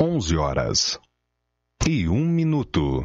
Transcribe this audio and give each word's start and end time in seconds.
11 0.00 0.36
horas 0.36 1.00
e 1.86 2.08
um 2.08 2.26
minuto. 2.26 3.04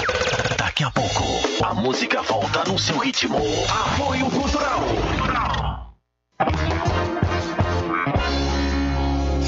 Daqui 0.81 0.83
a 0.83 0.91
pouco, 0.99 1.23
a 1.63 1.73
música 1.75 2.23
volta 2.23 2.63
no 2.67 2.79
seu 2.79 2.97
ritmo. 2.97 3.37
Apoio 3.69 4.25
Cultural. 4.31 4.81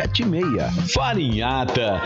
7076. 0.00 0.92
Farinhata. 0.92 2.00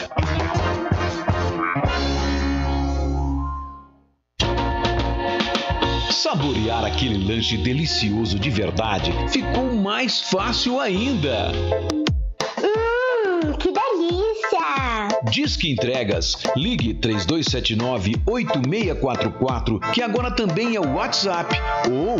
Saborear 6.10 6.84
aquele 6.84 7.16
lanche 7.18 7.56
delicioso 7.56 8.38
de 8.38 8.50
verdade 8.50 9.12
ficou 9.28 9.74
mais 9.74 10.20
fácil 10.20 10.78
ainda. 10.80 11.52
Hum, 12.58 13.52
que 13.58 13.70
delícia! 13.70 15.08
Disque 15.30 15.70
Entregas. 15.70 16.36
Ligue 16.56 16.94
3279-8644, 16.94 19.78
que 19.92 20.02
agora 20.02 20.30
também 20.30 20.74
é 20.74 20.80
o 20.80 20.94
WhatsApp, 20.94 21.54
ou 21.88 22.16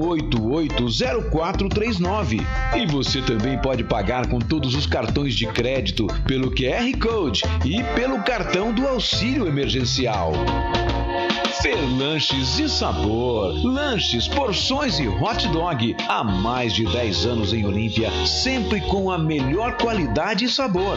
981880439. 0.00 2.40
E 2.76 2.86
você 2.86 3.20
também 3.20 3.60
pode 3.60 3.84
pagar 3.84 4.26
com 4.28 4.38
todos 4.38 4.74
os 4.74 4.86
cartões 4.86 5.34
de 5.34 5.46
crédito, 5.46 6.06
pelo 6.26 6.50
QR 6.50 6.90
Code 6.98 7.42
e 7.64 7.82
pelo 7.94 8.22
cartão 8.22 8.72
do 8.72 8.88
auxílio 8.88 9.46
emergencial. 9.46 10.32
Fer 11.62 11.76
Lanches 11.98 12.58
e 12.58 12.68
Sabor. 12.68 13.52
Lanches, 13.62 14.26
porções 14.26 14.98
e 14.98 15.06
hot 15.06 15.46
dog. 15.48 15.94
Há 16.08 16.24
mais 16.24 16.72
de 16.72 16.86
10 16.86 17.26
anos 17.26 17.52
em 17.52 17.66
Olímpia, 17.66 18.10
sempre 18.26 18.80
com 18.80 19.10
a 19.10 19.18
melhor 19.18 19.76
qualidade 19.76 20.46
e 20.46 20.48
sabor. 20.48 20.96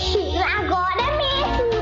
lanche 0.00 0.38
agora 0.38 1.16
mesmo. 1.16 1.80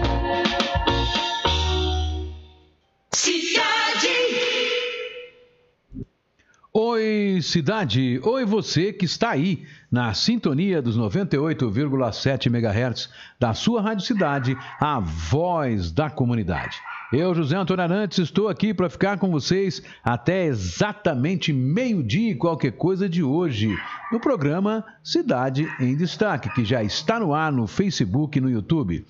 Oi, 6.73 7.41
cidade! 7.43 8.21
Oi, 8.23 8.45
você 8.45 8.93
que 8.93 9.05
está 9.05 9.31
aí 9.31 9.67
na 9.91 10.13
sintonia 10.15 10.83
dos 10.83 10.99
98,7 10.99 12.47
MHz 12.47 13.09
da 13.39 13.55
sua 13.55 13.81
Rádio 13.81 14.05
Cidade, 14.05 14.57
a 14.81 15.01
voz 15.01 15.91
da 15.91 16.11
comunidade. 16.11 16.77
Eu, 17.11 17.35
José 17.35 17.57
Antônio 17.57 17.83
Arantes, 17.83 18.19
estou 18.19 18.49
aqui 18.49 18.75
para 18.75 18.91
ficar 18.91 19.17
com 19.17 19.31
vocês 19.31 19.83
até 20.05 20.45
exatamente 20.45 21.55
meio-dia 21.55 22.33
e 22.33 22.35
qualquer 22.35 22.73
coisa 22.73 23.09
de 23.09 23.23
hoje, 23.23 23.75
no 24.13 24.21
programa 24.21 24.85
Cidade 25.03 25.67
em 25.81 25.97
Destaque, 25.97 26.51
que 26.51 26.67
já 26.67 26.83
está 26.83 27.19
no 27.19 27.33
ar 27.33 27.51
no 27.51 27.67
Facebook 27.67 28.37
e 28.37 28.43
no 28.43 28.51
YouTube. 28.51 29.07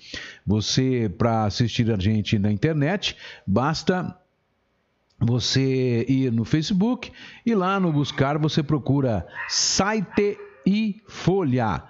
Você, 0.47 1.13
para 1.17 1.43
assistir 1.43 1.91
a 1.91 1.99
gente 1.99 2.39
na 2.39 2.49
internet, 2.49 3.17
basta 3.45 4.17
você 5.19 6.05
ir 6.07 6.31
no 6.31 6.45
Facebook 6.45 7.11
e 7.45 7.53
lá 7.53 7.81
no 7.81 7.91
buscar 7.91 8.37
você 8.37 8.63
procura 8.63 9.27
site 9.49 10.37
e 10.65 11.01
folha. 11.05 11.83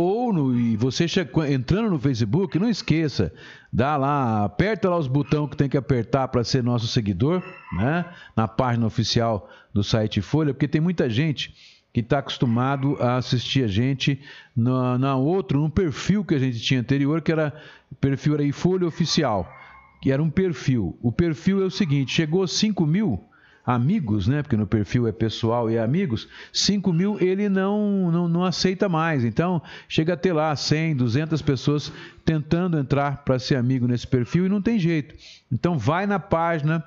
Ou 0.00 0.32
no, 0.32 0.56
e 0.56 0.76
você 0.76 1.06
entrando 1.50 1.90
no 1.90 1.98
Facebook, 1.98 2.56
não 2.56 2.70
esqueça, 2.70 3.32
dá 3.72 3.96
lá, 3.96 4.44
aperta 4.44 4.88
lá 4.88 4.96
os 4.96 5.08
botões 5.08 5.50
que 5.50 5.56
tem 5.56 5.68
que 5.68 5.76
apertar 5.76 6.28
para 6.28 6.44
ser 6.44 6.62
nosso 6.62 6.86
seguidor, 6.86 7.42
né? 7.72 8.04
Na 8.36 8.46
página 8.46 8.86
oficial 8.86 9.50
do 9.74 9.82
site 9.82 10.20
Folha, 10.20 10.54
porque 10.54 10.68
tem 10.68 10.80
muita 10.80 11.10
gente 11.10 11.52
que 11.92 11.98
está 11.98 12.20
acostumado 12.20 12.96
a 13.00 13.16
assistir 13.16 13.64
a 13.64 13.66
gente 13.66 14.20
na, 14.54 14.96
na 14.96 15.16
outro, 15.16 15.58
num 15.58 15.68
perfil 15.68 16.24
que 16.24 16.36
a 16.36 16.38
gente 16.38 16.60
tinha 16.60 16.78
anterior, 16.78 17.20
que 17.20 17.32
era 17.32 17.52
perfil 18.00 18.34
era 18.34 18.52
Folha 18.52 18.86
Oficial 18.86 19.52
que 20.00 20.12
era 20.12 20.22
um 20.22 20.30
perfil. 20.30 20.96
O 21.02 21.10
perfil 21.10 21.60
é 21.60 21.66
o 21.66 21.70
seguinte: 21.70 22.12
chegou 22.12 22.44
a 22.44 22.46
5 22.46 22.86
mil 22.86 23.20
amigos, 23.68 24.26
né? 24.26 24.40
Porque 24.42 24.56
no 24.56 24.66
perfil 24.66 25.06
é 25.06 25.12
pessoal 25.12 25.70
e 25.70 25.78
amigos, 25.78 26.26
5 26.54 26.90
mil 26.90 27.20
ele 27.20 27.50
não, 27.50 28.10
não, 28.10 28.26
não 28.26 28.42
aceita 28.42 28.88
mais. 28.88 29.26
Então, 29.26 29.60
chega 29.86 30.14
a 30.14 30.16
ter 30.16 30.32
lá 30.32 30.56
100, 30.56 30.96
200 30.96 31.42
pessoas 31.42 31.92
tentando 32.24 32.78
entrar 32.78 33.24
para 33.24 33.38
ser 33.38 33.56
amigo 33.56 33.86
nesse 33.86 34.06
perfil 34.06 34.46
e 34.46 34.48
não 34.48 34.62
tem 34.62 34.78
jeito. 34.78 35.14
Então, 35.52 35.76
vai 35.76 36.06
na 36.06 36.18
página, 36.18 36.82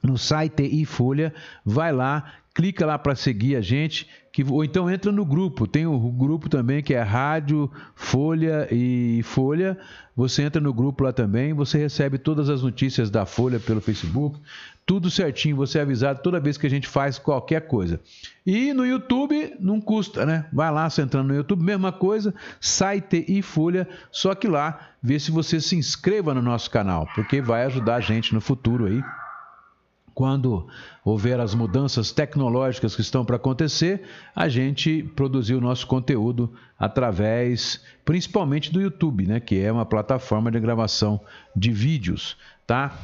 no 0.00 0.16
site 0.16 0.62
e 0.62 0.84
Folha, 0.84 1.34
vai 1.64 1.92
lá, 1.92 2.34
clica 2.54 2.86
lá 2.86 2.96
para 2.96 3.16
seguir 3.16 3.56
a 3.56 3.60
gente, 3.60 4.06
que, 4.32 4.44
ou 4.44 4.62
então 4.62 4.88
entra 4.88 5.10
no 5.10 5.24
grupo. 5.24 5.66
Tem 5.66 5.86
o 5.86 5.98
grupo 6.12 6.48
também 6.48 6.84
que 6.84 6.94
é 6.94 7.02
Rádio, 7.02 7.68
Folha 7.96 8.68
e 8.70 9.22
Folha. 9.24 9.76
Você 10.14 10.42
entra 10.42 10.60
no 10.60 10.72
grupo 10.72 11.02
lá 11.02 11.12
também, 11.12 11.52
você 11.52 11.78
recebe 11.78 12.16
todas 12.16 12.48
as 12.48 12.62
notícias 12.62 13.10
da 13.10 13.26
Folha 13.26 13.58
pelo 13.58 13.80
Facebook, 13.80 14.38
tudo 14.86 15.10
certinho, 15.10 15.56
você 15.56 15.80
é 15.80 15.82
avisado 15.82 16.22
toda 16.22 16.38
vez 16.38 16.56
que 16.56 16.66
a 16.66 16.70
gente 16.70 16.86
faz 16.86 17.18
qualquer 17.18 17.66
coisa. 17.66 18.00
E 18.46 18.72
no 18.72 18.86
YouTube 18.86 19.56
não 19.58 19.80
custa, 19.80 20.24
né? 20.24 20.46
Vai 20.52 20.70
lá, 20.70 20.88
você 20.88 21.02
entrando 21.02 21.26
no 21.26 21.34
YouTube, 21.34 21.64
mesma 21.64 21.90
coisa, 21.90 22.32
site 22.60 23.24
e 23.26 23.42
Folha, 23.42 23.88
só 24.12 24.32
que 24.34 24.46
lá 24.46 24.92
vê 25.02 25.18
se 25.18 25.32
você 25.32 25.60
se 25.60 25.74
inscreva 25.74 26.32
no 26.32 26.40
nosso 26.40 26.70
canal, 26.70 27.08
porque 27.16 27.42
vai 27.42 27.64
ajudar 27.64 27.96
a 27.96 28.00
gente 28.00 28.32
no 28.32 28.40
futuro 28.40 28.86
aí 28.86 29.02
quando 30.16 30.66
houver 31.04 31.38
as 31.38 31.54
mudanças 31.54 32.10
tecnológicas 32.10 32.96
que 32.96 33.02
estão 33.02 33.22
para 33.22 33.36
acontecer, 33.36 34.02
a 34.34 34.48
gente 34.48 35.02
produzir 35.14 35.54
o 35.54 35.60
nosso 35.60 35.86
conteúdo 35.86 36.50
através, 36.78 37.84
principalmente 38.02 38.72
do 38.72 38.80
YouTube, 38.80 39.26
né, 39.26 39.40
que 39.40 39.60
é 39.60 39.70
uma 39.70 39.84
plataforma 39.84 40.50
de 40.50 40.58
gravação 40.58 41.20
de 41.54 41.70
vídeos, 41.70 42.34
tá? 42.66 42.98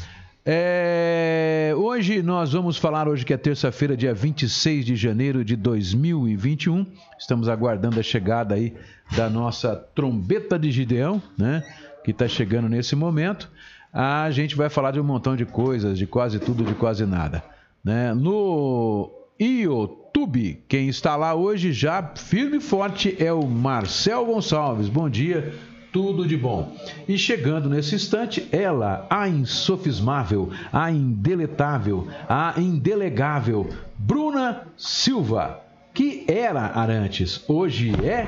É, 0.45 1.73
hoje 1.77 2.21
nós 2.23 2.53
vamos 2.53 2.77
falar 2.77 3.07
hoje 3.07 3.25
que 3.25 3.33
é 3.33 3.37
terça-feira, 3.37 3.97
dia 3.97 4.13
26 4.13 4.85
de 4.85 4.97
janeiro 4.97 5.45
de 5.45 5.55
2021. 5.55 6.85
Estamos 7.19 7.49
aguardando 7.49 8.01
a 8.01 8.03
chegada 8.03 8.55
aí 8.55 8.75
da 9.17 9.31
nossa 9.31 9.77
trombeta 9.95 10.59
de 10.59 10.71
Gideão, 10.71 11.23
né, 11.39 11.63
que 12.05 12.11
está 12.11 12.27
chegando 12.27 12.69
nesse 12.69 12.97
momento 12.97 13.51
a 13.93 14.31
gente 14.31 14.57
vai 14.57 14.71
falar 14.71 14.93
de 14.93 15.01
um 15.01 15.05
montão 15.05 15.37
de 15.37 15.45
coisas, 15.45 15.99
de 15.99 16.07
quase 16.07 16.39
tudo, 16.39 16.65
de 16.65 16.75
quase 16.75 17.05
nada. 17.05 17.45
Né? 17.85 18.15
No 18.15 19.13
YouTube, 19.39 20.63
quem 20.67 20.89
está 20.89 21.15
lá 21.15 21.35
hoje 21.35 21.73
já 21.73 22.03
firme 22.17 22.57
e 22.57 22.61
forte 22.61 23.15
é 23.23 23.33
o 23.33 23.47
Marcel 23.47 24.25
Gonçalves. 24.25 24.89
Bom 24.89 25.11
dia, 25.11 25.53
tudo 25.93 26.27
de 26.27 26.37
bom. 26.37 26.75
E 27.07 27.19
chegando 27.19 27.69
nesse 27.69 27.95
instante, 27.95 28.49
ela, 28.51 29.07
a 29.11 29.29
insofismável, 29.29 30.51
a 30.73 30.91
indeletável, 30.91 32.09
a 32.29 32.55
indelegável, 32.57 33.69
Bruna 33.99 34.63
Silva, 34.77 35.61
que 35.93 36.25
era 36.27 36.63
Arantes, 36.79 37.45
hoje 37.47 37.93
é. 38.05 38.27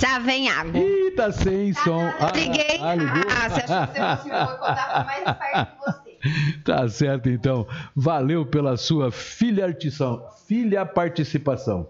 Já 0.00 0.18
vem 0.18 0.48
água. 0.48 0.78
Ih, 0.80 1.12
tá 1.12 1.30
sem 1.30 1.72
som. 1.72 2.02
Ah, 2.18 2.32
Liguei. 2.34 2.78
ah, 2.80 2.94
ligou? 2.96 3.22
Ah, 3.30 3.48
você 3.48 3.60
acha 3.60 4.16
que 4.16 4.22
você 4.22 4.28
não 4.28 4.46
contar 4.58 5.06
mais 5.06 5.24
perto 5.24 5.72
que 5.72 5.84
você? 5.84 6.06
Tá 6.64 6.88
certo, 6.88 7.28
então. 7.28 7.68
Valeu 7.94 8.44
pela 8.44 8.76
sua 8.76 9.12
filhartição, 9.12 10.26
filha 10.48 10.84
participação. 10.84 11.88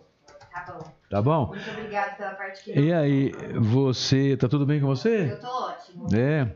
Tá 0.64 0.73
bom. 0.73 0.93
Tá 1.11 1.23
bom? 1.23 1.47
Muito 1.49 1.70
obrigada 1.70 2.12
pela 2.17 2.31
parte 2.31 2.64
que 2.64 2.79
E 2.79 2.93
aí, 2.93 3.32
você. 3.61 4.37
Tá 4.37 4.49
tudo 4.49 4.64
bem 4.67 4.81
com 4.81 4.87
você? 4.87 5.32
Eu 5.32 5.41
tô 5.41 5.47
ótimo. 5.47 6.06
É. 6.17 6.49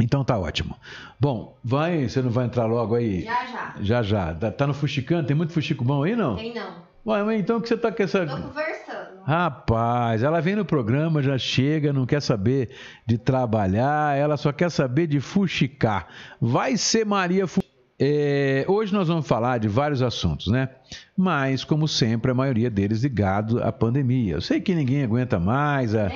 Então 0.00 0.24
tá 0.24 0.38
ótimo. 0.38 0.76
Bom, 1.18 1.56
vai. 1.62 2.08
Você 2.08 2.22
não 2.22 2.30
vai 2.30 2.46
entrar 2.46 2.66
logo 2.66 2.94
aí? 2.94 3.22
Já, 3.24 3.44
já. 3.46 3.74
Já, 3.80 4.02
já. 4.02 4.34
Tá- 4.34 4.50
Tá 4.50 4.66
no 4.66 4.74
fuxicano? 4.74 5.26
Tem 5.26 5.36
muito 5.36 5.52
fuxico 5.52 5.84
bom 5.84 6.02
aí, 6.04 6.14
não? 6.16 6.36
Tem 6.36 6.54
não. 6.54 6.88
Ué, 7.06 7.22
mas 7.22 7.40
então 7.40 7.60
que 7.60 7.68
você 7.68 7.76
tá 7.76 7.90
com 7.90 8.02
essa. 8.02 8.26
Tô 8.26 8.36
conversando. 8.36 9.22
Rapaz, 9.24 10.22
ela 10.22 10.40
vem 10.40 10.56
no 10.56 10.64
programa, 10.64 11.22
já 11.22 11.36
chega, 11.36 11.92
não 11.92 12.06
quer 12.06 12.20
saber 12.22 12.70
de 13.06 13.18
trabalhar, 13.18 14.16
ela 14.16 14.36
só 14.36 14.52
quer 14.52 14.70
saber 14.70 15.06
de 15.06 15.20
fuxicar. 15.20 16.06
Vai 16.40 16.76
ser 16.78 17.04
Maria 17.04 17.46
Fu... 17.46 17.60
É, 18.00 18.64
hoje 18.68 18.92
nós 18.92 19.08
vamos 19.08 19.26
falar 19.26 19.58
de 19.58 19.66
vários 19.66 20.02
assuntos, 20.02 20.46
né? 20.46 20.68
Mas, 21.16 21.64
como 21.64 21.88
sempre, 21.88 22.30
a 22.30 22.34
maioria 22.34 22.70
deles 22.70 23.02
ligado 23.02 23.60
à 23.60 23.72
pandemia. 23.72 24.34
Eu 24.34 24.40
sei 24.40 24.60
que 24.60 24.72
ninguém 24.72 25.02
aguenta 25.02 25.40
mais, 25.40 25.96
a, 25.96 26.08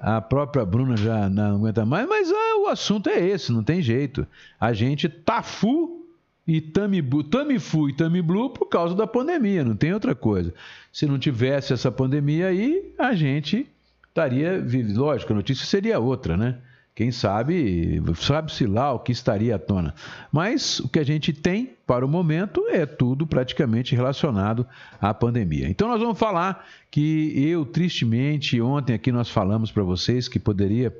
a 0.00 0.20
própria 0.20 0.64
Bruna 0.64 0.96
já 0.96 1.30
não 1.30 1.56
aguenta 1.56 1.86
mais, 1.86 2.08
mas 2.08 2.28
ah, 2.32 2.62
o 2.64 2.66
assunto 2.66 3.08
é 3.08 3.24
esse, 3.24 3.52
não 3.52 3.62
tem 3.62 3.80
jeito. 3.80 4.26
A 4.58 4.72
gente 4.72 5.08
tá 5.08 5.40
fu 5.40 6.04
e 6.44 6.60
tamibu, 6.60 7.22
tamifu 7.22 7.88
e 7.88 7.92
tamiblu 7.92 8.50
por 8.50 8.66
causa 8.66 8.96
da 8.96 9.06
pandemia, 9.06 9.62
não 9.62 9.76
tem 9.76 9.94
outra 9.94 10.16
coisa. 10.16 10.52
Se 10.92 11.06
não 11.06 11.20
tivesse 11.20 11.72
essa 11.72 11.92
pandemia 11.92 12.48
aí, 12.48 12.92
a 12.98 13.14
gente 13.14 13.64
estaria, 14.08 14.60
lógico, 14.92 15.32
a 15.32 15.36
notícia 15.36 15.64
seria 15.64 16.00
outra, 16.00 16.36
né? 16.36 16.56
Quem 16.98 17.12
sabe, 17.12 18.02
sabe-se 18.16 18.66
lá 18.66 18.92
o 18.92 18.98
que 18.98 19.12
estaria 19.12 19.54
à 19.54 19.58
tona. 19.58 19.94
Mas 20.32 20.80
o 20.80 20.88
que 20.88 20.98
a 20.98 21.04
gente 21.04 21.32
tem 21.32 21.74
para 21.86 22.04
o 22.04 22.08
momento 22.08 22.66
é 22.70 22.84
tudo 22.86 23.24
praticamente 23.24 23.94
relacionado 23.94 24.66
à 25.00 25.14
pandemia. 25.14 25.68
Então 25.68 25.86
nós 25.86 26.00
vamos 26.00 26.18
falar 26.18 26.66
que 26.90 27.32
eu, 27.36 27.64
tristemente, 27.64 28.60
ontem 28.60 28.94
aqui 28.94 29.12
nós 29.12 29.30
falamos 29.30 29.70
para 29.70 29.84
vocês 29.84 30.26
que 30.26 30.40
poderia 30.40 30.92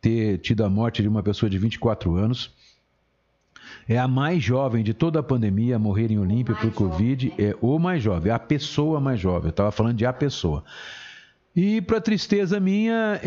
ter 0.00 0.38
tido 0.38 0.64
a 0.64 0.68
morte 0.68 1.00
de 1.00 1.06
uma 1.06 1.22
pessoa 1.22 1.48
de 1.48 1.58
24 1.58 2.16
anos. 2.16 2.52
É 3.88 3.96
a 3.96 4.08
mais 4.08 4.42
jovem 4.42 4.82
de 4.82 4.92
toda 4.92 5.20
a 5.20 5.22
pandemia 5.22 5.76
a 5.76 5.78
morrer 5.78 6.10
em 6.10 6.18
Olímpia 6.18 6.56
por 6.56 6.72
Covid. 6.72 7.28
jovem, 7.28 7.46
né? 7.46 7.52
É 7.52 7.56
o 7.60 7.78
mais 7.78 8.02
jovem, 8.02 8.32
é 8.32 8.34
a 8.34 8.38
pessoa 8.40 9.00
mais 9.00 9.20
jovem. 9.20 9.44
Eu 9.44 9.50
estava 9.50 9.70
falando 9.70 9.96
de 9.96 10.04
a 10.04 10.12
pessoa. 10.12 10.64
E 11.56 11.80
para 11.80 12.02
tristeza 12.02 12.60
minha, 12.60 13.18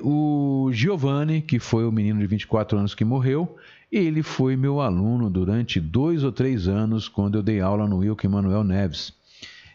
o 0.00 0.70
Giovanni, 0.72 1.42
que 1.42 1.58
foi 1.58 1.84
o 1.84 1.90
menino 1.90 2.20
de 2.20 2.26
24 2.28 2.78
anos 2.78 2.94
que 2.94 3.04
morreu, 3.04 3.56
ele 3.90 4.22
foi 4.22 4.54
meu 4.54 4.80
aluno 4.80 5.28
durante 5.28 5.80
dois 5.80 6.22
ou 6.22 6.30
três 6.30 6.68
anos 6.68 7.08
quando 7.08 7.36
eu 7.36 7.42
dei 7.42 7.60
aula 7.60 7.88
no 7.88 7.96
Wilkin 7.96 8.28
Manuel 8.28 8.62
Neves. 8.62 9.12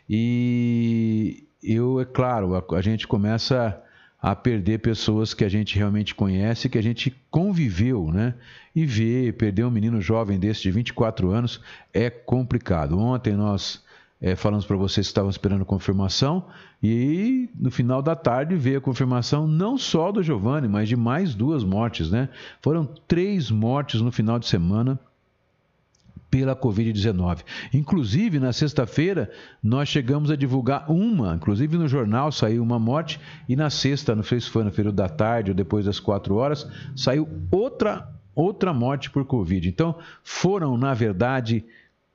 E 0.09 1.43
eu, 1.61 1.99
é 1.99 2.05
claro, 2.05 2.55
a, 2.55 2.63
a 2.77 2.81
gente 2.81 3.05
começa 3.05 3.77
a 4.21 4.33
perder 4.33 4.79
pessoas 4.79 5.33
que 5.33 5.43
a 5.43 5.49
gente 5.49 5.77
realmente 5.77 6.15
conhece, 6.15 6.69
que 6.69 6.77
a 6.77 6.81
gente 6.81 7.13
conviveu, 7.29 8.13
né? 8.13 8.33
E 8.73 8.85
ver, 8.85 9.33
perder 9.33 9.65
um 9.65 9.71
menino 9.71 9.99
jovem 9.99 10.39
desse 10.39 10.61
de 10.61 10.71
24 10.71 11.31
anos 11.31 11.61
é 11.93 12.09
complicado. 12.09 12.97
Ontem 12.97 13.33
nós 13.33 13.85
eh, 14.19 14.35
falamos 14.35 14.65
para 14.65 14.75
vocês 14.75 15.07
que 15.07 15.11
estavam 15.11 15.29
esperando 15.29 15.63
confirmação 15.63 16.45
e 16.81 17.49
no 17.55 17.69
final 17.69 18.01
da 18.01 18.15
tarde 18.15 18.55
veio 18.55 18.79
a 18.79 18.81
confirmação 18.81 19.47
não 19.47 19.77
só 19.77 20.11
do 20.11 20.23
Giovanni, 20.23 20.67
mas 20.67 20.89
de 20.89 20.95
mais 20.95 21.35
duas 21.35 21.63
mortes, 21.63 22.09
né? 22.09 22.29
Foram 22.61 22.85
três 23.07 23.51
mortes 23.51 24.01
no 24.01 24.11
final 24.11 24.39
de 24.39 24.47
semana 24.47 24.99
pela 26.29 26.55
Covid-19. 26.55 27.39
Inclusive, 27.73 28.39
na 28.39 28.51
sexta-feira, 28.51 29.31
nós 29.63 29.87
chegamos 29.87 30.29
a 30.29 30.35
divulgar 30.35 30.91
uma, 30.91 31.35
inclusive 31.35 31.77
no 31.77 31.87
jornal 31.87 32.31
saiu 32.31 32.61
uma 32.61 32.79
morte, 32.79 33.19
e 33.47 33.55
na 33.55 33.69
sexta, 33.69 34.15
não 34.15 34.23
sei 34.23 34.39
se 34.41 34.49
foi 34.49 34.63
no 34.63 34.71
período 34.71 34.95
da 34.95 35.07
tarde 35.07 35.51
ou 35.51 35.55
depois 35.55 35.85
das 35.85 35.99
quatro 35.99 36.35
horas, 36.35 36.67
saiu 36.95 37.27
outra, 37.49 38.09
outra 38.35 38.73
morte 38.73 39.09
por 39.09 39.25
Covid. 39.25 39.69
Então, 39.69 39.95
foram, 40.23 40.77
na 40.77 40.93
verdade, 40.93 41.63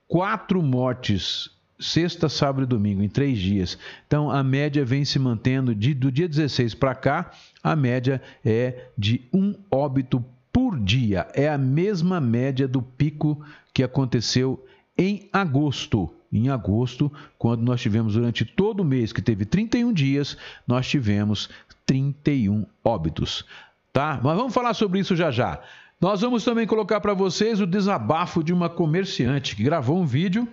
quatro 0.07 0.63
mortes 0.63 1.51
sexta, 1.83 2.29
sábado 2.29 2.63
e 2.63 2.67
domingo, 2.67 3.03
em 3.03 3.09
três 3.09 3.39
dias. 3.39 3.77
Então, 4.07 4.31
a 4.31 4.43
média 4.43 4.85
vem 4.85 5.05
se 5.05 5.19
mantendo 5.19 5.75
de, 5.75 5.93
do 5.93 6.11
dia 6.11 6.29
16 6.29 6.75
para 6.75 6.95
cá, 6.95 7.31
a 7.63 7.77
média 7.77 8.23
é 8.45 8.87
de 8.97 9.23
um 9.33 9.55
óbito 9.71 10.25
por 10.53 10.79
dia. 10.79 11.27
É 11.35 11.49
a 11.49 11.59
mesma 11.59 12.21
média 12.21 12.69
do 12.69 12.81
pico 12.81 13.45
que 13.73 13.83
aconteceu 13.83 14.65
em 14.97 15.29
agosto. 15.33 16.09
Em 16.33 16.49
agosto, 16.49 17.13
quando 17.39 17.63
nós 17.63 17.81
tivemos 17.81 18.15
durante 18.15 18.45
todo 18.45 18.81
o 18.81 18.85
mês, 18.85 19.13
que 19.13 19.21
teve 19.21 19.45
31 19.45 19.93
dias, 19.93 20.37
nós 20.67 20.89
tivemos 20.89 21.51
31 21.85 22.65
óbitos. 22.83 23.45
Tá? 23.93 24.19
Mas 24.23 24.37
vamos 24.37 24.55
falar 24.55 24.73
sobre 24.73 25.01
isso 25.01 25.15
já 25.15 25.31
já. 25.31 25.61
Nós 26.01 26.23
vamos 26.23 26.43
também 26.43 26.67
colocar 26.67 27.01
para 27.01 27.15
vocês 27.15 27.61
o 27.61 27.67
desabafo 27.67 28.43
de 28.43 28.53
uma 28.53 28.69
comerciante 28.69 29.55
que 29.55 29.63
gravou 29.63 30.01
um 30.01 30.07
vídeo 30.07 30.49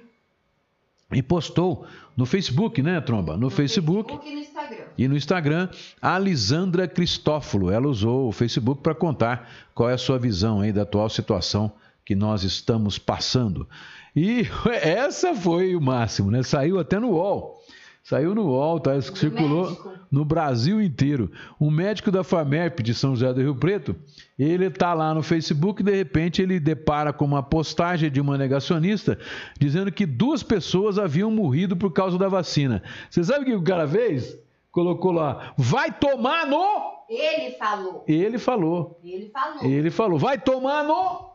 e 1.11 1.21
postou 1.21 1.85
no 2.15 2.25
Facebook, 2.25 2.81
né, 2.81 3.01
Tromba? 3.01 3.35
No, 3.35 3.50
Facebook, 3.50 4.19
e 4.23 4.33
no 4.33 4.39
Instagram. 4.39 4.83
e 4.97 5.07
no 5.07 5.17
Instagram, 5.17 5.69
a 6.01 6.19
Lisandra 6.19 6.88
Cristófolo. 6.88 7.71
Ela 7.71 7.88
usou 7.88 8.27
o 8.27 8.31
Facebook 8.31 8.81
para 8.81 8.94
contar 8.94 9.50
qual 9.73 9.89
é 9.89 9.94
a 9.94 9.97
sua 9.97 10.19
visão 10.19 10.61
aí 10.61 10.71
da 10.71 10.83
atual 10.83 11.09
situação 11.09 11.71
que 12.06 12.15
nós 12.15 12.44
estamos 12.44 12.97
passando. 13.00 13.67
E 14.15 14.47
essa 14.81 15.33
foi 15.33 15.75
o 15.75 15.81
máximo, 15.81 16.29
né? 16.29 16.44
Saiu 16.44 16.79
até 16.79 17.00
no 17.00 17.12
UOL. 17.12 17.58
Saiu 18.04 18.34
no 18.34 18.48
UOL, 18.48 18.80
tá? 18.80 19.00
circulou 19.01 19.66
médico. 19.68 19.92
no 20.12 20.25
Brasil 20.25 20.81
inteiro. 20.81 21.31
Um 21.62 21.69
médico 21.69 22.10
da 22.10 22.24
FAMERP 22.24 22.81
de 22.81 22.94
São 22.96 23.16
José 23.16 23.31
do 23.34 23.42
Rio 23.42 23.56
Preto, 23.56 23.96
ele 24.38 24.66
está 24.66 24.94
lá 24.96 25.13
no 25.13 25.22
Facebook 25.22 25.82
e 25.82 25.86
de 25.86 25.96
repente 25.96 26.41
ele 26.41 26.60
depara 26.60 27.13
com 27.13 27.25
uma 27.25 27.44
postagem 27.44 28.10
de 28.10 28.20
uma 28.20 28.38
negacionista 28.38 29.20
dizendo 29.60 29.91
que 29.91 30.06
duas 30.08 30.41
pessoas 30.41 30.98
haviam 30.98 31.29
morrido 31.29 31.77
por 31.77 31.91
causa 31.91 32.18
da 32.18 32.27
vacina. 32.27 32.82
Você 33.10 33.24
sabe 33.24 33.41
o 33.44 33.46
que 33.46 33.56
o 33.56 33.63
cara 33.63 33.88
fez? 33.88 34.36
Colocou 34.72 35.12
lá, 35.12 35.53
vai 35.58 35.91
tomar 35.91 36.48
no. 36.48 37.00
Ele 37.10 37.51
falou. 37.58 38.03
Ele 38.08 38.38
falou. 38.38 39.00
Ele 39.03 39.29
falou. 39.29 39.63
Ele 39.65 39.89
falou, 39.91 40.20
vai 40.20 40.38
tomar 40.39 40.84
no. 40.84 41.29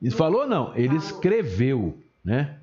Ele 0.00 0.10
falou 0.10 0.46
não, 0.46 0.72
ele 0.74 0.88
Falou. 0.88 1.02
escreveu, 1.02 1.98
né? 2.24 2.58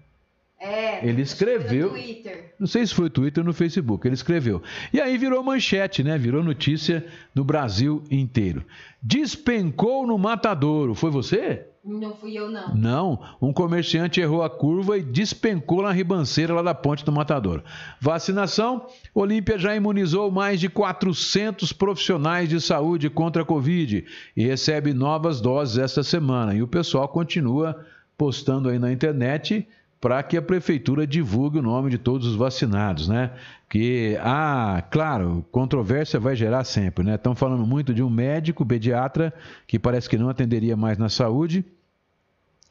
É. 0.59 1.07
Ele 1.07 1.21
escreveu. 1.21 1.89
Twitter. 1.89 2.53
Não 2.59 2.67
sei 2.67 2.85
se 2.85 2.93
foi 2.93 3.05
no 3.05 3.09
Twitter 3.09 3.41
ou 3.41 3.47
no 3.47 3.53
Facebook, 3.53 4.05
ele 4.05 4.15
escreveu. 4.15 4.61
E 4.91 4.99
aí 4.99 5.17
virou 5.17 5.41
manchete, 5.41 6.03
né? 6.03 6.17
Virou 6.17 6.43
notícia 6.43 7.05
no 7.33 7.45
Brasil 7.45 8.03
inteiro. 8.11 8.65
Despencou 9.01 10.05
no 10.05 10.17
matadouro. 10.17 10.93
Foi 10.93 11.09
você? 11.09 11.65
Não 11.83 12.13
fui 12.13 12.37
eu, 12.37 12.51
não. 12.51 12.75
Não. 12.75 13.19
Um 13.41 13.53
comerciante 13.53 14.19
errou 14.19 14.43
a 14.43 14.49
curva 14.49 14.97
e 14.97 15.01
despencou 15.01 15.81
na 15.81 15.93
ribanceira 15.93 16.53
lá 16.53 16.61
da 16.61 16.75
ponte 16.75 17.05
do 17.05 17.11
matadouro. 17.11 17.63
Vacinação: 18.01 18.85
Olímpia 19.15 19.57
já 19.57 19.73
imunizou 19.73 20.29
mais 20.29 20.59
de 20.59 20.67
400 20.67 21.71
profissionais 21.71 22.49
de 22.49 22.59
saúde 22.59 23.09
contra 23.09 23.43
a 23.43 23.45
Covid 23.45 24.05
e 24.35 24.45
recebe 24.45 24.93
novas 24.93 25.39
doses 25.39 25.77
esta 25.77 26.03
semana. 26.03 26.53
E 26.53 26.61
o 26.61 26.67
pessoal 26.67 27.07
continua 27.07 27.85
postando 28.17 28.67
aí 28.67 28.77
na 28.77 28.91
internet 28.91 29.65
para 30.01 30.23
que 30.23 30.37
a 30.37 30.41
prefeitura 30.41 31.05
divulgue 31.05 31.59
o 31.59 31.61
nome 31.61 31.89
de 31.89 31.97
todos 31.97 32.25
os 32.25 32.35
vacinados, 32.35 33.07
né? 33.07 33.31
Que, 33.69 34.17
ah, 34.21 34.81
claro, 34.89 35.45
controvérsia 35.51 36.19
vai 36.19 36.35
gerar 36.35 36.63
sempre, 36.63 37.03
né? 37.03 37.15
Estão 37.15 37.35
falando 37.35 37.65
muito 37.65 37.93
de 37.93 38.01
um 38.01 38.09
médico 38.09 38.65
pediatra 38.65 39.33
que 39.67 39.77
parece 39.77 40.09
que 40.09 40.17
não 40.17 40.29
atenderia 40.29 40.77
mais 40.77 40.97
na 40.97 41.09
saúde 41.09 41.65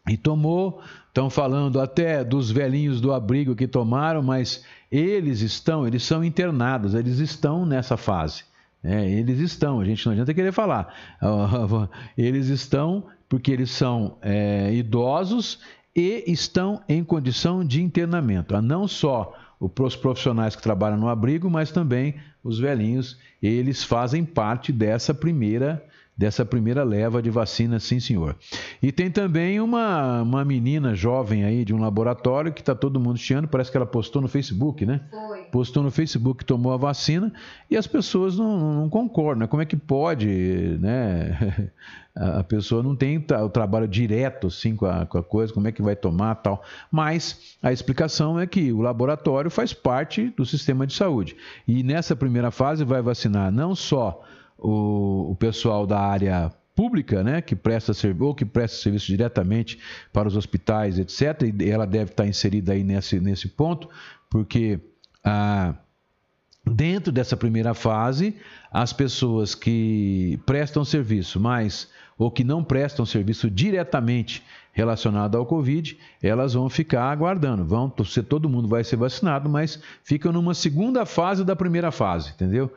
e 0.09 0.17
tomou. 0.17 0.81
Estão 1.09 1.29
falando 1.29 1.81
até 1.81 2.25
dos 2.25 2.51
velhinhos 2.51 3.01
do 3.01 3.13
abrigo 3.13 3.55
que 3.55 3.67
tomaram, 3.67 4.23
mas 4.23 4.65
eles 4.91 5.43
estão, 5.43 5.87
eles 5.87 6.03
são 6.03 6.25
internados, 6.25 6.95
eles 6.95 7.19
estão 7.19 7.67
nessa 7.67 7.97
fase. 7.97 8.45
né? 8.83 9.11
eles 9.11 9.39
estão, 9.39 9.81
a 9.81 9.85
gente 9.85 10.05
não 10.07 10.13
adianta 10.13 10.33
querer 10.33 10.53
falar. 10.53 10.95
Eles 12.17 12.49
estão 12.49 13.05
porque 13.29 13.53
eles 13.53 13.71
são 13.71 14.17
é, 14.23 14.73
idosos 14.73 15.61
e 15.99 16.23
estão 16.29 16.81
em 16.89 17.03
condição 17.03 17.65
de 17.65 17.83
internamento. 17.83 18.55
Ah, 18.55 18.63
Não 18.63 18.87
só 18.87 19.35
os 19.59 19.97
profissionais 19.97 20.55
que 20.55 20.63
trabalham 20.63 20.97
no 20.97 21.09
abrigo, 21.09 21.51
mas 21.51 21.73
também 21.73 22.15
os 22.45 22.61
velhinhos, 22.61 23.19
eles 23.43 23.83
fazem 23.83 24.25
parte 24.25 24.71
dessa 24.71 25.13
primeira 25.13 25.85
dessa 26.19 26.45
primeira 26.45 26.83
leva 26.83 27.23
de 27.23 27.31
vacina, 27.31 27.79
sim, 27.79 28.01
senhor. 28.01 28.37
E 28.83 28.91
tem 28.91 29.09
também 29.09 29.61
uma, 29.61 30.21
uma 30.23 30.45
menina 30.45 30.93
jovem 30.93 31.45
aí 31.45 31.65
de 31.65 31.73
um 31.73 31.79
laboratório 31.79 32.53
que 32.53 32.61
está 32.61 32.75
todo 32.75 32.99
mundo 32.99 33.17
chiando, 33.17 33.47
parece 33.47 33.71
que 33.71 33.77
ela 33.77 33.87
postou 33.87 34.21
no 34.21 34.27
Facebook, 34.27 34.85
né? 34.85 35.03
Foi. 35.09 35.43
Postou 35.45 35.81
no 35.81 35.93
Facebook 35.93 36.45
tomou 36.45 36.73
a 36.73 36.77
vacina 36.77 37.33
e 37.71 37.77
as 37.77 37.87
pessoas 37.87 38.37
não, 38.37 38.75
não 38.75 38.89
concordam. 38.89 39.41
né? 39.43 39.47
Como 39.47 39.63
é 39.63 39.67
que 39.67 39.77
pode, 39.77 40.27
né? 40.81 41.71
A 42.19 42.43
pessoa 42.43 42.83
não 42.83 42.97
tem 42.97 43.17
o 43.17 43.49
trabalho 43.49 43.87
direto 43.87 44.49
assim 44.49 44.75
com 44.75 44.87
a, 44.87 45.07
com 45.07 45.19
a 45.19 45.23
coisa, 45.23 45.53
como 45.53 45.69
é 45.69 45.73
que 45.73 45.81
vai 45.81 45.95
tomar 45.95 46.35
tal. 46.35 46.65
Mas 46.91 47.57
a 47.63 47.73
explicação 47.73 48.41
é 48.41 48.45
que 48.45 48.73
o 48.73 48.81
laboratório 48.81 49.49
faz 49.49 49.73
parte 49.73 50.31
do 50.37 50.45
sistema 50.45 50.85
de 50.85 50.95
saúde. 50.95 51.37
E 51.67 51.85
nessa 51.85 52.17
primeira 52.17 52.51
fase 52.51 52.83
vai 52.83 53.01
vacinar 53.01 53.53
não 53.53 53.73
só 53.73 54.21
o, 54.59 55.31
o 55.31 55.37
pessoal 55.37 55.87
da 55.87 55.99
área 55.99 56.53
pública, 56.75 57.25
né, 57.25 57.41
que 57.41 57.57
presta 57.57 57.93
serviço 57.93 58.25
ou 58.25 58.35
que 58.35 58.45
presta 58.45 58.77
serviço 58.77 59.07
diretamente 59.07 59.79
para 60.13 60.29
os 60.29 60.37
hospitais, 60.37 60.99
etc. 60.99 61.43
E 61.61 61.71
ela 61.71 61.87
deve 61.87 62.11
estar 62.11 62.27
inserida 62.27 62.73
aí 62.73 62.85
nesse, 62.85 63.19
nesse 63.19 63.49
ponto, 63.49 63.89
porque 64.31 64.79
a 65.25 65.75
Dentro 66.75 67.13
dessa 67.13 67.37
primeira 67.37 67.75
fase, 67.75 68.37
as 68.71 68.93
pessoas 68.93 69.55
que 69.55 70.39
prestam 70.45 70.85
serviço, 70.85 71.41
mas 71.41 71.89
ou 72.19 72.31
que 72.31 72.43
não 72.43 72.65
prestam 72.65 73.07
serviço 73.07 73.49
diretamente 73.49 74.43
relacionado 74.73 75.37
ao 75.37 75.47
Covid, 75.47 75.97
elas 76.23 76.55
vão 76.55 76.69
ficar 76.69 77.11
aguardando. 77.11 77.65
Vão, 77.65 77.89
todo 78.29 78.49
mundo 78.49 78.69
vai 78.69 78.83
ser 78.83 78.97
vacinado, 78.97 79.49
mas 79.49 79.81
ficam 80.03 80.33
numa 80.33 80.53
segunda 80.53 81.07
fase 81.07 81.45
da 81.45 81.55
primeira 81.55 81.91
fase, 81.91 82.31
entendeu? 82.31 82.73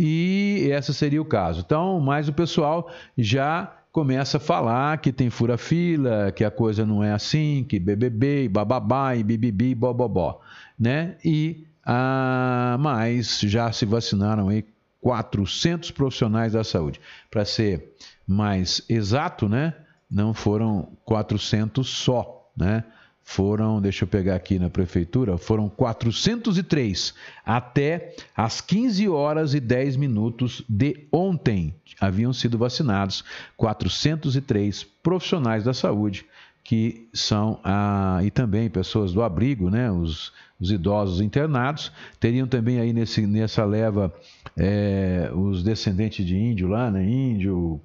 E 0.00 0.68
esse 0.70 0.94
seria 0.94 1.20
o 1.20 1.24
caso. 1.24 1.62
Então, 1.66 1.98
mas 1.98 2.28
o 2.28 2.32
pessoal 2.32 2.88
já 3.16 3.74
começa 3.90 4.36
a 4.36 4.40
falar 4.40 4.96
que 4.98 5.10
tem 5.12 5.28
fura-fila, 5.28 6.30
que 6.30 6.44
a 6.44 6.52
coisa 6.52 6.86
não 6.86 7.02
é 7.02 7.12
assim, 7.12 7.66
que 7.68 7.80
BBB, 7.80 8.44
e 8.44 8.48
bababá, 8.48 9.16
e 9.16 9.24
bibibi, 9.24 9.74
bobobó, 9.74 10.40
né? 10.78 11.16
E 11.24 11.66
ah, 11.84 12.76
mas 12.78 13.40
já 13.40 13.72
se 13.72 13.84
vacinaram 13.84 14.50
aí 14.50 14.64
400 15.00 15.90
profissionais 15.90 16.52
da 16.52 16.62
saúde. 16.62 17.00
Para 17.28 17.44
ser 17.44 17.92
mais 18.24 18.80
exato, 18.88 19.48
né? 19.48 19.74
Não 20.08 20.32
foram 20.32 20.92
400 21.04 21.88
só, 21.88 22.48
né? 22.56 22.84
Foram, 23.30 23.78
deixa 23.78 24.04
eu 24.04 24.08
pegar 24.08 24.36
aqui 24.36 24.58
na 24.58 24.70
prefeitura, 24.70 25.36
foram 25.36 25.68
403 25.68 27.12
até 27.44 28.16
às 28.34 28.62
15 28.62 29.06
horas 29.06 29.52
e 29.52 29.60
10 29.60 29.96
minutos 29.96 30.64
de 30.66 31.06
ontem. 31.12 31.74
Haviam 32.00 32.32
sido 32.32 32.56
vacinados 32.56 33.22
403 33.54 34.82
profissionais 35.02 35.62
da 35.62 35.74
saúde 35.74 36.24
que 36.64 37.06
são 37.12 37.60
ah, 37.62 38.18
e 38.24 38.30
também 38.30 38.70
pessoas 38.70 39.12
do 39.12 39.22
abrigo, 39.22 39.68
né, 39.68 39.92
os, 39.92 40.32
os 40.58 40.70
idosos 40.70 41.20
internados, 41.20 41.92
teriam 42.18 42.46
também 42.48 42.80
aí 42.80 42.94
nesse, 42.94 43.26
nessa 43.26 43.62
leva 43.62 44.10
eh, 44.56 45.30
os 45.34 45.62
descendentes 45.62 46.24
de 46.24 46.34
índio 46.34 46.66
lá, 46.66 46.90
né, 46.90 47.06
índio 47.06 47.78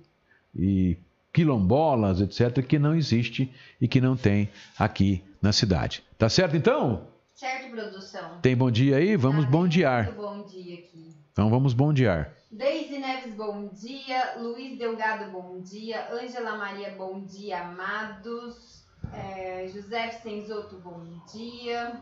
e 0.56 0.98
quilombolas, 1.34 2.22
etc., 2.22 2.64
que 2.66 2.78
não 2.78 2.96
existe 2.96 3.52
e 3.82 3.88
que 3.88 4.00
não 4.00 4.16
tem 4.16 4.50
aqui 4.78 5.24
na 5.42 5.52
cidade. 5.52 6.04
Tá 6.18 6.30
certo 6.30 6.56
então? 6.56 7.08
Certo, 7.34 7.72
produção? 7.72 8.38
Tem 8.42 8.56
bom 8.56 8.70
dia 8.70 8.98
aí? 8.98 9.18
Vamos 9.18 9.46
Ah, 9.46 9.50
bondear. 9.50 10.06
Muito 10.06 10.16
bom 10.18 10.46
dia 10.46 10.76
aqui. 10.76 11.16
Então 11.32 11.50
vamos 11.50 11.74
bondear. 11.74 12.32
Deise 12.52 13.00
Neves, 13.00 13.34
bom 13.34 13.68
dia. 13.74 14.36
Luiz 14.40 14.78
Delgado, 14.78 15.32
bom 15.32 15.60
dia. 15.60 16.08
Ângela 16.14 16.56
Maria, 16.56 16.94
bom 16.96 17.22
dia. 17.26 17.62
Amados. 17.64 18.84
É, 19.12 19.68
José 19.74 20.12
Senzoto, 20.12 20.78
bom 20.78 21.02
dia. 21.34 21.94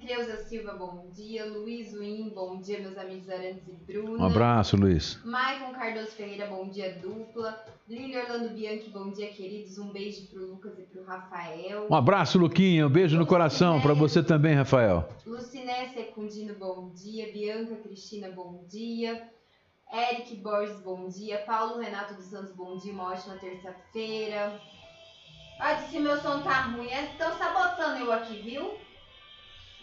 Creuza 0.00 0.36
Silva, 0.44 0.74
bom 0.74 1.08
dia. 1.14 1.46
Luiz 1.46 1.92
Win, 1.94 2.30
bom 2.34 2.60
dia, 2.60 2.80
meus 2.80 2.98
amigos 2.98 3.28
Arantes 3.30 3.66
e 3.68 3.72
Bruna. 3.72 4.22
Um 4.22 4.26
abraço, 4.26 4.76
Luiz. 4.76 5.18
Maicon 5.24 5.72
Cardoso 5.72 6.10
Ferreira, 6.10 6.46
bom 6.46 6.68
dia, 6.68 6.98
dupla. 7.00 7.64
Lili 7.88 8.16
Orlando 8.16 8.50
Bianchi, 8.50 8.90
bom 8.90 9.10
dia, 9.10 9.28
queridos. 9.28 9.78
Um 9.78 9.90
beijo 9.92 10.26
pro 10.28 10.46
Lucas 10.46 10.78
e 10.78 10.82
pro 10.82 11.04
Rafael. 11.04 11.86
Um 11.90 11.94
abraço, 11.94 12.38
Luquinha. 12.38 12.86
Um 12.86 12.90
beijo 12.90 13.16
no 13.16 13.26
coração 13.26 13.80
para 13.80 13.94
você 13.94 14.22
também, 14.22 14.54
Rafael. 14.54 15.08
Luciné 15.26 15.88
Secundino, 15.88 16.54
bom 16.54 16.90
dia. 16.94 17.32
Bianca 17.32 17.76
Cristina, 17.76 18.30
bom 18.30 18.64
dia. 18.68 19.30
Eric 19.90 20.36
Borges, 20.36 20.80
bom 20.82 21.08
dia. 21.08 21.38
Paulo 21.46 21.78
Renato 21.80 22.14
dos 22.14 22.26
Santos, 22.26 22.52
bom 22.52 22.76
dia. 22.76 22.92
Uma 22.92 23.12
ótima 23.12 23.36
terça-feira. 23.36 24.60
Ah, 25.60 25.76
se 25.76 25.98
meu 26.00 26.20
som 26.20 26.42
tá 26.42 26.62
ruim, 26.62 26.90
eles 26.90 27.12
estão 27.12 27.32
sabotando 27.38 28.00
eu 28.04 28.12
aqui, 28.12 28.42
viu? 28.42 28.74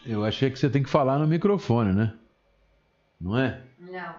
Eu 0.05 0.25
achei 0.25 0.50
que 0.50 0.58
você 0.58 0.70
tem 0.70 0.81
que 0.81 0.89
falar 0.89 1.20
no 1.20 1.27
microfone, 1.27 1.93
né? 1.93 2.13
Não 3.20 3.38
é? 3.38 3.62
Não. 3.79 4.15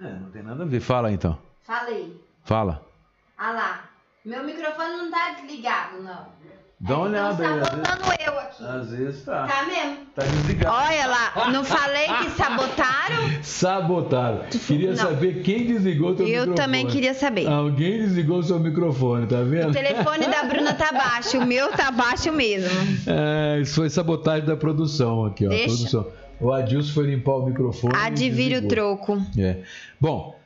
É, 0.00 0.12
não 0.20 0.30
tem 0.30 0.42
nada 0.42 0.62
a 0.62 0.66
ver. 0.66 0.80
Fala 0.80 1.10
então. 1.10 1.38
Falei. 1.62 2.22
Fala. 2.44 2.86
Ah 3.38 3.52
lá. 3.52 3.90
Meu 4.24 4.44
microfone 4.44 4.96
não 4.96 5.10
tá 5.10 5.32
desligado, 5.32 6.02
não. 6.02 6.33
Dá 6.86 6.98
uma 6.98 7.06
olhada 7.06 7.46
aí. 7.48 7.60
Estão 7.60 7.62
Às 7.62 7.70
vezes, 7.70 7.86
sabotando 7.86 8.22
eu 8.26 8.38
aqui. 8.38 8.64
às 8.64 8.90
vezes 8.90 9.24
tá. 9.24 9.46
Tá 9.46 9.64
mesmo? 9.66 9.96
Tá 10.14 10.22
desligado. 10.22 10.76
Olha 10.76 11.06
lá, 11.06 11.50
não 11.50 11.64
falei 11.64 12.06
que 12.06 12.30
sabotaram? 12.30 13.42
Sabotaram. 13.42 14.40
Queria 14.66 14.90
Não. 14.90 14.96
saber 14.96 15.42
quem 15.42 15.66
desligou 15.66 16.10
o 16.10 16.14
teu 16.14 16.26
Eu 16.26 16.40
microfone. 16.42 16.54
também 16.56 16.86
queria 16.86 17.14
saber. 17.14 17.46
Alguém 17.48 17.98
desligou 18.00 18.38
o 18.38 18.42
seu 18.42 18.60
microfone, 18.60 19.26
tá 19.26 19.40
vendo? 19.42 19.70
O 19.70 19.72
telefone 19.72 20.26
da 20.26 20.44
Bruna 20.44 20.74
tá 20.74 20.92
baixo, 20.92 21.38
o 21.38 21.46
meu 21.46 21.70
tá 21.72 21.90
baixo 21.90 22.30
mesmo. 22.32 22.70
É, 23.06 23.60
isso 23.60 23.74
foi 23.76 23.88
sabotagem 23.88 24.44
da 24.46 24.56
produção 24.56 25.24
aqui, 25.24 25.46
ó. 25.46 25.48
Deixa. 25.50 25.66
Produção. 25.68 26.06
O 26.40 26.52
Adilson 26.52 26.92
foi 26.92 27.06
limpar 27.06 27.36
o 27.36 27.46
microfone. 27.46 27.94
Adivire 27.96 28.56
o 28.58 28.68
troco. 28.68 29.22
É. 29.38 29.58
Bom, 30.00 30.36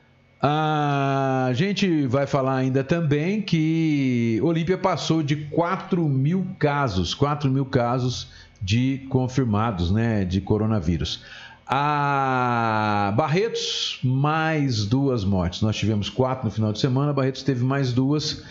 a 0.41 1.51
gente 1.53 2.07
vai 2.07 2.25
falar 2.25 2.55
ainda 2.55 2.83
também 2.83 3.41
que 3.41 4.39
Olímpia 4.41 4.77
passou 4.77 5.21
de 5.21 5.35
4 5.35 6.07
mil 6.07 6.47
casos, 6.57 7.13
4 7.13 7.51
mil 7.51 7.65
casos 7.65 8.29
de 8.61 9.05
confirmados, 9.09 9.91
né, 9.91 10.23
de 10.23 10.39
coronavírus. 10.39 11.23
A 11.67 13.13
Barretos, 13.15 13.99
mais 14.03 14.85
duas 14.85 15.23
mortes. 15.23 15.61
Nós 15.61 15.75
tivemos 15.75 16.09
quatro 16.09 16.45
no 16.45 16.51
final 16.51 16.71
de 16.71 16.79
semana, 16.79 17.13
Barretos 17.13 17.43
teve 17.43 17.63
mais 17.63 17.91
duas 17.91 18.43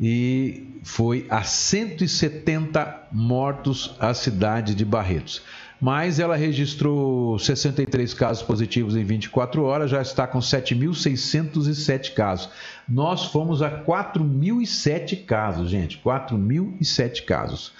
e 0.00 0.66
foi 0.82 1.26
a 1.28 1.42
170 1.42 3.08
mortos 3.12 3.96
a 3.98 4.14
cidade 4.14 4.74
de 4.74 4.84
Barretos. 4.84 5.42
Mas 5.80 6.18
ela 6.18 6.36
registrou 6.36 7.38
63 7.38 8.14
casos 8.14 8.42
positivos 8.42 8.96
em 8.96 9.04
24 9.04 9.62
horas, 9.64 9.90
já 9.90 10.00
está 10.00 10.26
com 10.26 10.38
7.607 10.38 12.14
casos. 12.14 12.48
Nós 12.88 13.24
fomos 13.26 13.60
a 13.60 13.70
4.007 13.70 15.24
casos, 15.26 15.68
gente, 15.70 16.00
4.007 16.04 17.24
casos. 17.24 17.72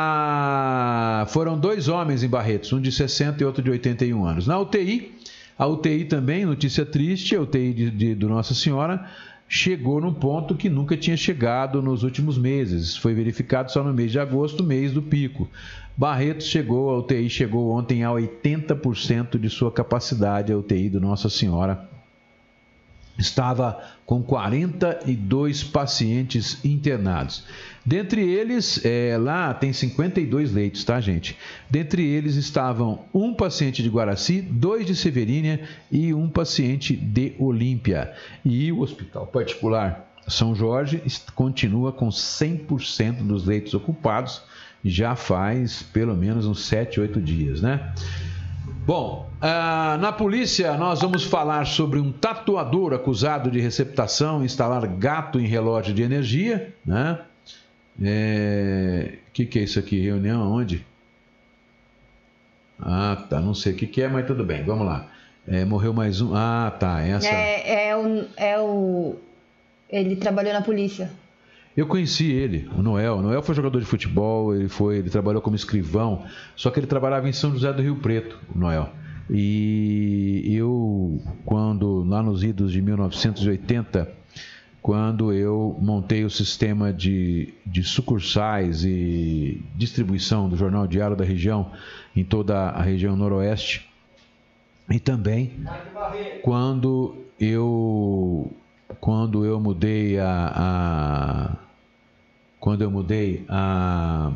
Ah, 0.00 1.24
foram 1.28 1.58
dois 1.58 1.88
homens 1.88 2.22
em 2.22 2.28
Barretos, 2.28 2.72
um 2.72 2.80
de 2.80 2.90
60 2.90 3.42
e 3.42 3.46
outro 3.46 3.62
de 3.62 3.70
81 3.70 4.24
anos. 4.24 4.46
Na 4.46 4.58
UTI, 4.58 5.14
a 5.56 5.66
UTI 5.66 6.04
também, 6.04 6.44
notícia 6.44 6.84
triste, 6.84 7.36
a 7.36 7.40
UTI 7.40 7.72
de, 7.72 7.90
de- 7.90 8.14
do 8.14 8.28
Nossa 8.28 8.54
Senhora 8.54 9.06
chegou 9.48 10.00
num 10.00 10.12
ponto 10.12 10.54
que 10.54 10.68
nunca 10.68 10.96
tinha 10.96 11.16
chegado 11.16 11.80
nos 11.80 12.02
últimos 12.02 12.36
meses. 12.36 12.96
Foi 12.96 13.14
verificado 13.14 13.72
só 13.72 13.82
no 13.82 13.94
mês 13.94 14.12
de 14.12 14.20
agosto, 14.20 14.62
mês 14.62 14.92
do 14.92 15.00
pico. 15.00 15.48
Barretos 15.96 16.46
chegou, 16.46 16.90
a 16.90 16.98
UTI 16.98 17.30
chegou 17.30 17.70
ontem 17.70 18.04
a 18.04 18.10
80% 18.10 19.38
de 19.38 19.48
sua 19.48 19.72
capacidade, 19.72 20.52
a 20.52 20.58
UTI 20.58 20.90
do 20.90 21.00
Nossa 21.00 21.28
Senhora 21.30 21.88
estava 23.18 23.82
com 24.06 24.22
42 24.22 25.64
pacientes 25.64 26.64
internados. 26.64 27.44
Dentre 27.88 28.20
eles, 28.20 28.84
é, 28.84 29.16
lá 29.18 29.54
tem 29.54 29.72
52 29.72 30.52
leitos, 30.52 30.84
tá, 30.84 31.00
gente? 31.00 31.38
Dentre 31.70 32.06
eles 32.06 32.34
estavam 32.34 33.06
um 33.14 33.32
paciente 33.32 33.82
de 33.82 33.88
Guaraci, 33.88 34.42
dois 34.42 34.84
de 34.84 34.94
Severínia 34.94 35.62
e 35.90 36.12
um 36.12 36.28
paciente 36.28 36.94
de 36.94 37.32
Olímpia. 37.38 38.12
E 38.44 38.70
o 38.70 38.80
hospital 38.80 39.26
particular 39.28 40.06
São 40.26 40.54
Jorge 40.54 41.02
continua 41.34 41.90
com 41.90 42.10
100% 42.10 43.22
dos 43.22 43.46
leitos 43.46 43.72
ocupados, 43.72 44.42
já 44.84 45.16
faz 45.16 45.82
pelo 45.82 46.14
menos 46.14 46.44
uns 46.44 46.66
7, 46.66 47.00
8 47.00 47.18
dias, 47.22 47.62
né? 47.62 47.94
Bom, 48.86 49.30
ah, 49.40 49.96
na 49.98 50.12
polícia 50.12 50.76
nós 50.76 51.00
vamos 51.00 51.24
falar 51.24 51.66
sobre 51.66 51.98
um 51.98 52.12
tatuador 52.12 52.92
acusado 52.92 53.50
de 53.50 53.60
receptação 53.60 54.44
instalar 54.44 54.86
gato 54.86 55.40
em 55.40 55.46
relógio 55.46 55.94
de 55.94 56.02
energia, 56.02 56.74
né? 56.84 57.18
O 57.98 59.32
que, 59.32 59.46
que 59.46 59.58
é 59.58 59.62
isso 59.62 59.78
aqui? 59.78 60.00
Reunião 60.00 60.42
aonde? 60.42 60.84
Ah, 62.80 63.26
tá, 63.28 63.40
não 63.40 63.54
sei 63.54 63.72
o 63.72 63.76
que, 63.76 63.86
que 63.86 64.02
é, 64.02 64.08
mas 64.08 64.26
tudo 64.26 64.44
bem, 64.44 64.62
vamos 64.62 64.86
lá. 64.86 65.10
É, 65.46 65.64
morreu 65.64 65.92
mais 65.92 66.20
um. 66.20 66.34
Ah, 66.34 66.72
tá. 66.78 67.00
Essa. 67.00 67.28
É, 67.28 67.88
é, 67.88 67.96
o, 67.96 68.24
é 68.36 68.60
o. 68.60 69.16
Ele 69.88 70.14
trabalhou 70.16 70.52
na 70.52 70.62
polícia. 70.62 71.10
Eu 71.76 71.86
conheci 71.86 72.30
ele, 72.30 72.68
o 72.76 72.82
Noel. 72.82 73.16
O 73.16 73.22
Noel 73.22 73.42
foi 73.42 73.54
jogador 73.54 73.78
de 73.78 73.86
futebol, 73.86 74.54
ele 74.54 74.68
foi, 74.68 74.98
ele 74.98 75.08
trabalhou 75.08 75.40
como 75.40 75.54
escrivão, 75.54 76.24
só 76.56 76.70
que 76.70 76.80
ele 76.80 76.88
trabalhava 76.88 77.28
em 77.28 77.32
São 77.32 77.52
José 77.52 77.72
do 77.72 77.80
Rio 77.80 77.96
Preto, 77.96 78.38
o 78.54 78.58
Noel. 78.58 78.90
E 79.30 80.42
eu, 80.56 81.22
quando 81.44 82.02
lá 82.04 82.22
nos 82.22 82.42
idos 82.42 82.72
de 82.72 82.82
1980, 82.82 84.10
quando 84.80 85.32
eu 85.32 85.76
montei 85.80 86.24
o 86.24 86.30
sistema 86.30 86.92
de, 86.92 87.52
de 87.66 87.82
sucursais 87.82 88.84
e 88.84 89.62
distribuição 89.74 90.48
do 90.48 90.56
Jornal 90.56 90.86
Diário 90.86 91.16
da 91.16 91.24
região 91.24 91.70
em 92.14 92.24
toda 92.24 92.70
a 92.70 92.82
região 92.82 93.16
noroeste, 93.16 93.88
e 94.90 94.98
também 94.98 95.52
quando 96.42 97.16
eu 97.38 98.50
quando 99.00 99.44
eu 99.44 99.60
mudei 99.60 100.18
a, 100.18 100.52
a 100.54 101.56
quando 102.58 102.82
eu 102.82 102.90
mudei 102.90 103.44
a 103.48 104.32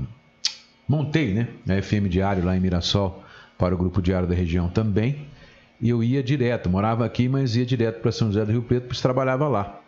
montei, 0.86 1.32
né, 1.32 1.48
a 1.68 1.80
FM 1.80 2.08
Diário 2.08 2.44
lá 2.44 2.56
em 2.56 2.60
Mirassol 2.60 3.24
para 3.56 3.74
o 3.74 3.78
grupo 3.78 4.02
Diário 4.02 4.28
da 4.28 4.34
região 4.34 4.68
também. 4.68 5.26
E 5.80 5.88
eu 5.88 6.02
ia 6.02 6.22
direto, 6.22 6.70
morava 6.70 7.04
aqui, 7.04 7.28
mas 7.28 7.56
ia 7.56 7.66
direto 7.66 8.00
para 8.00 8.12
São 8.12 8.28
José 8.28 8.44
do 8.44 8.52
Rio 8.52 8.62
Preto, 8.62 8.86
porque 8.86 9.02
trabalhava 9.02 9.48
lá. 9.48 9.81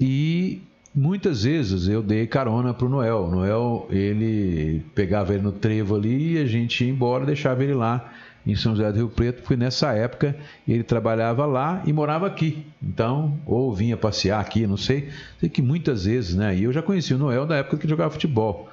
E 0.00 0.62
muitas 0.94 1.44
vezes 1.44 1.88
eu 1.88 2.02
dei 2.02 2.26
carona 2.26 2.72
para 2.72 2.86
o 2.86 2.88
Noel. 2.88 3.28
Noel, 3.28 3.86
ele 3.90 4.82
pegava 4.94 5.34
ele 5.34 5.42
no 5.42 5.52
trevo 5.52 5.94
ali 5.94 6.34
e 6.34 6.38
a 6.38 6.46
gente 6.46 6.84
ia 6.84 6.90
embora, 6.90 7.26
deixava 7.26 7.62
ele 7.62 7.74
lá 7.74 8.12
em 8.46 8.54
São 8.54 8.76
José 8.76 8.92
do 8.92 8.98
Rio 8.98 9.08
Preto, 9.08 9.42
porque 9.42 9.56
nessa 9.56 9.92
época 9.92 10.36
ele 10.66 10.84
trabalhava 10.84 11.44
lá 11.44 11.82
e 11.84 11.92
morava 11.92 12.26
aqui. 12.26 12.64
Então, 12.80 13.36
ou 13.44 13.74
vinha 13.74 13.96
passear 13.96 14.40
aqui, 14.40 14.66
não 14.66 14.76
sei. 14.76 15.10
Sei 15.40 15.48
que 15.48 15.60
muitas 15.60 16.04
vezes, 16.04 16.36
né? 16.36 16.56
E 16.56 16.62
eu 16.62 16.72
já 16.72 16.80
conheci 16.80 17.12
o 17.12 17.18
Noel 17.18 17.44
da 17.44 17.56
época 17.56 17.76
que 17.76 17.88
jogava 17.88 18.10
futebol. 18.10 18.70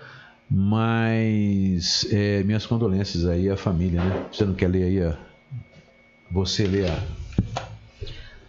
Mas 0.50 2.08
é, 2.12 2.44
minhas 2.44 2.66
condolências 2.66 3.26
aí 3.26 3.50
à 3.50 3.58
família, 3.58 4.04
né? 4.04 4.26
Você 4.32 4.46
não 4.46 4.54
quer 4.54 4.68
ler 4.68 4.84
aí 4.84 5.02
a. 5.02 5.18
Você 6.30 6.68
lê 6.68 6.88
a. 6.88 7.00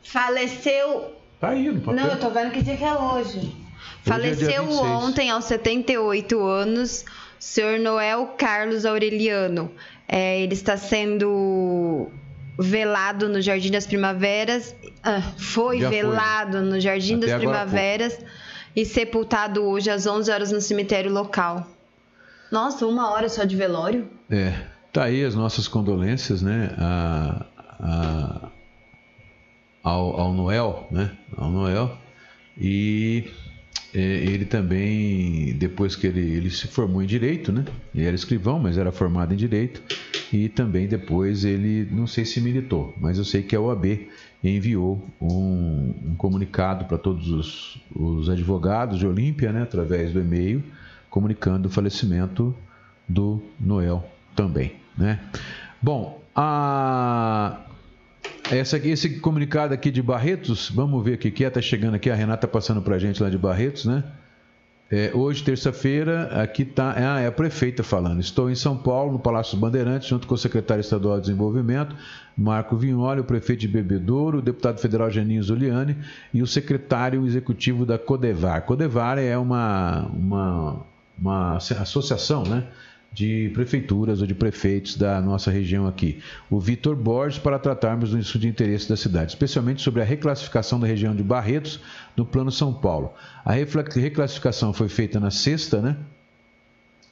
Faleceu. 0.02 1.23
Tá 1.44 1.50
aí 1.50 1.70
no 1.70 1.80
papel. 1.80 1.94
Não, 2.04 2.10
eu 2.10 2.18
tô 2.20 2.30
vendo 2.30 2.50
que 2.52 2.62
dia 2.62 2.76
que 2.76 2.84
é 2.84 2.92
hoje. 2.94 3.38
Hoje 3.38 3.56
é 4.06 4.10
Faleceu 4.10 4.62
26. 4.66 4.80
ontem, 4.80 5.30
aos 5.30 5.44
78 5.44 6.40
anos, 6.44 7.02
o 7.02 7.06
senhor 7.38 7.78
Noel 7.78 8.34
Carlos 8.38 8.84
Aureliano. 8.86 9.70
É, 10.06 10.40
ele 10.40 10.52
está 10.54 10.76
sendo 10.76 12.08
velado 12.58 13.28
no 13.28 13.40
Jardim 13.40 13.70
das 13.70 13.86
Primaveras. 13.86 14.74
ah, 15.02 15.20
foi 15.38 15.80
Já 15.80 15.88
foi. 15.88 15.96
velado 16.02 16.60
no 16.62 16.78
Jardim 16.80 17.16
Até 17.16 17.26
das. 17.26 17.36
Primaveras 17.38 18.18
e 18.76 18.84
sepultado 18.84 19.62
hoje 19.64 19.90
às 19.90 20.06
11 20.06 20.30
horas 20.30 20.52
no 20.52 20.60
cemitério 20.60 21.10
local. 21.12 21.66
Nossa, 22.50 22.86
uma 22.86 23.10
hora 23.10 23.28
só 23.28 23.44
de 23.44 23.56
velório? 23.56 24.06
É, 24.30 24.52
tá 24.92 25.04
aí 25.04 25.24
as 25.24 25.34
nossas 25.34 25.66
condolências, 25.66 26.42
né? 26.42 26.70
A, 26.78 27.46
a- 27.80 28.48
ao, 29.84 30.18
ao 30.18 30.32
Noel, 30.32 30.88
né? 30.90 31.10
Ao 31.36 31.50
Noel. 31.50 31.96
E 32.58 33.30
é, 33.92 34.00
ele 34.00 34.46
também, 34.46 35.54
depois 35.54 35.94
que 35.94 36.06
ele, 36.06 36.20
ele 36.20 36.50
se 36.50 36.66
formou 36.66 37.02
em 37.02 37.06
Direito, 37.06 37.52
né? 37.52 37.64
Ele 37.94 38.06
era 38.06 38.16
escrivão, 38.16 38.58
mas 38.58 38.78
era 38.78 38.90
formado 38.90 39.34
em 39.34 39.36
Direito. 39.36 39.82
E 40.32 40.48
também 40.48 40.88
depois 40.88 41.44
ele, 41.44 41.86
não 41.92 42.06
sei 42.06 42.24
se 42.24 42.40
militou, 42.40 42.94
mas 42.98 43.18
eu 43.18 43.24
sei 43.24 43.42
que 43.42 43.54
a 43.54 43.60
OAB 43.60 44.08
enviou 44.42 45.06
um, 45.20 45.94
um 46.06 46.14
comunicado 46.16 46.86
para 46.86 46.98
todos 46.98 47.30
os, 47.30 47.80
os 47.94 48.28
advogados 48.28 48.98
de 48.98 49.06
Olímpia, 49.06 49.52
né? 49.52 49.62
Através 49.62 50.12
do 50.12 50.20
e-mail, 50.20 50.64
comunicando 51.10 51.68
o 51.68 51.70
falecimento 51.70 52.54
do 53.06 53.42
Noel 53.60 54.08
também, 54.34 54.76
né? 54.96 55.20
Bom, 55.80 56.22
a 56.34 57.60
essa 58.50 58.76
aqui, 58.76 58.90
esse 58.90 59.20
comunicado 59.20 59.72
aqui 59.72 59.90
de 59.90 60.02
Barretos, 60.02 60.70
vamos 60.70 61.02
ver 61.02 61.14
o 61.14 61.18
que 61.18 61.44
é, 61.44 61.50
tá 61.50 61.62
chegando 61.62 61.94
aqui, 61.94 62.10
a 62.10 62.14
Renata 62.14 62.46
passando 62.46 62.82
pra 62.82 62.98
gente 62.98 63.22
lá 63.22 63.30
de 63.30 63.38
Barretos, 63.38 63.84
né? 63.84 64.04
É, 64.90 65.10
hoje, 65.14 65.42
terça-feira, 65.42 66.26
aqui 66.42 66.64
tá, 66.64 66.94
ah, 66.96 67.20
é 67.20 67.26
a 67.26 67.32
prefeita 67.32 67.82
falando. 67.82 68.20
Estou 68.20 68.50
em 68.50 68.54
São 68.54 68.76
Paulo, 68.76 69.12
no 69.12 69.18
Palácio 69.18 69.56
Bandeirantes, 69.56 70.06
junto 70.06 70.26
com 70.26 70.34
o 70.34 70.38
secretário 70.38 70.82
estadual 70.82 71.16
de 71.16 71.22
Desenvolvimento, 71.22 71.96
Marco 72.36 72.76
Vignoli, 72.76 73.20
o 73.20 73.24
prefeito 73.24 73.60
de 73.60 73.68
Bebedouro, 73.68 74.38
o 74.38 74.42
deputado 74.42 74.78
federal 74.78 75.10
Geninho 75.10 75.42
Zuliani 75.42 75.96
e 76.32 76.42
o 76.42 76.46
secretário 76.46 77.26
executivo 77.26 77.86
da 77.86 77.98
Codevar. 77.98 78.62
Codevar 78.62 79.18
é 79.18 79.36
uma, 79.38 80.02
uma, 80.12 80.86
uma 81.18 81.56
associação, 81.56 82.44
né? 82.44 82.64
De 83.14 83.48
prefeituras 83.54 84.20
ou 84.20 84.26
de 84.26 84.34
prefeitos 84.34 84.96
da 84.96 85.20
nossa 85.22 85.48
região 85.48 85.86
aqui. 85.86 86.20
O 86.50 86.58
Vitor 86.58 86.96
Borges, 86.96 87.38
para 87.38 87.60
tratarmos 87.60 88.10
do 88.10 88.18
estudo 88.18 88.42
de 88.42 88.48
interesse 88.48 88.88
da 88.88 88.96
cidade, 88.96 89.30
especialmente 89.30 89.80
sobre 89.80 90.02
a 90.02 90.04
reclassificação 90.04 90.80
da 90.80 90.86
região 90.86 91.14
de 91.14 91.22
Barretos 91.22 91.78
no 92.16 92.26
Plano 92.26 92.50
São 92.50 92.72
Paulo. 92.72 93.14
A 93.44 93.52
reclassificação 93.52 94.72
foi 94.72 94.88
feita 94.88 95.20
na 95.20 95.30
sexta, 95.30 95.80
né? 95.80 95.96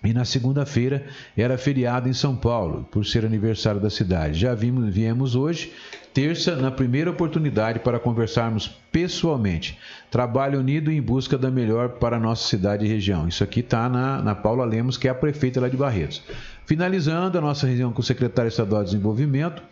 E 0.05 0.13
na 0.13 0.25
segunda-feira 0.25 1.07
era 1.37 1.57
feriado 1.57 2.09
em 2.09 2.13
São 2.13 2.35
Paulo, 2.35 2.87
por 2.91 3.07
ser 3.07 3.25
aniversário 3.25 3.81
da 3.81 3.89
cidade. 3.89 4.39
Já 4.39 4.55
vimos, 4.55 4.93
viemos 4.93 5.37
hoje, 5.37 5.73
terça, 6.13 6.57
na 6.57 6.71
primeira 6.71 7.11
oportunidade 7.11 7.79
para 7.79 8.01
conversarmos 8.01 8.69
pessoalmente. 8.91 9.79
Trabalho 10.11 10.59
unido 10.59 10.91
em 10.91 11.01
busca 11.01 11.39
da 11.39 11.51
melhor 11.51 11.91
para 11.91 12.17
a 12.17 12.21
nossa 12.21 12.49
cidade 12.49 12.85
e 12.85 12.89
região. 12.89 13.29
Isso 13.29 13.45
aqui 13.45 13.61
está 13.61 13.89
na, 13.89 14.21
na 14.21 14.35
Paula 14.35 14.65
Lemos, 14.65 14.97
que 14.97 15.07
é 15.07 15.11
a 15.11 15.15
prefeita 15.15 15.61
lá 15.61 15.69
de 15.69 15.77
Barretos. 15.77 16.23
Finalizando 16.67 17.39
a 17.39 17.41
nossa 17.41 17.67
reunião 17.67 17.93
com 17.93 18.01
o 18.01 18.05
secretário 18.05 18.49
estadual 18.49 18.83
de 18.83 18.91
Desenvolvimento, 18.91 19.63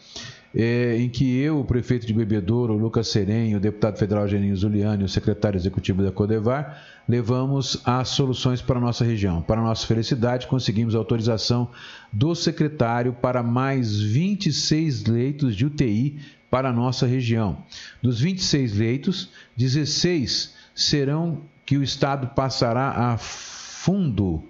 eh, 0.54 0.96
em 0.98 1.08
que 1.08 1.40
eu, 1.40 1.60
o 1.60 1.64
prefeito 1.64 2.06
de 2.06 2.12
Bebedouro, 2.12 2.74
o 2.74 2.76
Lucas 2.76 3.08
Serem, 3.08 3.54
o 3.54 3.60
deputado 3.60 3.98
federal 3.98 4.26
Geninho 4.26 4.56
Zuliani 4.56 5.04
o 5.04 5.08
secretário 5.08 5.56
executivo 5.56 6.02
da 6.02 6.10
Codevar, 6.10 6.82
levamos 7.10 7.82
as 7.84 8.10
soluções 8.10 8.62
para 8.62 8.78
a 8.78 8.80
nossa 8.80 9.04
região. 9.04 9.42
Para 9.42 9.60
nossa 9.60 9.84
felicidade, 9.84 10.46
conseguimos 10.46 10.94
autorização 10.94 11.68
do 12.12 12.36
secretário 12.36 13.12
para 13.12 13.42
mais 13.42 14.00
26 14.00 15.06
leitos 15.06 15.56
de 15.56 15.66
UTI 15.66 16.20
para 16.48 16.68
a 16.68 16.72
nossa 16.72 17.06
região. 17.06 17.64
Dos 18.00 18.20
26 18.20 18.78
leitos, 18.78 19.28
16 19.56 20.54
serão 20.72 21.40
que 21.66 21.76
o 21.76 21.82
Estado 21.82 22.28
passará 22.28 22.90
a 22.90 23.18
fundo 23.18 24.44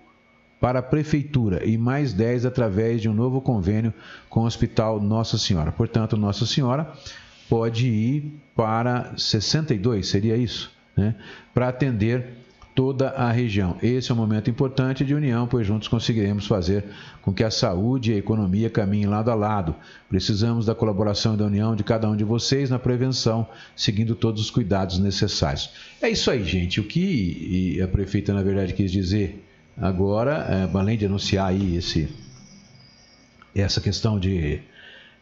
para 0.61 0.81
a 0.81 0.83
Prefeitura 0.83 1.67
e 1.67 1.79
mais 1.79 2.13
10 2.13 2.45
através 2.45 3.01
de 3.01 3.09
um 3.09 3.15
novo 3.15 3.41
convênio 3.41 3.95
com 4.29 4.41
o 4.41 4.45
Hospital 4.45 5.01
Nossa 5.01 5.39
Senhora. 5.39 5.73
Portanto, 5.73 6.15
Nossa 6.15 6.45
Senhora 6.45 6.93
pode 7.49 7.89
ir 7.89 8.35
para 8.55 9.15
62, 9.17 10.07
seria 10.07 10.37
isso, 10.37 10.71
né? 10.95 11.15
Para 11.55 11.69
atender 11.69 12.40
toda 12.75 13.11
a 13.11 13.31
região. 13.31 13.77
Esse 13.83 14.11
é 14.11 14.15
um 14.15 14.17
momento 14.17 14.49
importante 14.49 15.05
de 15.05 15.15
união, 15.15 15.47
pois 15.47 15.67
juntos 15.67 15.89
conseguiremos 15.89 16.47
fazer 16.47 16.85
com 17.21 17.33
que 17.33 17.45
a 17.45 17.51
saúde 17.51 18.13
e 18.13 18.15
a 18.15 18.19
economia 18.19 18.71
caminhem 18.71 19.07
lado 19.07 19.31
a 19.31 19.35
lado. 19.35 19.75
Precisamos 20.09 20.67
da 20.67 20.75
colaboração 20.75 21.35
e 21.35 21.37
da 21.37 21.45
união 21.45 21.75
de 21.75 21.85
cada 21.85 22.09
um 22.09 22.17
de 22.17 22.25
vocês 22.25 22.71
na 22.71 22.79
prevenção, 22.79 23.47
seguindo 23.75 24.15
todos 24.15 24.41
os 24.41 24.51
cuidados 24.51 24.99
necessários. 24.99 25.71
É 26.01 26.09
isso 26.09 26.31
aí, 26.31 26.45
gente. 26.45 26.81
O 26.81 26.85
que 26.85 27.81
a 27.83 27.89
prefeita, 27.89 28.33
na 28.33 28.43
verdade, 28.43 28.73
quis 28.73 28.91
dizer 28.91 29.45
agora, 29.77 30.47
é, 30.49 30.79
além 30.79 30.97
de 30.97 31.07
anunciar 31.07 31.49
aí 31.49 31.77
esse, 31.77 32.09
essa 33.55 33.81
questão 33.81 34.19
de, 34.19 34.61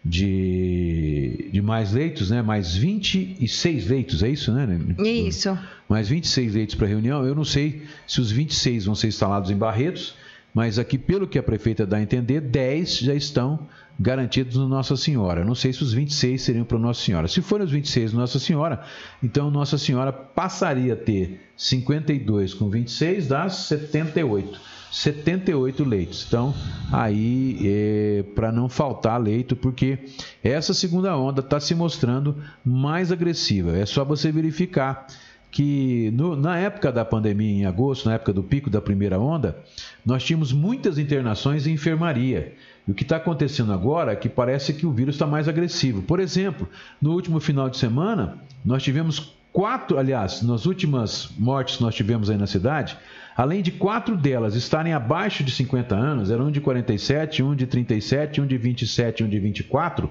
de, 0.05 1.51
de 1.53 1.61
mais 1.61 1.93
leitos, 1.93 2.31
né? 2.31 2.41
Mais 2.43 2.75
26 2.75 3.89
leitos, 3.89 4.23
é 4.23 4.29
isso, 4.31 4.53
né? 4.53 4.67
Isso. 4.99 5.57
mais 5.89 6.09
26 6.09 6.55
leitos 6.55 6.75
para 6.75 6.87
reunião. 6.87 7.27
Eu 7.27 7.35
não 7.35 7.45
sei 7.45 7.83
se 8.07 8.21
os 8.21 8.31
26 8.31 8.87
vão 8.87 8.95
ser 8.95 9.09
instalados 9.09 9.51
em 9.51 9.57
Barretos, 9.57 10.15
mas 10.55 10.79
aqui, 10.79 10.97
pelo 10.97 11.27
que 11.27 11.39
a 11.39 11.43
prefeita 11.43 11.87
dá 11.87 11.99
a 11.99 12.03
entender, 12.03 12.41
10 12.41 12.99
já 12.99 13.15
estão 13.15 13.61
garantidos 13.99 14.57
no 14.57 14.69
Nossa 14.69 14.97
Senhora. 14.97 15.45
Não 15.45 15.55
sei 15.55 15.73
se 15.73 15.83
os 15.83 15.93
26 15.93 16.41
seriam 16.41 16.65
para 16.65 16.79
Nossa 16.79 17.03
Senhora. 17.03 17.27
Se 17.27 17.43
forem 17.43 17.65
os 17.65 17.73
26 17.73 18.13
no 18.13 18.21
Nossa 18.21 18.39
Senhora, 18.39 18.83
então 19.23 19.51
Nossa 19.51 19.77
Senhora 19.77 20.13
passaria 20.13 20.93
a 20.93 20.97
ter 20.97 21.41
52 21.57 22.55
com 22.55 22.71
26, 22.71 23.29
dá 23.29 23.49
78. 23.49 24.61
78 24.91 25.85
leitos. 25.85 26.25
Então, 26.27 26.55
aí, 26.91 27.59
é, 27.63 28.25
para 28.35 28.51
não 28.51 28.69
faltar 28.69 29.21
leito, 29.21 29.55
porque 29.55 29.99
essa 30.43 30.73
segunda 30.73 31.17
onda 31.17 31.41
está 31.41 31.61
se 31.61 31.75
mostrando 31.75 32.37
mais 32.65 33.13
agressiva. 33.13 33.77
É 33.77 33.85
só 33.85 34.05
você 34.05 34.33
verificar 34.33 35.07
que 35.51 36.11
no, 36.13 36.37
na 36.37 36.59
época 36.59 36.93
da 36.93 37.05
pandemia, 37.05 37.63
em 37.63 37.65
agosto, 37.65 38.09
na 38.09 38.15
época 38.15 38.33
do 38.33 38.43
pico 38.43 38.69
da 38.69 38.81
primeira 38.81 39.19
onda, 39.19 39.59
nós 40.05 40.23
tínhamos 40.23 40.53
muitas 40.53 40.99
internações 40.99 41.67
em 41.67 41.73
enfermaria. 41.73 42.55
E 42.87 42.91
o 42.91 42.95
que 42.95 43.03
está 43.03 43.17
acontecendo 43.17 43.73
agora 43.73 44.13
é 44.13 44.17
que 44.17 44.29
parece 44.29 44.73
que 44.73 44.87
o 44.87 44.93
vírus 44.93 45.15
está 45.15 45.27
mais 45.27 45.49
agressivo. 45.49 46.03
Por 46.03 46.21
exemplo, 46.21 46.69
no 47.01 47.13
último 47.13 47.41
final 47.41 47.69
de 47.69 47.77
semana, 47.77 48.39
nós 48.65 48.83
tivemos 48.83 49.37
quatro, 49.53 49.99
aliás, 49.99 50.43
nas 50.43 50.67
últimas 50.67 51.31
mortes 51.39 51.77
que 51.77 51.83
nós 51.83 51.95
tivemos 51.95 52.31
aí 52.31 52.37
na 52.37 52.47
cidade, 52.47 52.97
além 53.37 53.63
de 53.63 53.73
quatro 53.73 54.17
delas 54.17 54.55
estarem 54.55 54.93
abaixo 54.93 55.43
de 55.43 55.51
50 55.51 55.95
anos, 55.95 56.31
eram 56.31 56.47
um 56.47 56.51
de 56.51 56.61
47, 56.61 57.43
um 57.43 57.55
de 57.55 57.67
37, 57.67 58.41
um 58.41 58.47
de 58.47 58.57
27, 58.57 59.25
um 59.25 59.29
de 59.29 59.39
24, 59.39 60.11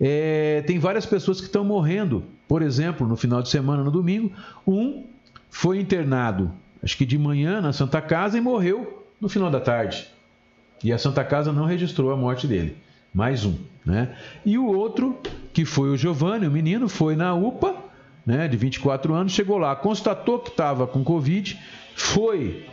é, 0.00 0.62
tem 0.66 0.78
várias 0.78 1.06
pessoas 1.06 1.40
que 1.40 1.46
estão 1.46 1.64
morrendo. 1.64 2.24
Por 2.46 2.62
exemplo, 2.62 3.06
no 3.06 3.16
final 3.16 3.42
de 3.42 3.48
semana, 3.48 3.82
no 3.82 3.90
domingo, 3.90 4.32
um 4.66 5.04
foi 5.50 5.80
internado, 5.80 6.52
acho 6.82 6.96
que 6.96 7.04
de 7.04 7.18
manhã, 7.18 7.60
na 7.60 7.72
Santa 7.72 8.00
Casa 8.00 8.38
e 8.38 8.40
morreu 8.40 9.06
no 9.20 9.28
final 9.28 9.50
da 9.50 9.60
tarde. 9.60 10.06
E 10.82 10.92
a 10.92 10.98
Santa 10.98 11.24
Casa 11.24 11.52
não 11.52 11.64
registrou 11.64 12.12
a 12.12 12.16
morte 12.16 12.46
dele. 12.46 12.76
Mais 13.12 13.44
um. 13.44 13.56
Né? 13.84 14.14
E 14.44 14.58
o 14.58 14.66
outro, 14.66 15.18
que 15.52 15.64
foi 15.64 15.90
o 15.90 15.96
Giovanni, 15.96 16.46
o 16.46 16.50
menino, 16.50 16.88
foi 16.88 17.16
na 17.16 17.34
UPA, 17.34 17.74
né, 18.24 18.46
de 18.46 18.56
24 18.56 19.14
anos, 19.14 19.32
chegou 19.32 19.56
lá, 19.56 19.74
constatou 19.74 20.38
que 20.38 20.50
estava 20.50 20.86
com 20.86 21.02
Covid, 21.02 21.58
foi. 21.94 22.66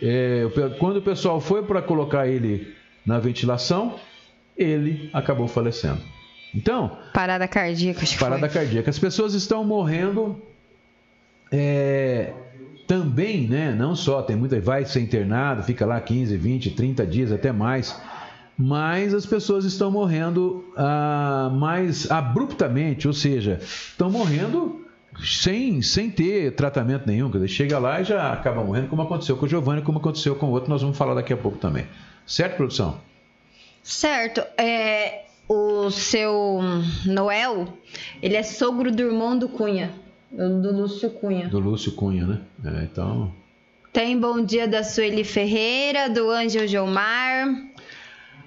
É, 0.00 0.48
quando 0.78 0.96
o 0.96 1.02
pessoal 1.02 1.40
foi 1.40 1.62
para 1.62 1.82
colocar 1.82 2.26
ele 2.26 2.74
na 3.04 3.18
ventilação, 3.18 3.96
ele 4.56 5.10
acabou 5.12 5.46
falecendo. 5.46 6.00
Então. 6.54 6.98
Parada 7.12 7.48
cardíaca, 7.48 8.02
acho 8.02 8.18
Parada 8.18 8.48
foi. 8.48 8.60
cardíaca. 8.60 8.90
As 8.90 8.98
pessoas 8.98 9.34
estão 9.34 9.64
morrendo 9.64 10.40
é, 11.50 12.32
também, 12.86 13.46
né? 13.46 13.74
Não 13.74 13.94
só, 13.94 14.22
tem 14.22 14.36
muita. 14.36 14.60
Vai 14.60 14.84
ser 14.84 15.00
internado, 15.00 15.62
fica 15.62 15.86
lá 15.86 16.00
15, 16.00 16.36
20, 16.36 16.70
30 16.70 17.06
dias, 17.06 17.32
até 17.32 17.52
mais. 17.52 17.98
Mas 18.56 19.14
as 19.14 19.24
pessoas 19.24 19.64
estão 19.64 19.90
morrendo 19.90 20.64
ah, 20.76 21.50
mais 21.54 22.10
abruptamente, 22.10 23.08
ou 23.08 23.14
seja, 23.14 23.58
estão 23.62 24.10
morrendo 24.10 24.84
sem, 25.24 25.80
sem 25.82 26.10
ter 26.10 26.54
tratamento 26.54 27.06
nenhum. 27.06 27.30
Quer 27.30 27.38
dizer, 27.38 27.48
chega 27.48 27.78
lá 27.78 28.00
e 28.00 28.04
já 28.04 28.32
acaba 28.32 28.62
morrendo, 28.62 28.88
como 28.88 29.02
aconteceu 29.02 29.36
com 29.36 29.46
o 29.46 29.48
Giovanni, 29.48 29.82
como 29.82 29.98
aconteceu 29.98 30.36
com 30.36 30.46
o 30.46 30.50
outro, 30.50 30.70
nós 30.70 30.82
vamos 30.82 30.96
falar 30.96 31.14
daqui 31.14 31.32
a 31.32 31.36
pouco 31.36 31.58
também. 31.58 31.86
Certo, 32.26 32.56
produção? 32.56 33.00
Certo. 33.82 34.42
É, 34.56 35.24
o 35.52 35.90
seu 35.90 36.60
Noel, 37.04 37.68
ele 38.22 38.36
é 38.36 38.42
sogro 38.42 38.90
do 38.90 39.02
irmão 39.02 39.38
do 39.38 39.48
Cunha, 39.48 39.92
do 40.30 40.74
Lúcio 40.74 41.10
Cunha. 41.10 41.48
Do 41.48 41.58
Lúcio 41.58 41.92
Cunha, 41.92 42.26
né? 42.26 42.40
É, 42.64 42.84
então. 42.84 43.30
Tem 43.92 44.18
bom 44.18 44.42
dia 44.42 44.66
da 44.66 44.82
Sueli 44.82 45.24
Ferreira, 45.24 46.08
do 46.08 46.30
Ângelo 46.30 46.66
Gilmar. 46.66 47.48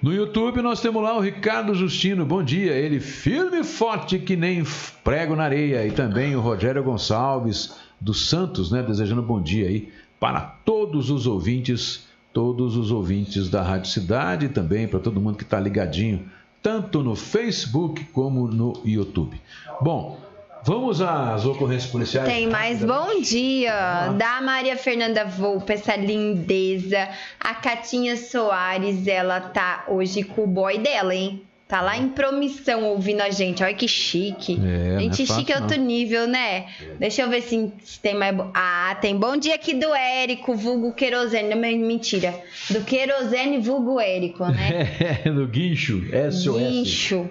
No 0.02 0.12
YouTube 0.12 0.60
nós 0.60 0.80
temos 0.80 1.00
lá 1.00 1.16
o 1.16 1.20
Ricardo 1.20 1.74
Justino, 1.74 2.26
bom 2.26 2.42
dia. 2.42 2.72
Ele 2.72 2.98
firme 2.98 3.60
e 3.60 3.64
forte 3.64 4.18
que 4.18 4.34
nem 4.34 4.64
prego 5.04 5.36
na 5.36 5.44
areia. 5.44 5.86
E 5.86 5.92
também 5.92 6.34
o 6.34 6.40
Rogério 6.40 6.82
Gonçalves 6.82 7.76
dos 8.00 8.28
Santos, 8.28 8.72
né? 8.72 8.82
Desejando 8.82 9.22
bom 9.22 9.40
dia 9.40 9.68
aí 9.68 9.88
para 10.18 10.40
todos 10.40 11.08
os 11.10 11.26
ouvintes, 11.26 12.08
todos 12.32 12.76
os 12.76 12.90
ouvintes 12.90 13.48
da 13.48 13.62
Rádio 13.62 13.90
Cidade 13.90 14.46
e 14.46 14.48
também 14.48 14.88
para 14.88 14.98
todo 14.98 15.20
mundo 15.20 15.36
que 15.36 15.44
está 15.44 15.60
ligadinho 15.60 16.28
tanto 16.66 17.00
no 17.00 17.14
Facebook 17.14 18.02
como 18.06 18.48
no 18.48 18.72
YouTube. 18.84 19.40
Bom, 19.80 20.18
Vamos 20.64 21.00
às 21.00 21.46
ocorrências 21.46 21.92
policiais? 21.92 22.28
Tem 22.28 22.48
mais 22.48 22.84
bom 22.84 23.20
dia 23.20 24.08
da 24.18 24.40
Maria 24.40 24.76
Fernanda 24.76 25.24
Volpe, 25.24 25.74
essa 25.74 25.94
lindeza. 25.94 27.08
A 27.38 27.54
Catinha 27.54 28.16
Soares, 28.16 29.06
ela 29.06 29.40
tá 29.40 29.84
hoje 29.86 30.24
com 30.24 30.42
o 30.42 30.46
boy 30.48 30.76
dela, 30.78 31.14
hein? 31.14 31.40
Tá 31.68 31.80
lá 31.80 31.98
em 31.98 32.08
promissão 32.10 32.84
ouvindo 32.84 33.22
a 33.22 33.30
gente. 33.30 33.60
Olha 33.64 33.74
que 33.74 33.88
chique. 33.88 34.56
É, 34.64 35.00
gente, 35.00 35.22
é 35.22 35.26
chique 35.26 35.52
é 35.52 35.60
outro 35.60 35.76
nível, 35.80 36.28
né? 36.28 36.66
É. 36.80 36.94
Deixa 37.00 37.22
eu 37.22 37.28
ver 37.28 37.42
se, 37.42 37.72
se, 37.82 37.98
tem 37.98 38.14
mais. 38.14 38.36
Ah, 38.54 38.96
tem 39.00 39.16
bom 39.16 39.36
dia 39.36 39.56
aqui 39.56 39.74
do 39.74 39.92
Érico, 39.92 40.54
vulgo 40.54 40.92
querosene. 40.92 41.52
Não, 41.52 41.60
mentira. 41.60 42.32
Do 42.70 42.82
querosene, 42.82 43.58
vulgo 43.58 43.98
Érico, 44.00 44.46
né? 44.46 44.86
É, 45.24 45.30
do 45.30 45.46
guincho. 45.48 46.04
SOS. 46.30 46.56
Guincho. 46.56 47.30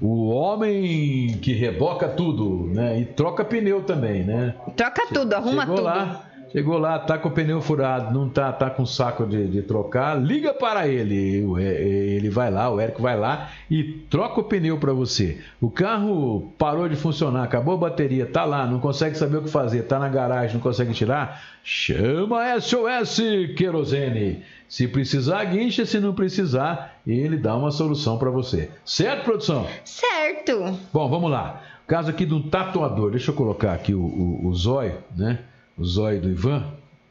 O 0.00 0.28
homem 0.28 1.38
que 1.42 1.52
reboca 1.52 2.08
tudo, 2.08 2.70
né? 2.72 3.00
E 3.00 3.04
troca 3.04 3.44
pneu 3.44 3.82
também, 3.82 4.24
né? 4.24 4.54
Troca 4.76 5.06
tudo, 5.12 5.34
arruma 5.34 5.62
Chegou 5.62 5.76
tudo. 5.76 5.84
Lá, 5.84 6.30
Chegou 6.54 6.78
lá, 6.78 7.00
tá 7.00 7.18
com 7.18 7.28
o 7.28 7.32
pneu 7.32 7.60
furado, 7.60 8.14
não 8.14 8.28
tá, 8.28 8.52
tá 8.52 8.70
com 8.70 8.86
saco 8.86 9.26
de, 9.26 9.48
de 9.48 9.60
trocar, 9.60 10.14
liga 10.14 10.54
para 10.54 10.86
ele. 10.86 11.44
Ele 11.58 12.30
vai 12.30 12.48
lá, 12.48 12.70
o 12.70 12.78
Érico 12.78 13.02
vai 13.02 13.18
lá 13.18 13.50
e 13.68 13.82
troca 14.08 14.40
o 14.40 14.44
pneu 14.44 14.78
para 14.78 14.92
você. 14.92 15.40
O 15.60 15.68
carro 15.68 16.52
parou 16.56 16.88
de 16.88 16.94
funcionar, 16.94 17.42
acabou 17.42 17.74
a 17.74 17.76
bateria, 17.76 18.24
tá 18.24 18.44
lá, 18.44 18.64
não 18.66 18.78
consegue 18.78 19.18
saber 19.18 19.38
o 19.38 19.42
que 19.42 19.50
fazer, 19.50 19.82
tá 19.82 19.98
na 19.98 20.08
garagem, 20.08 20.54
não 20.54 20.60
consegue 20.60 20.92
tirar. 20.92 21.42
Chama 21.64 22.44
SOS 22.60 23.20
Querosene. 23.56 24.44
Se 24.68 24.86
precisar, 24.86 25.42
guincha, 25.46 25.84
se 25.84 25.98
não 25.98 26.14
precisar, 26.14 27.00
ele 27.04 27.36
dá 27.36 27.56
uma 27.56 27.72
solução 27.72 28.16
para 28.16 28.30
você. 28.30 28.70
Certo, 28.84 29.24
produção? 29.24 29.66
Certo. 29.84 30.78
Bom, 30.92 31.08
vamos 31.08 31.32
lá. 31.32 31.62
Caso 31.84 32.10
aqui 32.10 32.24
de 32.24 32.32
um 32.32 32.48
tatuador. 32.48 33.10
Deixa 33.10 33.32
eu 33.32 33.34
colocar 33.34 33.72
aqui 33.72 33.92
o, 33.92 34.04
o, 34.04 34.46
o 34.46 34.54
zóio, 34.54 34.98
né? 35.16 35.40
O 35.76 35.84
zóio 35.84 36.20
do 36.20 36.30
Ivan, 36.30 36.64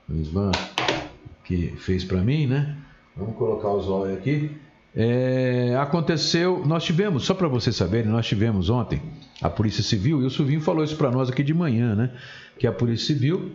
o 0.09 0.13
Ivan 0.13 0.51
que 1.43 1.73
fez 1.77 2.03
para 2.03 2.21
mim, 2.21 2.47
né? 2.47 2.77
Vamos 3.15 3.35
colocar 3.35 3.69
o 3.69 3.81
zóio 3.81 4.15
aqui. 4.15 4.49
É, 4.95 5.75
aconteceu, 5.79 6.63
nós 6.65 6.83
tivemos, 6.83 7.25
só 7.25 7.33
para 7.33 7.47
vocês 7.47 7.75
saberem, 7.75 8.11
nós 8.11 8.27
tivemos 8.27 8.69
ontem 8.69 9.01
a 9.41 9.49
Polícia 9.49 9.83
Civil, 9.83 10.21
e 10.21 10.25
o 10.25 10.29
Silvinho 10.29 10.61
falou 10.61 10.83
isso 10.83 10.95
para 10.95 11.11
nós 11.11 11.29
aqui 11.29 11.43
de 11.43 11.53
manhã, 11.53 11.95
né? 11.95 12.11
Que 12.57 12.67
a 12.67 12.71
Polícia 12.71 13.13
Civil 13.13 13.51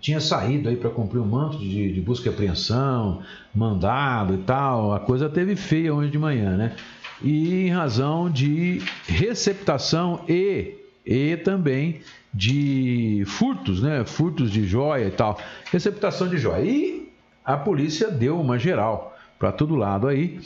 tinha 0.00 0.20
saído 0.20 0.68
aí 0.68 0.76
para 0.76 0.90
cumprir 0.90 1.20
um 1.20 1.26
manto 1.26 1.58
de, 1.58 1.92
de, 1.92 2.00
busca 2.00 2.28
e 2.28 2.32
apreensão, 2.32 3.22
mandado 3.54 4.34
e 4.34 4.38
tal, 4.38 4.92
a 4.92 5.00
coisa 5.00 5.28
teve 5.28 5.56
feia 5.56 5.92
hoje 5.92 6.10
de 6.10 6.18
manhã, 6.18 6.56
né? 6.56 6.76
E 7.22 7.66
em 7.66 7.70
razão 7.70 8.30
de 8.30 8.82
receptação 9.06 10.20
e, 10.28 10.74
e 11.04 11.36
também 11.38 12.00
de 12.36 13.22
furtos, 13.26 13.82
né? 13.82 14.04
Furtos 14.04 14.50
de 14.50 14.66
joia 14.66 15.06
e 15.06 15.10
tal. 15.10 15.38
Receptação 15.72 16.28
de 16.28 16.36
joia. 16.36 16.62
E 16.62 17.08
a 17.42 17.56
polícia 17.56 18.10
deu 18.10 18.38
uma 18.38 18.58
geral 18.58 19.16
para 19.38 19.50
todo 19.50 19.74
lado 19.74 20.06
aí 20.06 20.38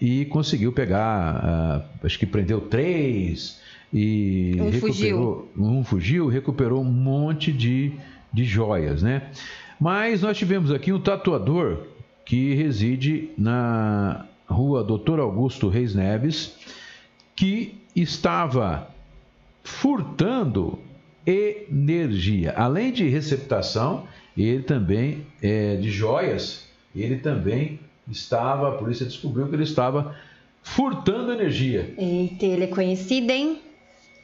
e 0.00 0.24
conseguiu 0.26 0.72
pegar, 0.72 1.82
uh, 2.00 2.06
acho 2.06 2.16
que 2.16 2.26
prendeu 2.26 2.60
três 2.60 3.60
e 3.92 4.54
um 4.56 4.70
recuperou, 4.70 5.48
fugiu. 5.52 5.68
um 5.68 5.84
fugiu, 5.84 6.28
recuperou 6.28 6.80
um 6.80 6.92
monte 6.92 7.52
de, 7.52 7.92
de 8.32 8.44
joias, 8.44 9.02
né? 9.02 9.30
Mas 9.80 10.22
nós 10.22 10.38
tivemos 10.38 10.70
aqui 10.70 10.92
um 10.92 11.00
tatuador 11.00 11.86
que 12.24 12.54
reside 12.54 13.30
na 13.36 14.26
rua 14.48 14.84
Doutor 14.84 15.18
Augusto 15.18 15.68
Reis 15.68 15.92
Neves, 15.92 16.56
que 17.34 17.74
estava 17.96 18.88
furtando 19.64 20.78
energia. 21.26 22.54
Além 22.56 22.92
de 22.92 23.08
receptação, 23.08 24.06
ele 24.36 24.62
também 24.62 25.26
é, 25.42 25.76
de 25.76 25.90
joias, 25.90 26.68
ele 26.94 27.16
também 27.16 27.78
estava, 28.10 28.68
a 28.68 28.72
polícia 28.72 29.06
descobriu 29.06 29.48
que 29.48 29.54
ele 29.54 29.62
estava 29.62 30.14
furtando 30.62 31.32
energia. 31.32 31.94
Eita, 31.98 32.46
ele 32.46 32.64
é 32.64 32.68
conhecido, 32.68 33.30
hein? 33.30 33.60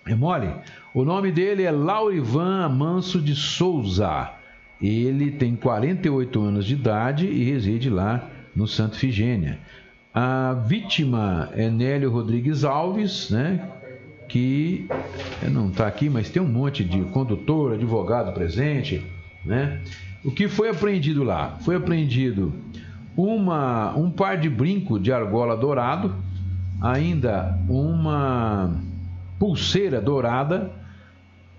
É 0.06 0.14
mole? 0.14 0.50
O 0.94 1.04
nome 1.04 1.30
dele 1.30 1.64
é 1.64 1.70
Laurivan 1.70 2.64
Amanso 2.64 3.20
de 3.20 3.34
Souza. 3.34 4.30
Ele 4.80 5.32
tem 5.32 5.54
48 5.56 6.40
anos 6.40 6.64
de 6.64 6.74
idade 6.74 7.26
e 7.26 7.44
reside 7.44 7.90
lá 7.90 8.30
no 8.54 8.66
Santa 8.66 8.96
Figênia. 8.96 9.58
A 10.14 10.54
vítima 10.54 11.50
é 11.54 11.68
Nélio 11.68 12.10
Rodrigues 12.10 12.64
Alves, 12.64 13.30
né? 13.30 13.68
Que 14.28 14.86
não 15.50 15.68
está 15.68 15.86
aqui, 15.86 16.08
mas 16.08 16.28
tem 16.28 16.40
um 16.40 16.48
monte 16.48 16.84
de 16.84 17.00
condutor, 17.06 17.72
advogado 17.72 18.32
presente, 18.32 19.04
né? 19.44 19.80
O 20.24 20.30
que 20.30 20.48
foi 20.48 20.68
apreendido 20.68 21.24
lá? 21.24 21.56
Foi 21.60 21.76
apreendido 21.76 22.52
uma, 23.16 23.96
um 23.96 24.10
par 24.10 24.36
de 24.36 24.48
brinco 24.48 24.98
de 24.98 25.12
argola 25.12 25.56
dourado, 25.56 26.14
ainda 26.80 27.58
uma 27.68 28.78
pulseira 29.38 30.00
dourada, 30.00 30.70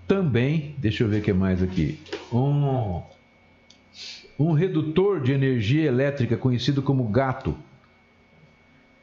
também, 0.06 0.74
deixa 0.78 1.04
eu 1.04 1.08
ver 1.08 1.20
o 1.20 1.22
que 1.22 1.32
mais 1.32 1.62
aqui, 1.62 2.00
um, 2.32 3.00
um 4.38 4.52
redutor 4.52 5.20
de 5.20 5.32
energia 5.32 5.84
elétrica 5.84 6.36
conhecido 6.36 6.82
como 6.82 7.04
gato 7.04 7.54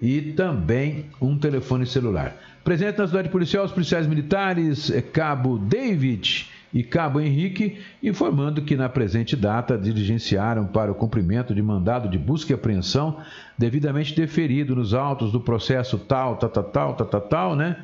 e 0.01 0.21
também 0.33 1.05
um 1.21 1.37
telefone 1.37 1.85
celular. 1.85 2.35
Presente 2.63 2.97
na 2.97 3.07
cidade 3.07 3.29
policial, 3.29 3.65
os 3.65 3.71
policiais 3.71 4.05
militares, 4.05 4.91
é 4.91 5.01
Cabo 5.01 5.57
David 5.57 6.47
e 6.73 6.83
Cabo 6.83 7.19
Henrique, 7.19 7.79
informando 8.03 8.61
que 8.61 8.75
na 8.75 8.89
presente 8.89 9.35
data 9.35 9.77
diligenciaram 9.77 10.65
para 10.65 10.91
o 10.91 10.95
cumprimento 10.95 11.55
de 11.55 11.61
mandado 11.61 12.09
de 12.09 12.17
busca 12.17 12.51
e 12.51 12.55
apreensão 12.55 13.17
devidamente 13.57 14.13
deferido 14.13 14.75
nos 14.75 14.93
autos 14.93 15.31
do 15.31 15.39
processo 15.39 15.97
tal, 15.97 16.35
tal, 16.35 16.49
tal, 16.49 16.63
tal, 16.65 16.93
tal, 16.93 17.07
tal, 17.07 17.21
tal 17.21 17.55
né? 17.55 17.77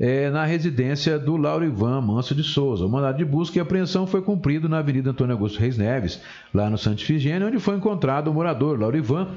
É, 0.00 0.30
na 0.30 0.44
residência 0.44 1.18
do 1.18 1.36
Laurivan 1.36 2.00
Manso 2.00 2.32
de 2.32 2.44
Souza. 2.44 2.86
O 2.86 2.88
mandado 2.88 3.18
de 3.18 3.24
busca 3.24 3.58
e 3.58 3.60
apreensão 3.60 4.06
foi 4.06 4.22
cumprido 4.22 4.68
na 4.68 4.78
Avenida 4.78 5.10
Antônio 5.10 5.32
Augusto 5.32 5.58
Reis 5.58 5.76
Neves, 5.76 6.22
lá 6.54 6.70
no 6.70 6.78
Santa 6.78 7.02
Ifigênia, 7.02 7.48
onde 7.48 7.58
foi 7.58 7.74
encontrado 7.74 8.28
o 8.28 8.34
morador 8.34 8.78
Laurivan. 8.78 9.30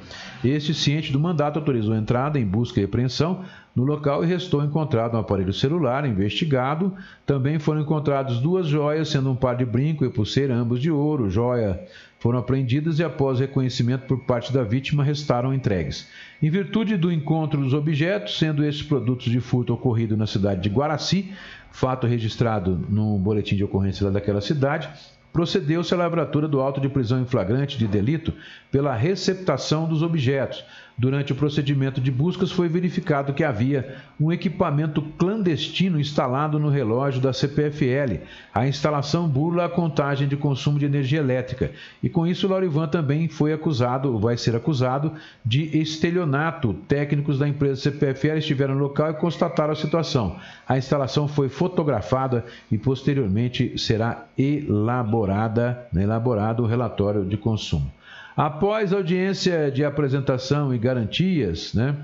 Este, 0.44 0.72
ciente 0.76 1.12
do 1.12 1.20
mandato, 1.20 1.58
autorizou 1.58 1.96
a 1.96 1.98
entrada 1.98 2.40
em 2.40 2.46
busca 2.46 2.80
e 2.80 2.84
apreensão 2.84 3.44
no 3.76 3.84
local 3.84 4.24
e 4.24 4.28
restou 4.28 4.64
encontrado 4.64 5.16
um 5.16 5.20
aparelho 5.20 5.52
celular 5.52 6.06
investigado. 6.06 6.94
Também 7.26 7.58
foram 7.58 7.82
encontradas 7.82 8.38
duas 8.38 8.68
joias, 8.68 9.10
sendo 9.10 9.32
um 9.32 9.36
par 9.36 9.56
de 9.56 9.66
brinco 9.66 10.06
e 10.06 10.12
pulseira, 10.12 10.54
ambos 10.54 10.80
de 10.80 10.92
ouro. 10.92 11.28
Joia 11.28 11.80
foram 12.20 12.38
apreendidas 12.38 13.00
e, 13.00 13.04
após 13.04 13.40
reconhecimento 13.40 14.06
por 14.06 14.20
parte 14.26 14.54
da 14.54 14.62
vítima, 14.62 15.04
restaram 15.04 15.52
entregues. 15.52 16.08
Em 16.42 16.50
virtude 16.50 16.98
do 16.98 17.12
encontro 17.12 17.62
dos 17.62 17.72
objetos, 17.72 18.40
sendo 18.40 18.66
esses 18.66 18.82
produtos 18.82 19.32
de 19.32 19.40
furto 19.40 19.74
ocorrido 19.74 20.18
na 20.18 20.26
cidade 20.26 20.62
de 20.62 20.70
Guaraci, 20.70 21.32
fato 21.72 22.08
registrado 22.08 22.84
no 22.90 23.20
boletim 23.20 23.56
de 23.56 23.64
ocorrência 23.64 24.10
daquela 24.10 24.42
cidade, 24.42 24.90
procedeu-se 25.32 25.94
à 25.94 25.98
lavratura 25.98 26.48
do 26.48 26.60
auto 26.60 26.82
de 26.82 26.90
prisão 26.90 27.22
em 27.22 27.26
flagrante 27.26 27.78
de 27.78 27.88
delito 27.88 28.34
pela 28.72 28.96
receptação 28.96 29.88
dos 29.88 30.02
objetos, 30.02 30.66
Durante 30.98 31.32
o 31.32 31.36
procedimento 31.36 32.00
de 32.00 32.12
buscas, 32.12 32.52
foi 32.52 32.68
verificado 32.68 33.34
que 33.34 33.44
havia 33.44 33.96
um 34.20 34.32
equipamento 34.32 35.02
clandestino 35.18 36.00
instalado 36.00 36.60
no 36.60 36.70
relógio 36.70 37.22
da 37.22 37.34
CPFL. 37.34 38.24
A 38.54 38.68
instalação 38.68 39.28
burla 39.28 39.66
a 39.66 39.70
contagem 39.70 40.28
de 40.28 40.38
consumo 40.38 40.78
de 40.78 40.86
energia 40.86 41.20
elétrica. 41.20 41.72
E 42.04 42.10
com 42.10 42.28
isso, 42.28 42.48
Laurivan 42.48 42.88
também 42.88 43.28
foi 43.28 43.54
acusado, 43.54 44.20
vai 44.20 44.38
ser 44.38 44.56
acusado, 44.56 45.14
de 45.44 45.76
estelionato. 45.78 46.74
Técnicos 46.88 47.40
da 47.40 47.48
empresa 47.48 47.82
CPFL 47.82 48.38
estiveram 48.38 48.76
no 48.76 48.82
local 48.82 49.12
e 49.12 49.16
constataram 49.16 49.74
a 49.74 49.76
situação. 49.76 50.38
A 50.68 50.78
instalação 50.78 51.28
foi 51.28 51.50
fotografada 51.50 52.46
e 52.72 52.78
posteriormente 52.78 53.78
será 53.78 54.26
elaborada, 54.38 55.88
né, 55.92 56.04
elaborado 56.04 56.64
o 56.64 56.68
relatório 56.68 57.26
de 57.26 57.38
consumo. 57.38 57.92
Após 58.36 58.94
audiência 58.94 59.72
de 59.72 59.84
apresentação 59.84 60.74
e 60.74 60.78
garantias, 60.78 61.74
né? 61.74 61.96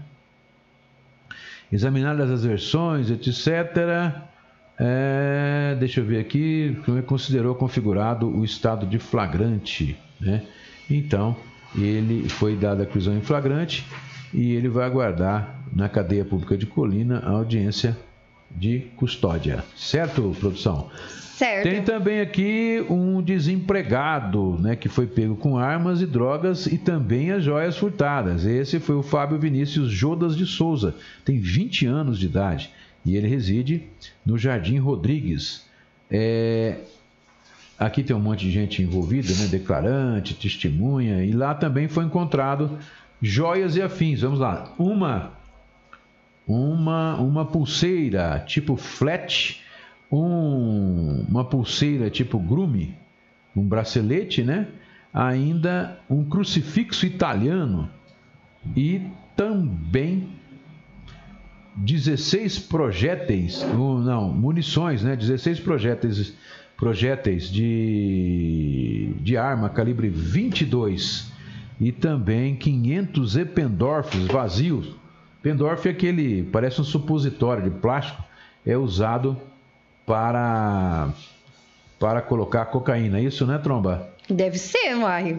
examinadas 1.71 2.29
as 2.29 2.43
versões, 2.43 3.09
etc., 3.09 4.13
é, 4.79 5.75
deixa 5.79 6.01
eu 6.01 6.05
ver 6.05 6.19
aqui, 6.19 6.77
considerou 7.07 7.55
configurado 7.55 8.27
o 8.29 8.45
estado 8.45 8.85
de 8.85 8.99
flagrante. 8.99 9.97
Né? 10.19 10.43
Então, 10.89 11.35
ele 11.75 12.29
foi 12.29 12.55
dado 12.55 12.83
a 12.83 12.85
prisão 12.85 13.17
em 13.17 13.21
flagrante 13.21 13.85
e 14.33 14.53
ele 14.53 14.69
vai 14.69 14.85
aguardar 14.85 15.61
na 15.73 15.89
cadeia 15.89 16.23
pública 16.23 16.57
de 16.57 16.65
Colina 16.65 17.19
a 17.25 17.31
audiência 17.31 17.97
de 18.51 18.79
custódia. 18.95 19.63
Certo, 19.75 20.35
produção? 20.39 20.89
Certo. 21.37 21.69
Tem 21.69 21.83
também 21.83 22.19
aqui 22.19 22.83
um 22.89 23.21
desempregado, 23.21 24.57
né, 24.59 24.75
que 24.75 24.89
foi 24.89 25.05
pego 25.05 25.35
com 25.35 25.55
armas 25.55 26.01
e 26.01 26.07
drogas 26.07 26.65
e 26.65 26.79
também 26.79 27.29
as 27.29 27.43
joias 27.43 27.77
furtadas. 27.77 28.43
Esse 28.43 28.79
foi 28.79 28.95
o 28.95 29.03
Fábio 29.03 29.37
Vinícius 29.37 29.91
Jodas 29.91 30.35
de 30.35 30.47
Souza, 30.47 30.95
tem 31.23 31.37
20 31.39 31.85
anos 31.85 32.17
de 32.17 32.25
idade 32.25 32.71
e 33.05 33.15
ele 33.15 33.27
reside 33.27 33.83
no 34.25 34.35
Jardim 34.35 34.79
Rodrigues. 34.79 35.63
É... 36.09 36.79
Aqui 37.77 38.01
tem 38.01 38.15
um 38.15 38.19
monte 38.19 38.39
de 38.39 38.51
gente 38.51 38.81
envolvida, 38.81 39.31
né, 39.35 39.45
declarante, 39.45 40.33
testemunha, 40.33 41.23
e 41.23 41.31
lá 41.33 41.53
também 41.53 41.87
foi 41.87 42.05
encontrado 42.05 42.79
joias 43.21 43.75
e 43.75 43.81
afins. 43.83 44.21
Vamos 44.21 44.39
lá. 44.39 44.73
Uma 44.79 45.33
uma 46.47 47.15
uma 47.17 47.45
pulseira 47.45 48.43
tipo 48.47 48.75
flat 48.75 49.66
um, 50.11 51.25
uma 51.27 51.43
pulseira 51.43 52.09
tipo 52.09 52.39
grume, 52.39 52.95
um 53.55 53.63
bracelete, 53.63 54.43
né? 54.43 54.67
Ainda 55.13 55.99
um 56.09 56.23
crucifixo 56.23 57.05
italiano 57.05 57.89
e 58.75 59.01
também 59.35 60.29
16 61.75 62.59
projéteis, 62.59 63.61
não, 63.73 64.29
munições, 64.29 65.03
né? 65.03 65.15
16 65.15 65.59
projéteis, 65.59 66.33
projéteis 66.75 67.49
de, 67.49 69.13
de 69.19 69.37
arma 69.37 69.69
calibre 69.69 70.09
22 70.09 71.31
e 71.79 71.91
também 71.91 72.55
500 72.55 73.37
Ependorfs 73.37 74.25
vazios. 74.25 74.95
Pendorf 75.41 75.87
é 75.87 75.91
aquele, 75.91 76.43
parece 76.43 76.81
um 76.81 76.83
supositório 76.83 77.63
de 77.63 77.69
plástico, 77.69 78.23
é 78.65 78.75
usado 78.75 79.37
para 80.07 81.09
para 81.99 82.21
colocar 82.21 82.65
cocaína, 82.65 83.19
isso, 83.19 83.45
né, 83.45 83.57
Tromba? 83.57 84.07
Deve 84.29 84.57
ser, 84.57 84.95
uai 84.95 85.37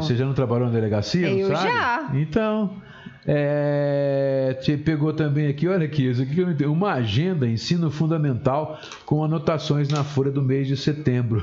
você 0.00 0.16
já 0.16 0.24
não 0.24 0.34
trabalhou 0.34 0.66
na 0.66 0.72
delegacia? 0.72 1.28
Eu 1.28 1.48
sabe? 1.48 1.68
já. 1.68 2.10
Então, 2.14 2.70
é, 3.26 4.56
te 4.62 4.76
pegou 4.76 5.12
também 5.12 5.48
aqui, 5.48 5.68
olha 5.68 5.84
aqui, 5.84 6.08
isso 6.08 6.22
aqui 6.22 6.34
que 6.34 6.62
eu 6.62 6.72
uma 6.72 6.92
agenda 6.92 7.46
ensino 7.46 7.90
fundamental 7.90 8.80
com 9.04 9.22
anotações 9.22 9.88
na 9.88 10.02
folha 10.02 10.30
do 10.30 10.42
mês 10.42 10.66
de 10.66 10.76
setembro. 10.76 11.42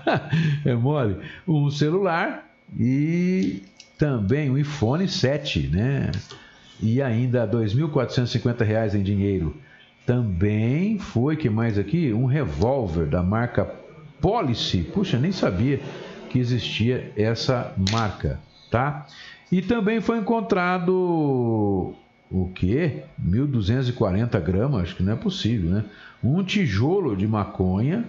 é 0.64 0.74
mole? 0.74 1.16
Um 1.46 1.70
celular 1.70 2.50
e 2.78 3.62
também 3.98 4.50
um 4.50 4.58
iPhone 4.58 5.06
7, 5.06 5.68
né? 5.68 6.10
E 6.80 7.00
ainda 7.00 7.44
R$ 7.44 7.52
2.450 7.52 8.94
em 8.94 9.02
dinheiro. 9.02 9.54
Também 10.06 10.98
foi, 10.98 11.36
que 11.36 11.48
mais 11.48 11.78
aqui? 11.78 12.12
Um 12.12 12.26
revólver 12.26 13.06
da 13.06 13.22
marca 13.22 13.64
Policy. 14.20 14.82
Puxa, 14.82 15.18
nem 15.18 15.32
sabia 15.32 15.80
que 16.30 16.38
existia 16.38 17.12
essa 17.16 17.74
marca, 17.90 18.40
tá? 18.70 19.06
E 19.50 19.62
também 19.62 20.00
foi 20.00 20.18
encontrado 20.18 21.94
o 22.30 22.50
quê? 22.54 23.04
1.240 23.24 24.40
gramas, 24.40 24.82
acho 24.82 24.96
que 24.96 25.02
não 25.02 25.12
é 25.12 25.16
possível, 25.16 25.70
né? 25.70 25.84
Um 26.22 26.42
tijolo 26.42 27.16
de 27.16 27.26
maconha, 27.26 28.04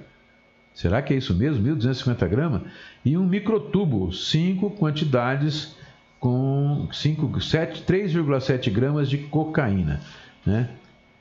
será 0.74 1.02
que 1.02 1.14
é 1.14 1.18
isso 1.18 1.36
mesmo? 1.36 1.64
1.250 1.64 2.28
gramas? 2.28 2.62
E 3.04 3.16
um 3.18 3.26
microtubo, 3.26 4.12
cinco 4.12 4.72
quantidades 4.72 5.76
com 6.20 6.88
3,7 6.90 8.72
gramas 8.72 9.10
de 9.10 9.18
cocaína, 9.20 10.02
né? 10.46 10.70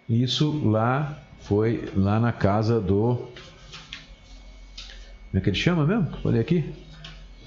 Isso 0.08 0.60
lá 0.68 1.18
foi 1.40 1.88
lá 1.96 2.20
na 2.20 2.32
casa 2.32 2.80
do. 2.80 3.16
Como 5.30 5.38
é 5.38 5.40
que 5.40 5.50
ele 5.50 5.56
chama 5.56 5.86
mesmo? 5.86 6.08
Olha 6.24 6.40
aqui. 6.40 6.64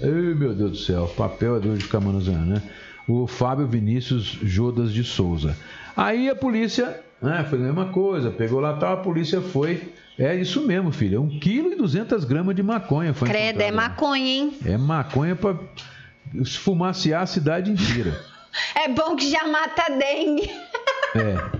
Ai, 0.00 0.10
meu 0.10 0.54
Deus 0.54 0.70
do 0.70 0.76
céu, 0.76 1.06
papel 1.16 1.56
é 1.56 1.60
duro 1.60 1.76
de 1.76 1.84
ficar 1.84 2.00
manuseando, 2.00 2.46
né? 2.46 2.62
O 3.08 3.26
Fábio 3.26 3.66
Vinícius 3.66 4.38
Jodas 4.42 4.92
de 4.92 5.02
Souza. 5.02 5.56
Aí 5.96 6.28
a 6.28 6.36
polícia, 6.36 7.00
né, 7.20 7.44
foi 7.48 7.58
a 7.58 7.62
mesma 7.62 7.86
coisa, 7.86 8.30
pegou 8.30 8.60
lá 8.60 8.76
tal, 8.76 8.94
a 8.94 8.96
polícia 8.98 9.40
foi. 9.40 9.92
É 10.18 10.34
isso 10.34 10.66
mesmo, 10.66 10.92
filha, 10.92 11.20
1 11.20 11.38
kg 11.40 11.72
e 11.72 11.76
200 11.76 12.24
gramas 12.24 12.54
de 12.54 12.62
maconha. 12.62 13.14
Foi 13.14 13.28
Credo, 13.28 13.60
é 13.60 13.70
maconha, 13.70 14.24
hein? 14.24 14.58
É 14.64 14.76
maconha 14.76 15.34
para 15.34 15.56
esfumaciar 16.34 17.22
a 17.22 17.26
cidade 17.26 17.70
inteira. 17.70 18.20
É 18.74 18.88
bom 18.88 19.14
que 19.14 19.30
já 19.30 19.46
mata 19.46 19.84
dengue. 19.90 20.50
É. 21.14 21.36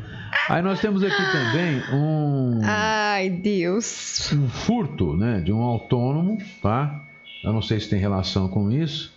Aí 0.48 0.62
nós 0.62 0.80
temos 0.80 1.02
aqui 1.02 1.22
também 1.30 1.82
um. 1.92 2.60
Ai, 2.64 3.28
Deus. 3.28 4.32
Um 4.32 4.48
furto, 4.48 5.14
né? 5.14 5.40
De 5.40 5.52
um 5.52 5.60
autônomo, 5.60 6.38
tá? 6.62 7.04
Eu 7.44 7.52
não 7.52 7.60
sei 7.60 7.78
se 7.78 7.90
tem 7.90 7.98
relação 7.98 8.48
com 8.48 8.72
isso, 8.72 9.12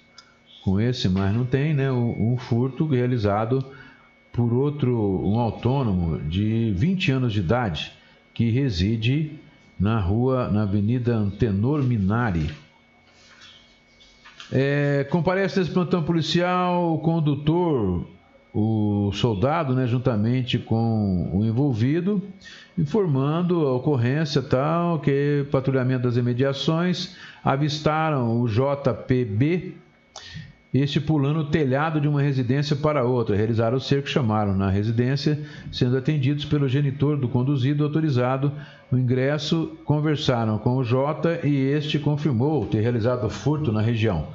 com 0.61 0.79
esse, 0.79 1.07
mas 1.07 1.33
não 1.33 1.45
tem, 1.45 1.73
né? 1.73 1.89
Um 1.89 2.35
furto 2.37 2.85
realizado 2.85 3.65
por 4.33 4.51
outro, 4.51 4.93
um 5.25 5.39
autônomo 5.39 6.19
de 6.19 6.73
20 6.75 7.11
anos 7.13 7.33
de 7.33 7.39
idade, 7.39 7.93
que 8.33 8.49
reside 8.49 9.39
na 9.79 9.99
rua, 9.99 10.49
na 10.49 10.63
Avenida 10.63 11.15
Antenor 11.15 11.81
Minari. 11.81 12.49
É, 14.51 15.07
comparece 15.09 15.59
nesse 15.59 15.71
plantão 15.71 16.03
policial 16.03 16.93
o 16.93 16.99
condutor 16.99 18.05
o 18.53 19.11
soldado, 19.13 19.73
né, 19.73 19.87
juntamente 19.87 20.59
com 20.59 21.29
o 21.33 21.45
envolvido, 21.45 22.21
informando 22.77 23.67
a 23.67 23.73
ocorrência 23.75 24.41
tal, 24.41 24.99
que 24.99 25.45
patrulhamento 25.51 26.03
das 26.03 26.17
imediações 26.17 27.15
avistaram 27.43 28.41
o 28.41 28.47
JPB 28.47 29.75
este 30.73 31.01
pulando 31.01 31.41
o 31.41 31.45
telhado 31.45 31.99
de 31.99 32.07
uma 32.07 32.21
residência 32.21 32.75
para 32.77 33.03
outra. 33.03 33.35
Realizaram 33.35 33.75
o 33.75 33.81
cerco, 33.81 34.07
chamaram 34.07 34.55
na 34.55 34.69
residência, 34.69 35.37
sendo 35.69 35.97
atendidos 35.97 36.45
pelo 36.45 36.67
genitor 36.67 37.17
do 37.17 37.27
conduzido 37.27 37.83
autorizado 37.83 38.53
o 38.89 38.97
ingresso, 38.97 39.77
conversaram 39.83 40.57
com 40.57 40.77
o 40.77 40.83
Jota 40.83 41.45
e 41.45 41.55
este 41.55 41.99
confirmou 41.99 42.65
ter 42.67 42.79
realizado 42.79 43.29
furto 43.29 43.71
na 43.71 43.81
região. 43.81 44.27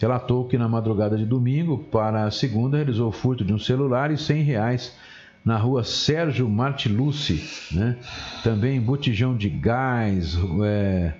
Relatou 0.00 0.46
que 0.46 0.58
na 0.58 0.68
madrugada 0.68 1.16
de 1.16 1.24
domingo 1.24 1.78
para 1.78 2.24
a 2.24 2.30
segunda 2.30 2.76
realizou 2.76 3.08
o 3.08 3.12
furto 3.12 3.44
de 3.44 3.52
um 3.52 3.58
celular 3.58 4.10
e 4.10 4.16
100 4.16 4.42
reais 4.42 4.96
na 5.44 5.56
rua 5.58 5.84
Sérgio 5.84 6.48
Martilucci, 6.48 7.74
né? 7.74 7.98
Também 8.42 8.80
botijão 8.80 9.36
de 9.36 9.50
gás, 9.50 10.38
é, 10.64 11.12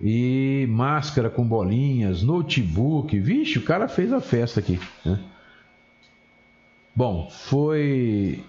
e 0.00 0.66
máscara 0.68 1.30
com 1.30 1.46
bolinhas, 1.46 2.22
notebook. 2.22 3.18
Vixe, 3.18 3.58
o 3.58 3.62
cara 3.62 3.86
fez 3.86 4.12
a 4.12 4.20
festa 4.20 4.60
aqui. 4.60 4.78
Né? 5.04 5.18
Bom, 6.94 7.30
foi 7.30 8.44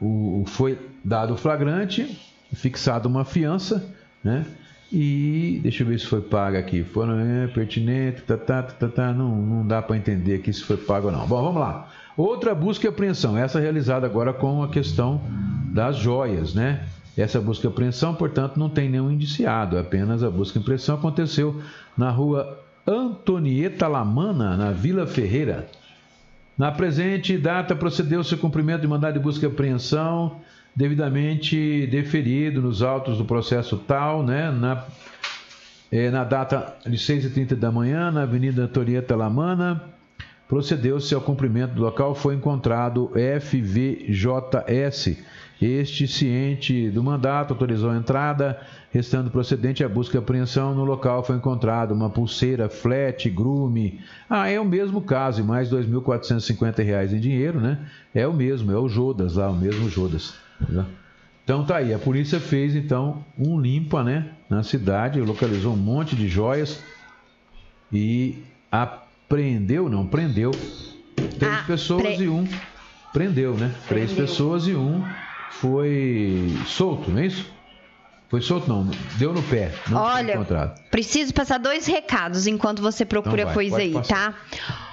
o, 0.00 0.44
foi 0.46 0.78
dado 1.04 1.34
o 1.34 1.36
flagrante, 1.36 2.18
fixada 2.54 3.06
uma 3.06 3.24
fiança, 3.24 3.94
né? 4.24 4.46
E 4.92 5.58
deixa 5.62 5.82
eu 5.82 5.88
ver 5.88 5.98
se 5.98 6.06
foi 6.06 6.20
paga 6.20 6.58
aqui. 6.58 6.84
Foi 6.84 7.06
é, 7.08 7.46
pertinente, 7.48 8.22
tá, 8.22 8.36
tá, 8.36 8.62
tá, 8.62 8.88
tá, 8.88 9.12
não, 9.12 9.36
não 9.36 9.66
dá 9.66 9.82
para 9.82 9.96
entender 9.96 10.36
aqui 10.36 10.52
se 10.52 10.62
foi 10.62 10.76
pago 10.76 11.06
ou 11.06 11.12
não. 11.12 11.26
Bom, 11.26 11.42
vamos 11.42 11.60
lá. 11.60 11.88
Outra 12.16 12.54
busca 12.54 12.86
e 12.86 12.88
apreensão, 12.88 13.36
essa 13.36 13.60
realizada 13.60 14.06
agora 14.06 14.32
com 14.32 14.62
a 14.62 14.68
questão 14.68 15.20
das 15.72 15.96
joias, 15.96 16.54
né? 16.54 16.84
Essa 17.16 17.40
busca 17.40 17.66
e 17.66 17.70
apreensão, 17.70 18.14
portanto, 18.14 18.58
não 18.58 18.68
tem 18.68 18.88
nenhum 18.88 19.10
indiciado, 19.10 19.78
apenas 19.78 20.22
a 20.22 20.30
busca 20.30 20.58
e 20.58 20.62
apreensão 20.62 20.94
aconteceu 20.94 21.60
na 21.96 22.10
rua 22.10 22.58
Antonieta 22.86 23.88
Lamana, 23.88 24.56
na 24.56 24.70
Vila 24.70 25.06
Ferreira. 25.06 25.66
Na 26.56 26.70
presente 26.70 27.36
data, 27.36 27.74
procedeu-se 27.74 28.34
o 28.34 28.38
cumprimento 28.38 28.80
de 28.82 28.88
mandado 28.88 29.14
de 29.14 29.18
busca 29.18 29.44
e 29.44 29.48
apreensão, 29.48 30.40
devidamente 30.76 31.86
deferido 31.86 32.60
nos 32.60 32.82
autos 32.82 33.16
do 33.16 33.24
processo 33.24 33.78
tal, 33.78 34.22
né? 34.22 34.50
Na, 34.50 34.84
é, 35.90 36.10
na 36.10 36.22
data 36.22 36.76
de 36.84 36.98
6h30 36.98 37.54
da 37.54 37.72
manhã, 37.72 38.10
na 38.10 38.24
Avenida 38.24 38.64
Antonieta 38.64 39.16
Lamana, 39.16 39.82
procedeu-se 40.46 41.14
ao 41.14 41.20
cumprimento 41.22 41.72
do 41.72 41.80
local, 41.82 42.14
foi 42.14 42.34
encontrado 42.34 43.10
FVJS 43.40 45.16
este, 45.60 46.06
ciente 46.06 46.90
do 46.90 47.02
mandato, 47.02 47.54
autorizou 47.54 47.90
a 47.90 47.96
entrada, 47.96 48.60
restando 48.90 49.30
procedente 49.30 49.82
a 49.82 49.88
busca 49.88 50.16
e 50.16 50.20
apreensão. 50.20 50.74
No 50.74 50.84
local 50.84 51.24
foi 51.24 51.36
encontrado 51.36 51.92
uma 51.92 52.10
pulseira 52.10 52.68
flat, 52.68 53.30
grume. 53.30 54.00
Ah, 54.28 54.48
é 54.50 54.60
o 54.60 54.64
mesmo 54.64 55.00
caso, 55.00 55.40
e 55.40 55.44
mais 55.44 55.72
R$ 55.72 55.78
2.450 55.78 57.12
em 57.12 57.20
dinheiro, 57.20 57.58
né? 57.58 57.78
É 58.14 58.26
o 58.26 58.34
mesmo, 58.34 58.70
é 58.70 58.78
o 58.78 58.88
Jodas 58.88 59.36
lá, 59.36 59.48
o 59.48 59.56
mesmo 59.56 59.88
Jodas. 59.88 60.45
Então 61.44 61.64
tá 61.64 61.76
aí, 61.76 61.94
a 61.94 61.98
polícia 61.98 62.40
fez 62.40 62.74
então 62.74 63.24
um 63.38 63.60
limpa, 63.60 64.02
né, 64.02 64.32
na 64.50 64.64
cidade, 64.64 65.20
localizou 65.20 65.74
um 65.74 65.76
monte 65.76 66.16
de 66.16 66.26
joias 66.26 66.82
e 67.92 68.42
apreendeu, 68.70 69.88
não, 69.88 70.06
prendeu 70.06 70.50
três 71.38 71.54
ah, 71.54 71.64
pessoas 71.66 72.02
pre... 72.02 72.24
e 72.24 72.28
um 72.28 72.48
prendeu, 73.12 73.54
né? 73.54 73.68
Prendeu. 73.68 73.86
Três 73.88 74.12
pessoas 74.12 74.66
e 74.66 74.74
um 74.74 75.04
foi 75.50 76.52
solto, 76.66 77.10
não 77.10 77.20
é 77.20 77.26
isso? 77.26 77.46
Foi 78.28 78.40
solto 78.40 78.68
não, 78.68 78.90
deu 79.16 79.32
no 79.32 79.42
pé, 79.44 79.72
não 79.88 80.00
Olha, 80.00 80.74
preciso 80.90 81.32
passar 81.32 81.58
dois 81.58 81.86
recados 81.86 82.48
enquanto 82.48 82.82
você 82.82 83.04
procura 83.04 83.42
então 83.42 83.46
vai, 83.46 83.54
coisa 83.54 83.76
aí, 83.76 83.92
passar. 83.92 84.32
tá? 84.32 84.85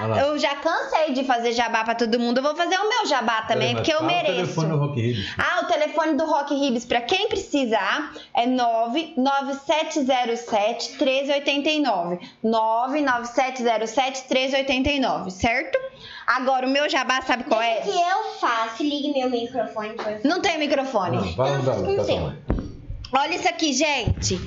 eu 0.00 0.14
já, 0.14 0.22
eu 0.22 0.38
já 0.38 0.54
cansei 0.56 1.12
de 1.12 1.24
fazer 1.24 1.52
jabá 1.52 1.84
pra 1.84 1.94
todo 1.94 2.18
mundo. 2.18 2.38
Eu 2.38 2.42
vou 2.42 2.56
fazer 2.56 2.76
o 2.76 2.88
meu 2.88 3.06
jabá 3.06 3.42
também, 3.42 3.74
porque 3.74 3.92
eu 3.92 4.02
mereço. 4.02 4.32
O 4.32 4.36
telefone 4.36 4.68
do 4.68 4.76
Rock 4.78 5.00
Ribs. 5.00 5.34
Ah, 5.38 5.60
o 5.62 5.66
telefone 5.66 6.14
do 6.14 6.24
Rock 6.26 6.54
Ribs, 6.54 6.84
pra 6.84 7.00
quem 7.00 7.28
precisar, 7.28 8.12
é 8.34 8.46
99707 8.46 10.96
1389. 10.98 12.18
99707 12.42 14.24
1389, 14.28 15.30
certo? 15.30 15.78
Agora, 16.26 16.66
o 16.66 16.70
meu 16.70 16.88
jabá, 16.88 17.22
sabe 17.22 17.44
qual 17.44 17.62
é? 17.62 17.76
que 17.76 17.90
eu 17.90 18.32
faço, 18.40 18.82
ligue 18.82 19.12
meu 19.12 19.30
microfone. 19.30 19.90
Por 19.90 20.04
favor. 20.04 20.20
Não 20.24 20.40
tem 20.40 20.58
microfone. 20.58 21.16
Não, 21.16 21.32
vai, 21.34 21.58
vai, 21.58 21.76
vai, 21.76 21.96
vai, 21.96 22.36
Olha 23.12 23.34
isso 23.34 23.48
aqui, 23.48 23.72
gente. 23.72 24.38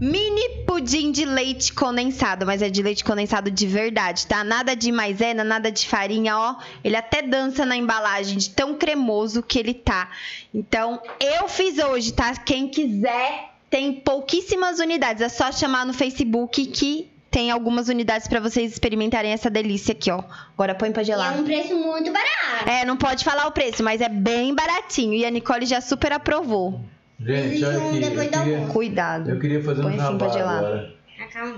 Mini 0.00 0.64
pudim 0.66 1.10
de 1.12 1.24
leite 1.24 1.72
condensado, 1.72 2.46
mas 2.46 2.62
é 2.62 2.68
de 2.68 2.82
leite 2.82 3.04
condensado 3.04 3.50
de 3.50 3.66
verdade, 3.66 4.26
tá? 4.26 4.42
Nada 4.42 4.74
de 4.74 4.90
maisena, 4.90 5.44
nada 5.44 5.70
de 5.70 5.86
farinha, 5.86 6.36
ó. 6.36 6.56
Ele 6.82 6.96
até 6.96 7.22
dança 7.22 7.64
na 7.64 7.76
embalagem 7.76 8.38
de 8.38 8.50
tão 8.50 8.74
cremoso 8.74 9.42
que 9.42 9.58
ele 9.58 9.74
tá. 9.74 10.10
Então, 10.52 11.00
eu 11.20 11.48
fiz 11.48 11.78
hoje, 11.78 12.12
tá? 12.12 12.34
Quem 12.36 12.68
quiser, 12.68 13.50
tem 13.70 13.92
pouquíssimas 13.92 14.78
unidades. 14.78 15.22
É 15.22 15.28
só 15.28 15.50
chamar 15.52 15.84
no 15.84 15.92
Facebook 15.92 16.66
que 16.66 17.10
tem 17.30 17.50
algumas 17.50 17.88
unidades 17.88 18.28
para 18.28 18.38
vocês 18.38 18.70
experimentarem 18.70 19.32
essa 19.32 19.50
delícia 19.50 19.90
aqui, 19.90 20.08
ó. 20.08 20.22
Agora 20.52 20.72
põe 20.72 20.92
pra 20.92 21.02
gelar. 21.02 21.34
E 21.34 21.38
é 21.38 21.40
um 21.40 21.44
preço 21.44 21.74
muito 21.76 22.12
barato. 22.12 22.68
É, 22.68 22.84
não 22.84 22.96
pode 22.96 23.24
falar 23.24 23.48
o 23.48 23.52
preço, 23.52 23.82
mas 23.82 24.00
é 24.00 24.08
bem 24.08 24.54
baratinho. 24.54 25.14
E 25.14 25.26
a 25.26 25.30
Nicole 25.30 25.66
já 25.66 25.80
super 25.80 26.12
aprovou. 26.12 26.80
Gente, 27.24 27.64
olha 27.64 27.78
aqui. 27.78 28.02
Eu 28.02 28.30
queria, 28.30 28.66
Cuidado. 28.66 29.30
Eu 29.30 29.38
queria 29.38 29.62
fazer 29.62 29.82
Põe 29.82 29.94
um 29.94 29.96
jabá 29.96 30.26
agora. 30.26 30.94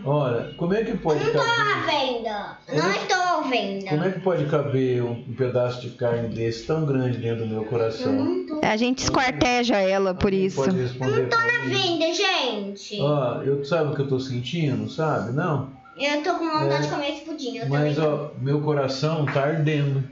Olha, 0.04 0.54
como 0.56 0.74
é 0.74 0.84
que 0.84 0.96
pode 0.96 1.24
não 1.24 1.32
caber... 1.32 1.46
Não 1.46 2.16
estou. 2.16 2.76
Não 2.76 2.90
estou 2.90 3.16
à 3.16 3.42
venda. 3.48 3.88
Como 3.88 4.04
é 4.04 4.10
que 4.10 4.20
pode 4.20 4.46
caber 4.46 5.02
um, 5.02 5.12
um 5.12 5.34
pedaço 5.34 5.80
de 5.82 5.90
carne 5.90 6.28
desse 6.28 6.66
tão 6.66 6.84
grande 6.84 7.18
dentro 7.18 7.46
do 7.46 7.46
meu 7.46 7.64
coração? 7.64 8.44
A 8.62 8.76
gente 8.76 8.98
esquarteja 8.98 9.76
ela 9.76 10.14
por 10.14 10.32
isso. 10.32 10.56
Pode 10.56 10.76
responder 10.80 11.22
não 11.22 11.28
tô 11.28 11.36
na 11.36 11.78
venda, 11.78 12.06
gente. 12.14 13.00
Ó, 13.00 13.42
eu 13.42 13.64
sabe 13.64 13.92
o 13.92 13.94
que 13.94 14.02
eu 14.02 14.08
tô 14.08 14.20
sentindo, 14.20 14.88
sabe? 14.90 15.32
Não? 15.32 15.70
Eu 15.98 16.22
tô 16.22 16.34
com 16.34 16.44
vontade 16.44 16.74
é, 16.74 16.80
de 16.80 16.88
comer 16.88 17.10
esse 17.10 17.24
pudim. 17.24 17.58
mas, 17.68 17.98
ó, 17.98 18.32
meu 18.38 18.60
coração 18.60 19.24
tá 19.24 19.44
ardendo. 19.44 20.04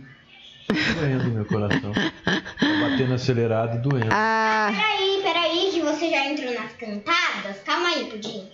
Tá 0.66 0.74
doendo 0.98 1.30
meu 1.30 1.44
coração. 1.44 1.92
Tá 1.92 2.88
batendo 2.88 3.14
acelerado 3.14 3.76
e 3.76 3.80
doendo. 3.80 4.08
Ah. 4.10 4.72
Peraí, 4.74 5.22
você 5.94 6.10
já 6.10 6.26
entrou 6.26 6.52
nas 6.52 6.72
cantadas. 6.72 7.56
Calma 7.64 7.88
aí, 7.88 8.06
Pudim. 8.06 8.50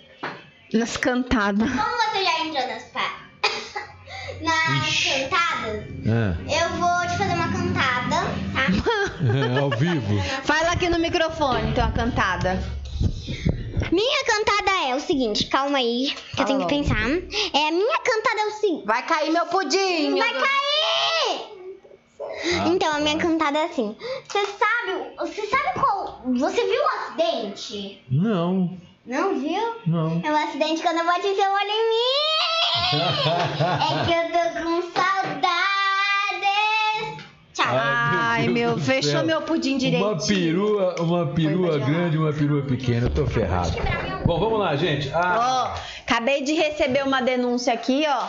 Nas 0.73 0.95
cantadas. 0.95 1.69
Como 1.69 1.81
você 1.81 2.23
já 2.23 2.39
entrou 2.45 2.67
nas 2.67 2.83
pa... 2.83 3.19
nas 4.41 4.87
Ixi. 4.87 5.09
cantadas, 5.09 5.83
é. 6.05 6.63
eu 6.63 6.69
vou 6.77 7.01
te 7.01 7.17
fazer 7.17 7.33
uma 7.33 7.51
cantada, 7.51 8.15
tá? 8.53 9.11
É, 9.21 9.59
ao 9.59 9.69
vivo. 9.71 10.19
Fala 10.43 10.71
aqui 10.71 10.89
no 10.89 10.97
microfone, 10.97 11.69
então, 11.71 11.87
a 11.87 11.91
cantada. 11.91 12.63
Minha 13.91 14.25
cantada 14.25 14.89
é 14.89 14.95
o 14.95 14.99
seguinte, 14.99 15.45
calma 15.47 15.79
aí, 15.79 16.15
que 16.35 16.41
eu 16.41 16.45
tenho 16.45 16.59
que 16.61 16.67
pensar. 16.67 16.95
É, 16.95 17.67
a 17.67 17.71
minha 17.71 17.97
cantada 17.99 18.39
é 18.39 18.45
o 18.45 18.51
seguinte. 18.51 18.85
Vai 18.85 19.05
cair 19.05 19.31
meu 19.31 19.45
pudim. 19.47 20.17
Vai 20.17 20.31
cair! 20.31 21.00
Ah. 22.43 22.67
Então, 22.67 22.95
a 22.95 22.99
minha 22.99 23.17
cantada 23.17 23.57
é 23.59 23.65
assim. 23.65 23.95
Você 24.27 24.45
sabe, 24.45 25.15
você 25.17 25.45
sabe 25.47 25.79
qual. 25.79 26.21
Você 26.25 26.63
viu 26.63 26.81
o 26.81 26.87
acidente? 26.87 28.03
Não. 28.09 28.77
Não 29.05 29.39
viu? 29.39 29.75
Não. 29.85 30.21
É 30.23 30.31
o 30.31 30.35
acidente 30.35 30.81
quando 30.81 30.99
eu 30.99 31.05
bati 31.05 31.35
seu 31.35 31.51
olho 31.51 31.69
em 31.69 31.89
mim. 31.89 32.31
é 33.81 34.05
que 34.05 34.13
eu 34.13 34.31
tô 34.31 34.63
com 34.63 34.81
saudades. 34.91 35.61
Tchau. 37.53 37.65
Ai, 37.67 38.47
meu, 38.47 38.77
fechou 38.77 39.11
céu. 39.11 39.25
meu 39.25 39.41
pudim 39.41 39.77
direitinho. 39.77 40.11
Uma 40.11 40.25
perua, 40.25 40.95
uma 40.99 41.27
perua 41.27 41.77
grande 41.79 42.15
e 42.15 42.19
uma 42.19 42.31
perua 42.31 42.61
pequena. 42.61 43.07
Eu 43.07 43.13
tô 43.13 43.25
ferrado. 43.25 43.71
Bom, 44.25 44.39
vamos 44.39 44.59
lá, 44.59 44.75
gente. 44.75 45.11
Ah, 45.13 45.73
Ó, 45.75 46.01
acabei 46.01 46.43
de 46.43 46.53
receber 46.53 47.03
uma 47.03 47.21
denúncia 47.21 47.73
aqui, 47.73 48.05
ó. 48.07 48.27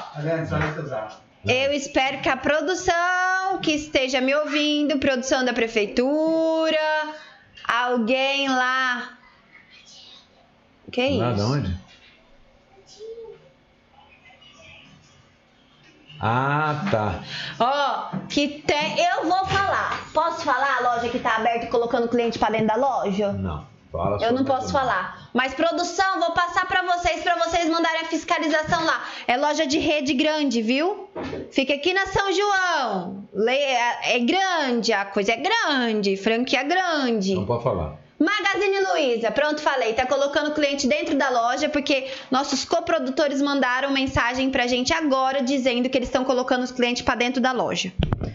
Eu 1.44 1.72
espero 1.72 2.20
que 2.20 2.28
a 2.28 2.36
produção 2.36 2.94
que 3.59 3.72
esteja 3.72 4.20
me 4.20 4.34
ouvindo, 4.34 4.98
produção 4.98 5.44
da 5.44 5.53
prefeitura, 5.53 6.78
alguém 7.66 8.48
lá. 8.48 9.18
Que 10.90 11.07
isso? 11.07 11.18
lá 11.20 11.32
de 11.32 11.40
onde? 11.40 11.82
Ah, 16.24 16.86
tá. 16.88 17.20
Ó, 17.59 18.16
que 18.28 18.62
tem. 18.64 18.96
Eu 18.96 19.28
vou 19.28 19.44
falar. 19.46 20.09
Posso 20.14 20.44
falar 20.44 20.76
a 20.78 20.94
loja 20.94 21.09
que 21.09 21.18
tá 21.18 21.36
aberta 21.36 21.66
e 21.66 21.68
colocando 21.68 22.09
cliente 22.09 22.38
pra 22.38 22.50
dentro 22.50 22.68
da 22.68 22.76
loja? 22.76 23.32
Não. 23.32 23.71
Fala 23.93 24.18
Eu 24.24 24.32
não 24.32 24.45
posso 24.45 24.72
falar. 24.72 25.28
Mas 25.34 25.53
produção, 25.53 26.18
vou 26.18 26.32
passar 26.32 26.66
pra 26.66 26.82
vocês, 26.82 27.22
pra 27.22 27.36
vocês 27.36 27.68
mandarem 27.68 28.01
a 28.01 28.05
fiscalização 28.07 28.82
lá. 28.84 29.05
É 29.26 29.36
loja 29.36 29.66
de 29.66 29.78
rede 29.78 30.14
grande, 30.14 30.62
viu? 30.62 31.11
Fica 31.51 31.74
aqui 31.74 31.93
na 31.93 32.07
São 32.07 32.32
João. 32.32 33.28
É 33.47 34.16
é 34.16 34.18
grande, 34.18 34.93
a 34.93 35.05
coisa 35.05 35.32
é 35.32 35.36
grande, 35.36 36.16
franquia 36.16 36.62
grande. 36.62 37.34
Não 37.34 37.45
pode 37.45 37.62
falar. 37.62 38.01
Magazine 38.18 38.78
Luiza, 38.80 39.30
pronto, 39.32 39.61
falei. 39.61 39.95
Tá 39.95 40.07
colocando 40.07 40.51
o 40.51 40.55
cliente 40.55 40.86
dentro 40.86 41.16
da 41.16 41.28
loja 41.28 41.68
porque 41.68 42.07
nossos 42.30 42.64
coprodutores 42.64 43.43
mandaram 43.43 43.90
mensagem 43.90 44.49
pra 44.49 44.66
gente 44.66 44.93
agora 44.93 45.43
dizendo 45.43 45.88
que 45.88 45.99
eles 45.99 46.09
estão 46.09 46.24
colocando 46.24 46.62
os 46.62 46.70
clientes 46.70 47.03
pra 47.03 47.16
dentro 47.16 47.43
da 47.43 47.51
loja. 47.53 47.93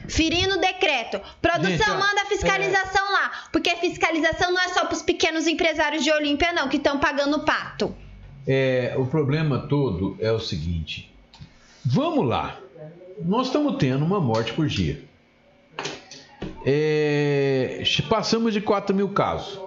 Ferindo 0.08 0.56
o 0.56 0.60
decreto. 0.60 1.20
Produção 1.42 1.72
Gente, 1.72 1.90
é. 1.90 1.94
manda 1.94 2.22
a 2.22 2.26
fiscalização 2.26 3.12
lá, 3.12 3.32
porque 3.52 3.76
fiscalização 3.78 4.52
não 4.52 4.62
é 4.62 4.70
só 4.70 4.86
pros 4.86 5.02
pequenos 5.02 5.48
empresários 5.48 6.04
de 6.04 6.12
Olímpia 6.12 6.52
não, 6.54 6.70
que 6.70 6.78
estão 6.78 7.00
pagando 7.00 7.38
o 7.38 7.46
pato. 7.46 7.96
É, 8.48 8.96
o 8.98 9.06
problema 9.06 9.68
todo 9.68 10.18
é 10.20 10.32
o 10.32 10.40
seguinte. 10.40 11.14
Vamos 11.86 12.28
lá. 12.28 12.58
Nós 13.24 13.48
estamos 13.48 13.78
tendo 13.78 14.06
uma 14.06 14.20
morte 14.20 14.54
por 14.54 14.68
dia. 14.68 15.04
É, 16.66 17.84
passamos 18.10 18.54
de 18.54 18.62
4 18.62 18.96
mil 18.96 19.10
casos 19.10 19.60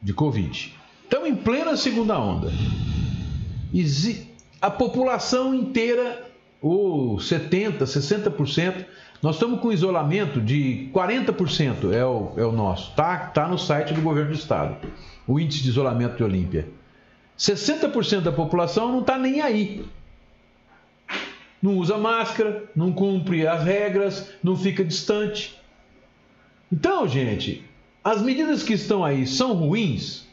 de 0.00 0.12
Covid. 0.12 0.74
Estamos 1.04 1.28
em 1.28 1.34
plena 1.34 1.76
segunda 1.76 2.18
onda. 2.18 2.50
A 4.60 4.70
população 4.70 5.54
inteira, 5.54 6.26
ou 6.60 7.16
70%, 7.16 7.78
60%, 7.78 8.84
nós 9.20 9.34
estamos 9.34 9.60
com 9.60 9.72
isolamento 9.72 10.40
de 10.40 10.88
40% 10.94 11.92
é 11.92 12.04
o, 12.04 12.32
é 12.36 12.44
o 12.44 12.52
nosso. 12.52 12.94
Tá, 12.94 13.16
tá 13.16 13.48
no 13.48 13.58
site 13.58 13.92
do 13.92 14.00
governo 14.00 14.30
do 14.30 14.36
estado. 14.36 14.76
O 15.26 15.40
índice 15.40 15.62
de 15.62 15.70
isolamento 15.70 16.16
de 16.16 16.22
Olímpia. 16.22 16.68
60% 17.36 18.20
da 18.20 18.32
população 18.32 18.92
não 18.92 19.00
está 19.00 19.18
nem 19.18 19.40
aí. 19.40 19.84
Não 21.60 21.76
usa 21.76 21.98
máscara, 21.98 22.64
não 22.74 22.92
cumpre 22.92 23.46
as 23.46 23.64
regras, 23.64 24.30
não 24.42 24.56
fica 24.56 24.84
distante. 24.84 25.60
Então, 26.70 27.08
gente, 27.08 27.64
as 28.04 28.22
medidas 28.22 28.62
que 28.62 28.74
estão 28.74 29.04
aí 29.04 29.26
são 29.26 29.54
ruins? 29.54 30.26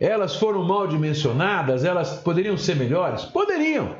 Elas 0.00 0.34
foram 0.34 0.64
mal 0.64 0.88
dimensionadas? 0.88 1.84
Elas 1.84 2.18
poderiam 2.18 2.56
ser 2.56 2.74
melhores? 2.74 3.22
Poderiam. 3.24 3.94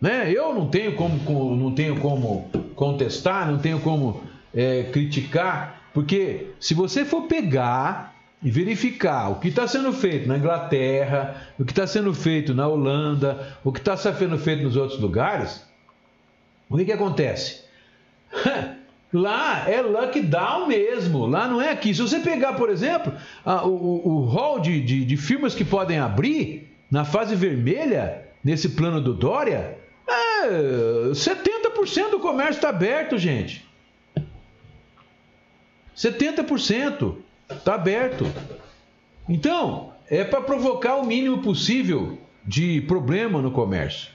Né? 0.00 0.30
Eu 0.32 0.54
não 0.54 0.68
tenho 0.68 0.94
como, 0.94 1.56
não 1.56 1.72
tenho 1.74 1.98
como 1.98 2.48
contestar, 2.80 3.46
não 3.46 3.58
tenho 3.58 3.78
como 3.78 4.22
é, 4.54 4.84
criticar, 4.84 5.82
porque 5.92 6.46
se 6.58 6.72
você 6.72 7.04
for 7.04 7.24
pegar 7.24 8.16
e 8.42 8.50
verificar 8.50 9.30
o 9.30 9.34
que 9.34 9.48
está 9.48 9.68
sendo 9.68 9.92
feito 9.92 10.26
na 10.26 10.38
Inglaterra, 10.38 11.36
o 11.58 11.64
que 11.66 11.72
está 11.72 11.86
sendo 11.86 12.14
feito 12.14 12.54
na 12.54 12.66
Holanda, 12.66 13.54
o 13.62 13.70
que 13.70 13.80
está 13.80 13.94
sendo 13.98 14.38
feito 14.38 14.62
nos 14.62 14.76
outros 14.76 14.98
lugares, 14.98 15.62
o 16.70 16.78
que, 16.78 16.86
que 16.86 16.92
acontece? 16.92 17.64
Lá 19.12 19.68
é 19.68 19.82
lockdown 19.82 20.68
mesmo, 20.68 21.26
lá 21.26 21.48
não 21.48 21.60
é 21.60 21.72
aqui. 21.72 21.92
Se 21.92 22.00
você 22.00 22.20
pegar, 22.20 22.52
por 22.52 22.70
exemplo, 22.70 23.12
a- 23.44 23.66
o, 23.66 24.08
o, 24.08 24.24
hall 24.26 24.60
de, 24.60 24.80
de, 24.80 25.04
de 25.04 25.16
firmas 25.16 25.52
que 25.52 25.64
podem 25.64 25.98
abrir 25.98 26.72
na 26.88 27.04
fase 27.04 27.34
vermelha, 27.34 28.22
nesse 28.44 28.68
plano 28.68 29.00
do 29.00 29.12
Dória, 29.12 29.76
é, 30.08 30.48
70% 31.10 31.59
do 32.10 32.20
comércio 32.20 32.56
está 32.56 32.68
aberto, 32.68 33.18
gente. 33.18 33.64
70% 35.96 37.16
está 37.50 37.74
aberto. 37.74 38.26
Então, 39.28 39.92
é 40.08 40.24
para 40.24 40.40
provocar 40.40 40.96
o 40.96 41.06
mínimo 41.06 41.42
possível 41.42 42.18
de 42.44 42.80
problema 42.82 43.40
no 43.40 43.50
comércio. 43.50 44.10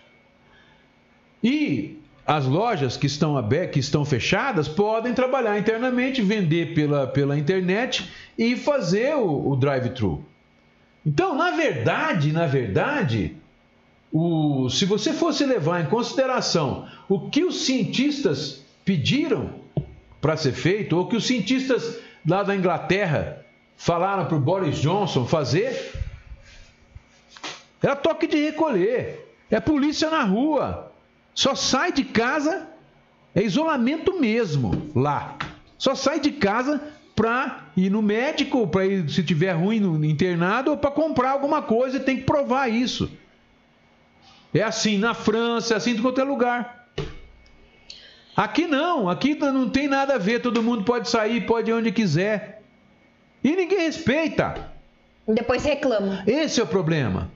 E 1.44 2.00
as 2.26 2.46
lojas 2.46 2.98
que 2.98 3.06
estão 3.06 3.38
abertas, 3.38 3.74
que 3.74 3.80
estão 3.80 4.04
fechadas, 4.04 4.68
podem 4.68 5.14
trabalhar 5.14 5.60
internamente, 5.60 6.22
vender 6.22 6.74
pela, 6.74 7.06
pela 7.06 7.38
internet 7.38 8.10
e 8.38 8.56
fazer 8.56 9.16
o, 9.16 9.52
o 9.52 9.56
drive-thru. 9.56 10.26
Então, 11.06 11.36
na 11.36 11.52
verdade, 11.52 12.32
na 12.32 12.48
verdade, 12.48 13.38
o, 14.18 14.70
se 14.70 14.86
você 14.86 15.12
fosse 15.12 15.46
levar 15.46 15.82
em 15.82 15.88
consideração 15.88 16.88
o 17.10 17.30
que 17.30 17.44
os 17.44 17.66
cientistas 17.66 18.62
pediram 18.86 19.56
para 20.22 20.38
ser 20.38 20.54
feito, 20.54 20.96
ou 20.96 21.06
que 21.06 21.18
os 21.18 21.28
cientistas 21.28 21.98
lá 22.26 22.42
da 22.42 22.56
Inglaterra 22.56 23.46
falaram 23.76 24.26
para 24.26 24.38
o 24.38 24.40
Boris 24.40 24.78
Johnson 24.78 25.26
fazer, 25.26 25.92
era 27.84 27.94
toque 27.94 28.26
de 28.26 28.38
recolher, 28.38 29.36
é 29.52 29.60
polícia 29.60 30.10
na 30.10 30.24
rua. 30.24 30.94
Só 31.34 31.54
sai 31.54 31.92
de 31.92 32.06
casa, 32.06 32.70
é 33.36 33.44
isolamento 33.44 34.18
mesmo 34.18 34.92
lá. 34.96 35.38
Só 35.78 35.94
sai 35.94 36.22
de 36.22 36.32
casa 36.32 36.82
para 37.14 37.66
ir 37.76 37.90
no 37.90 38.02
médico, 38.02 38.66
para 38.66 38.86
ir 38.86 39.10
se 39.10 39.22
tiver 39.22 39.52
ruim 39.52 39.82
no 39.82 40.06
internado 40.06 40.72
ou 40.72 40.78
para 40.78 40.90
comprar 40.90 41.32
alguma 41.32 41.62
coisa 41.62 42.00
tem 42.00 42.16
que 42.16 42.24
provar 42.24 42.70
isso. 42.70 43.12
É 44.56 44.64
assim 44.64 44.98
na 44.98 45.14
França, 45.14 45.74
é 45.74 45.78
assim 45.78 45.92
em 45.92 46.02
qualquer 46.02 46.24
lugar. 46.24 46.88
Aqui 48.36 48.66
não, 48.66 49.10
aqui 49.10 49.36
não 49.36 49.70
tem 49.70 49.88
nada 49.88 50.16
a 50.16 50.18
ver, 50.18 50.42
todo 50.42 50.64
mundo 50.64 50.86
pode 50.86 51.10
sair, 51.10 51.46
pode 51.46 51.70
ir 51.70 51.74
onde 51.74 51.92
quiser. 51.92 52.62
E 53.44 53.54
ninguém 53.54 53.80
respeita. 53.80 54.72
Depois 55.28 55.64
reclama. 55.64 56.24
Esse 56.26 56.62
é 56.62 56.64
o 56.64 56.68
problema. 56.68 57.30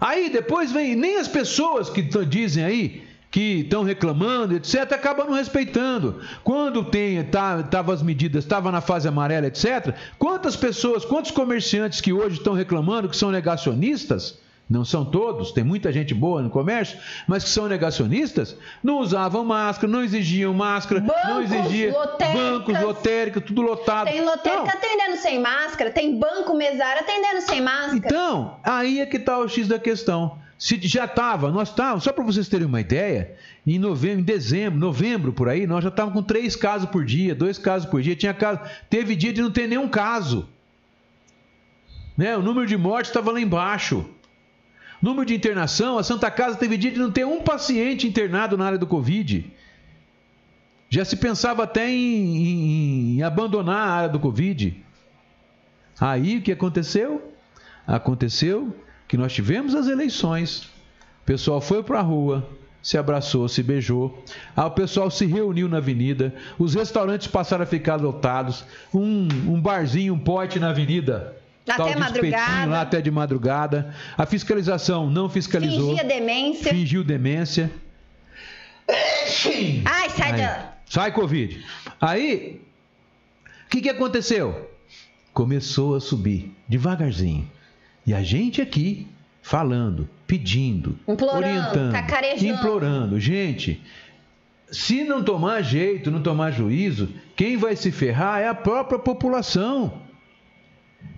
Aí 0.00 0.30
depois 0.30 0.72
vem, 0.72 0.96
nem 0.96 1.18
as 1.18 1.28
pessoas 1.28 1.90
que 1.90 2.02
dizem 2.02 2.64
aí 2.64 3.08
que 3.30 3.60
estão 3.60 3.84
reclamando, 3.84 4.56
etc., 4.56 4.92
acabam 4.92 5.28
não 5.28 5.34
respeitando. 5.34 6.20
Quando 6.42 6.84
tem, 6.84 7.22
tá, 7.24 7.62
tava 7.62 7.92
as 7.92 8.02
medidas, 8.02 8.44
estava 8.44 8.72
na 8.72 8.80
fase 8.80 9.06
amarela, 9.06 9.46
etc., 9.46 9.94
quantas 10.18 10.56
pessoas, 10.56 11.04
quantos 11.04 11.30
comerciantes 11.30 12.00
que 12.00 12.12
hoje 12.12 12.38
estão 12.38 12.54
reclamando 12.54 13.08
que 13.08 13.16
são 13.16 13.30
negacionistas, 13.30 14.38
não 14.68 14.84
são 14.84 15.04
todos, 15.04 15.50
tem 15.50 15.64
muita 15.64 15.90
gente 15.90 16.12
boa 16.12 16.42
no 16.42 16.50
comércio, 16.50 16.98
mas 17.26 17.42
que 17.42 17.50
são 17.50 17.66
negacionistas, 17.68 18.54
não 18.82 18.98
usavam 18.98 19.44
máscara, 19.44 19.90
não 19.90 20.02
exigiam 20.02 20.52
máscara, 20.52 21.00
não 21.00 21.14
Bancos, 21.14 21.52
exigiam 21.52 21.92
lotéricas. 21.94 22.42
bancos, 22.42 22.80
lotéricas, 22.80 23.44
tudo 23.44 23.62
lotado. 23.62 24.08
Tem 24.08 24.22
lotérica 24.22 24.62
Então, 24.62 24.78
atendendo 24.78 25.16
sem 25.16 25.40
máscara, 25.40 25.90
tem 25.90 26.18
banco 26.18 26.54
mesário 26.54 27.00
atendendo 27.00 27.40
sem 27.40 27.62
máscara. 27.62 27.96
Então, 27.96 28.58
aí 28.62 29.00
é 29.00 29.06
que 29.06 29.16
está 29.16 29.38
o 29.38 29.48
X 29.48 29.66
da 29.66 29.78
questão. 29.78 30.38
Se 30.58 30.78
já 30.82 31.04
estava, 31.04 31.50
nós 31.52 31.68
estávamos, 31.68 32.02
só 32.02 32.12
para 32.12 32.24
vocês 32.24 32.48
terem 32.48 32.66
uma 32.66 32.80
ideia, 32.80 33.36
em 33.64 33.78
novembro, 33.78 34.20
em 34.20 34.24
dezembro, 34.24 34.78
novembro 34.78 35.32
por 35.32 35.48
aí, 35.48 35.66
nós 35.66 35.84
já 35.84 35.88
estávamos 35.88 36.20
com 36.20 36.26
três 36.26 36.56
casos 36.56 36.90
por 36.90 37.04
dia, 37.04 37.34
dois 37.34 37.56
casos 37.56 37.88
por 37.88 38.02
dia. 38.02 38.16
Tinha 38.16 38.34
caso, 38.34 38.60
teve 38.90 39.14
dia 39.14 39.32
de 39.32 39.40
não 39.40 39.52
ter 39.52 39.68
nenhum 39.68 39.88
caso. 39.88 40.48
Né? 42.16 42.36
O 42.36 42.42
número 42.42 42.66
de 42.66 42.76
mortes 42.76 43.10
estava 43.10 43.30
lá 43.30 43.40
embaixo. 43.40 44.04
Número 45.00 45.24
de 45.26 45.34
internação, 45.34 45.96
a 45.98 46.02
Santa 46.02 46.30
Casa 46.30 46.56
teve 46.56 46.76
dia 46.76 46.90
de 46.90 46.98
não 46.98 47.10
ter 47.10 47.24
um 47.24 47.40
paciente 47.42 48.06
internado 48.06 48.56
na 48.56 48.66
área 48.66 48.78
do 48.78 48.86
Covid. 48.86 49.50
Já 50.90 51.04
se 51.04 51.16
pensava 51.16 51.62
até 51.64 51.88
em, 51.88 52.36
em- 52.36 53.16
em 53.18 53.22
abandonar 53.22 53.76
a 53.88 53.92
área 53.92 54.08
do 54.08 54.18
Covid. 54.18 54.76
Aí 56.00 56.38
o 56.38 56.42
que 56.42 56.50
aconteceu? 56.52 57.32
Aconteceu 57.86 58.74
que 59.06 59.16
nós 59.16 59.32
tivemos 59.32 59.74
as 59.74 59.86
eleições, 59.86 60.64
o 61.22 61.24
pessoal 61.24 61.60
foi 61.60 61.82
para 61.82 61.98
a 61.98 62.02
rua, 62.02 62.46
se 62.82 62.98
abraçou, 62.98 63.48
se 63.48 63.62
beijou. 63.62 64.22
Aí 64.56 64.64
o 64.66 64.70
pessoal 64.70 65.10
se 65.10 65.24
reuniu 65.26 65.68
na 65.68 65.78
avenida, 65.78 66.34
os 66.58 66.74
restaurantes 66.74 67.26
passaram 67.26 67.62
a 67.62 67.66
ficar 67.66 67.96
lotados, 67.96 68.64
um, 68.92 69.28
um 69.46 69.60
barzinho, 69.60 70.12
um 70.14 70.18
pote 70.18 70.58
na 70.58 70.70
avenida. 70.70 71.36
Até 71.74 71.96
madrugada. 71.96 72.70
Lá 72.70 72.80
até 72.82 73.00
de 73.00 73.10
madrugada. 73.10 73.94
A 74.16 74.26
fiscalização 74.26 75.10
não 75.10 75.28
fiscalizou. 75.28 75.90
Fingia 75.90 76.04
demência. 76.04 76.70
Fingiu 76.72 77.04
demência. 77.04 77.70
Ai, 79.84 80.08
sai 80.10 80.32
Aí, 80.32 80.40
da. 80.40 80.72
Sai, 80.86 81.12
Covid. 81.12 81.64
Aí, 82.00 82.60
o 83.66 83.68
que, 83.68 83.82
que 83.82 83.88
aconteceu? 83.88 84.70
Começou 85.32 85.94
a 85.94 86.00
subir, 86.00 86.54
devagarzinho. 86.66 87.50
E 88.06 88.14
a 88.14 88.22
gente 88.22 88.62
aqui, 88.62 89.06
falando, 89.42 90.08
pedindo, 90.26 90.98
Implorando, 91.06 91.38
orientando, 91.38 91.92
cacarejando. 91.92 92.46
implorando. 92.54 93.20
Gente, 93.20 93.82
se 94.70 95.04
não 95.04 95.22
tomar 95.22 95.62
jeito, 95.62 96.10
não 96.10 96.22
tomar 96.22 96.50
juízo, 96.50 97.08
quem 97.36 97.56
vai 97.56 97.76
se 97.76 97.90
ferrar 97.92 98.40
é 98.40 98.48
a 98.48 98.54
própria 98.54 98.98
população. 98.98 100.07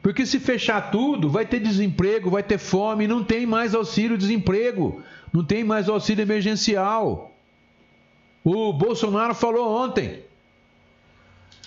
Porque 0.03 0.25
se 0.25 0.39
fechar 0.39 0.91
tudo, 0.91 1.29
vai 1.29 1.45
ter 1.45 1.61
desemprego, 1.61 2.31
vai 2.31 2.43
ter 2.43 2.59
fome, 2.59 3.07
não 3.07 3.23
tem 3.23 3.47
mais 3.47 3.75
auxílio-desemprego, 3.75 5.03
não 5.33 5.45
tem 5.45 5.63
mais 5.63 5.89
auxílio 5.89 6.23
emergencial. 6.23 7.35
O 8.43 8.73
Bolsonaro 8.73 9.35
falou 9.35 9.71
ontem 9.71 10.21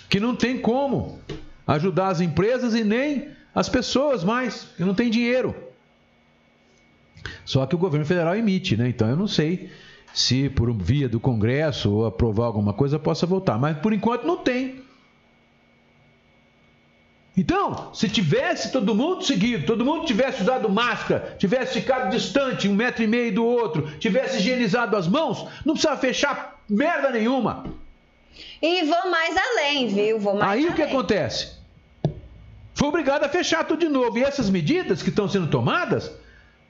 que 0.08 0.18
não 0.18 0.34
tem 0.34 0.58
como 0.58 1.18
ajudar 1.66 2.08
as 2.08 2.20
empresas 2.20 2.74
e 2.74 2.84
nem 2.84 3.28
as 3.54 3.68
pessoas 3.68 4.24
mais, 4.24 4.68
que 4.76 4.84
não 4.84 4.94
tem 4.94 5.10
dinheiro. 5.10 5.54
Só 7.44 7.64
que 7.66 7.74
o 7.74 7.78
governo 7.78 8.04
federal 8.04 8.36
emite, 8.36 8.76
né? 8.76 8.88
Então 8.88 9.08
eu 9.08 9.16
não 9.16 9.28
sei 9.28 9.70
se 10.12 10.48
por 10.48 10.72
via 10.72 11.08
do 11.08 11.18
Congresso 11.18 11.90
ou 11.90 12.06
aprovar 12.06 12.46
alguma 12.46 12.72
coisa 12.72 12.98
possa 12.98 13.26
voltar, 13.26 13.58
mas 13.58 13.78
por 13.78 13.92
enquanto 13.92 14.24
não 14.24 14.36
tem. 14.36 14.83
Então, 17.36 17.92
se 17.92 18.08
tivesse 18.08 18.70
todo 18.70 18.94
mundo 18.94 19.24
seguido, 19.24 19.66
todo 19.66 19.84
mundo 19.84 20.06
tivesse 20.06 20.42
usado 20.42 20.68
máscara, 20.68 21.34
tivesse 21.36 21.80
ficado 21.80 22.10
distante, 22.10 22.68
um 22.68 22.74
metro 22.74 23.02
e 23.02 23.08
meio 23.08 23.34
do 23.34 23.44
outro, 23.44 23.90
tivesse 23.98 24.38
higienizado 24.38 24.96
as 24.96 25.08
mãos, 25.08 25.48
não 25.64 25.74
precisava 25.74 26.00
fechar 26.00 26.60
merda 26.68 27.10
nenhuma. 27.10 27.64
E 28.62 28.84
vou 28.84 29.10
mais 29.10 29.36
além, 29.36 29.88
viu? 29.88 30.18
Vou 30.20 30.34
mais 30.34 30.52
Aí 30.52 30.60
além. 30.62 30.72
o 30.72 30.74
que 30.74 30.82
acontece? 30.82 31.52
Foi 32.72 32.88
obrigado 32.88 33.24
a 33.24 33.28
fechar 33.28 33.64
tudo 33.64 33.80
de 33.80 33.88
novo. 33.88 34.16
E 34.18 34.22
essas 34.22 34.48
medidas 34.50 35.02
que 35.02 35.08
estão 35.08 35.28
sendo 35.28 35.48
tomadas 35.48 36.10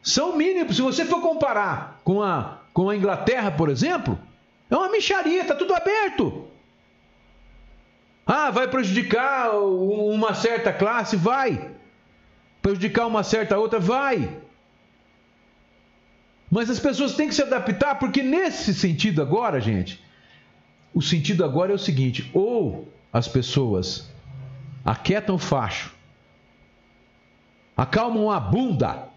são 0.02 0.36
mínimas. 0.36 0.76
Se 0.76 0.82
você 0.82 1.04
for 1.04 1.20
comparar 1.20 2.00
com 2.04 2.22
a, 2.22 2.58
com 2.72 2.90
a 2.90 2.96
Inglaterra, 2.96 3.50
por 3.50 3.70
exemplo, 3.70 4.18
é 4.70 4.76
uma 4.76 4.90
micharia, 4.90 5.42
está 5.42 5.54
tudo 5.54 5.74
aberto. 5.74 6.46
Ah, 8.26 8.50
vai 8.50 8.68
prejudicar 8.68 9.54
uma 9.54 10.34
certa 10.34 10.72
classe? 10.72 11.16
Vai. 11.16 11.70
Prejudicar 12.62 13.06
uma 13.06 13.22
certa 13.22 13.58
outra? 13.58 13.78
Vai. 13.78 14.38
Mas 16.50 16.70
as 16.70 16.78
pessoas 16.78 17.14
têm 17.14 17.28
que 17.28 17.34
se 17.34 17.42
adaptar, 17.42 17.96
porque 17.96 18.22
nesse 18.22 18.72
sentido 18.72 19.20
agora, 19.20 19.60
gente, 19.60 20.02
o 20.94 21.02
sentido 21.02 21.44
agora 21.44 21.72
é 21.72 21.74
o 21.74 21.78
seguinte: 21.78 22.30
ou 22.32 22.88
as 23.12 23.28
pessoas 23.28 24.08
aquietam 24.84 25.34
o 25.34 25.38
facho, 25.38 25.92
acalmam 27.76 28.30
a 28.30 28.38
bunda, 28.38 29.08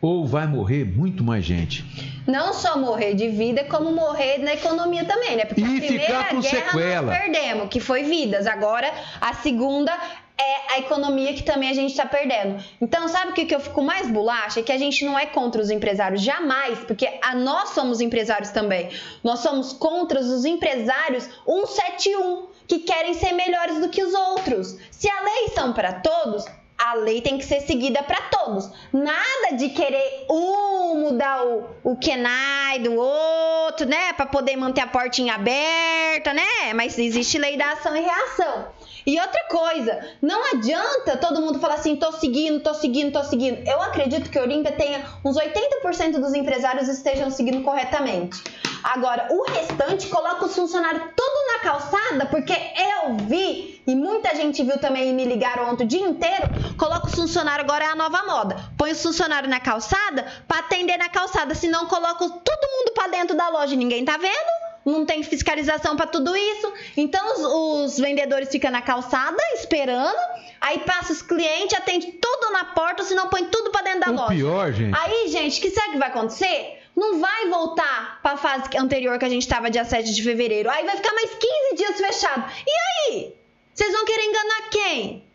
ou 0.00 0.26
vai 0.26 0.46
morrer 0.46 0.84
muito 0.84 1.24
mais 1.24 1.44
gente. 1.44 1.84
Não 2.26 2.52
só 2.52 2.78
morrer 2.78 3.14
de 3.14 3.28
vida, 3.28 3.64
como 3.64 3.90
morrer 3.92 4.38
na 4.38 4.54
economia 4.54 5.04
também, 5.04 5.36
né? 5.36 5.44
Porque 5.44 5.60
E 5.60 5.64
a 5.64 5.68
primeira 5.68 6.04
ficar 6.04 6.28
com 6.28 6.40
guerra 6.40 6.64
sequela. 6.70 7.12
nós 7.12 7.18
perdemos, 7.18 7.68
que 7.68 7.80
foi 7.80 8.02
vidas. 8.02 8.46
Agora, 8.46 8.92
a 9.20 9.32
segunda 9.34 9.92
é 10.38 10.74
a 10.74 10.78
economia 10.80 11.32
que 11.32 11.42
também 11.42 11.70
a 11.70 11.72
gente 11.72 11.90
está 11.92 12.04
perdendo. 12.04 12.62
Então, 12.80 13.08
sabe 13.08 13.30
o 13.30 13.34
que, 13.34 13.46
que 13.46 13.54
eu 13.54 13.60
fico 13.60 13.80
mais 13.82 14.08
bolacha? 14.10 14.60
É 14.60 14.62
que 14.62 14.72
a 14.72 14.78
gente 14.78 15.04
não 15.04 15.18
é 15.18 15.24
contra 15.24 15.62
os 15.62 15.70
empresários, 15.70 16.20
jamais, 16.20 16.78
porque 16.80 17.08
a 17.22 17.34
nós 17.34 17.70
somos 17.70 18.00
empresários 18.00 18.50
também. 18.50 18.90
Nós 19.24 19.38
somos 19.40 19.72
contra 19.72 20.20
os 20.20 20.44
empresários 20.44 21.24
171, 21.46 22.48
que 22.66 22.80
querem 22.80 23.14
ser 23.14 23.32
melhores 23.32 23.80
do 23.80 23.88
que 23.88 24.02
os 24.02 24.12
outros. 24.12 24.76
Se 24.90 25.08
a 25.08 25.20
lei 25.22 25.48
são 25.54 25.72
para 25.72 25.94
todos, 25.94 26.44
a 26.78 26.94
lei 26.94 27.20
tem 27.20 27.38
que 27.38 27.44
ser 27.44 27.60
seguida 27.60 28.02
para 28.02 28.20
todos. 28.22 28.70
Nada 28.92 29.56
de 29.56 29.70
querer 29.70 30.26
um 30.30 31.00
mudar 31.00 31.44
o, 31.44 31.64
o 31.82 31.96
Kenai 31.96 32.78
do 32.80 32.94
outro, 32.94 33.86
né? 33.86 34.12
Para 34.12 34.26
poder 34.26 34.56
manter 34.56 34.82
a 34.82 34.86
portinha 34.86 35.34
aberta, 35.34 36.32
né? 36.34 36.74
Mas 36.74 36.98
existe 36.98 37.38
lei 37.38 37.56
da 37.56 37.72
ação 37.72 37.96
e 37.96 38.00
reação. 38.00 38.66
E 39.06 39.20
outra 39.20 39.44
coisa, 39.44 40.00
não 40.20 40.44
adianta 40.52 41.16
todo 41.16 41.40
mundo 41.40 41.60
falar 41.60 41.74
assim, 41.74 41.94
tô 41.94 42.10
seguindo, 42.12 42.60
tô 42.60 42.74
seguindo, 42.74 43.12
tô 43.12 43.22
seguindo. 43.22 43.62
Eu 43.64 43.80
acredito 43.80 44.28
que 44.28 44.38
o 44.38 44.42
Olímpia 44.42 44.72
tenha 44.72 45.04
uns 45.24 45.36
80% 45.36 46.18
dos 46.18 46.34
empresários 46.34 46.88
estejam 46.88 47.30
seguindo 47.30 47.62
corretamente. 47.62 48.42
Agora, 48.82 49.28
o 49.30 49.42
restante 49.50 50.08
coloca 50.08 50.44
os 50.44 50.54
funcionários 50.54 51.02
tudo 51.16 51.52
na 51.52 51.58
calçada, 51.60 52.26
porque 52.26 52.52
eu 52.52 53.16
vi, 53.26 53.82
e 53.86 53.94
muita 53.94 54.34
gente 54.34 54.62
viu 54.62 54.78
também 54.78 55.10
e 55.10 55.12
me 55.12 55.24
ligaram 55.24 55.70
ontem 55.70 55.84
o 55.84 55.86
dia 55.86 56.06
inteiro, 56.06 56.44
coloca 56.76 57.06
os 57.06 57.14
funcionários, 57.14 57.68
agora 57.68 57.84
é 57.84 57.88
a 57.88 57.94
nova 57.94 58.22
moda. 58.24 58.56
Põe 58.76 58.92
os 58.92 59.02
funcionários 59.02 59.50
na 59.50 59.60
calçada 59.60 60.26
para 60.46 60.60
atender 60.60 60.96
na 60.96 61.08
calçada, 61.08 61.54
senão 61.54 61.86
coloca 61.86 62.28
todo 62.28 62.70
mundo 62.70 62.92
para 62.94 63.08
dentro 63.08 63.36
da 63.36 63.48
loja 63.48 63.74
e 63.74 63.76
ninguém 63.76 64.04
tá 64.04 64.16
vendo 64.16 64.66
não 64.86 65.04
tem 65.04 65.22
fiscalização 65.24 65.96
para 65.96 66.06
tudo 66.06 66.34
isso. 66.36 66.72
Então 66.96 67.20
os, 67.32 67.90
os, 67.90 67.98
vendedores 67.98 68.48
ficam 68.48 68.70
na 68.70 68.80
calçada 68.80 69.42
esperando, 69.54 70.16
aí 70.60 70.78
passa 70.78 71.12
os 71.12 71.20
clientes, 71.20 71.76
atende 71.76 72.12
tudo 72.12 72.52
na 72.52 72.66
porta, 72.66 73.02
senão 73.02 73.28
põe 73.28 73.44
tudo 73.46 73.70
para 73.70 73.82
dentro 73.82 74.00
da 74.00 74.10
o 74.12 74.14
loja. 74.14 74.34
pior, 74.34 74.72
gente. 74.72 74.96
Aí, 74.96 75.28
gente, 75.28 75.58
o 75.58 75.62
que 75.62 75.70
sabe 75.70 75.92
que 75.92 75.98
vai 75.98 76.08
acontecer? 76.08 76.75
Não 76.96 77.20
vai 77.20 77.48
voltar 77.50 78.20
para 78.22 78.32
a 78.32 78.36
fase 78.38 78.70
anterior 78.78 79.18
que 79.18 79.26
a 79.26 79.28
gente 79.28 79.42
estava 79.42 79.70
dia 79.70 79.84
7 79.84 80.14
de 80.14 80.22
fevereiro. 80.22 80.70
Aí 80.70 80.84
vai 80.84 80.96
ficar 80.96 81.12
mais 81.12 81.30
15 81.30 81.76
dias 81.76 82.00
fechado. 82.00 82.50
E 82.66 83.12
aí? 83.12 83.36
Vocês 83.74 83.92
vão 83.92 84.06
querer 84.06 84.24
enganar 84.24 84.70
quem? 84.70 85.25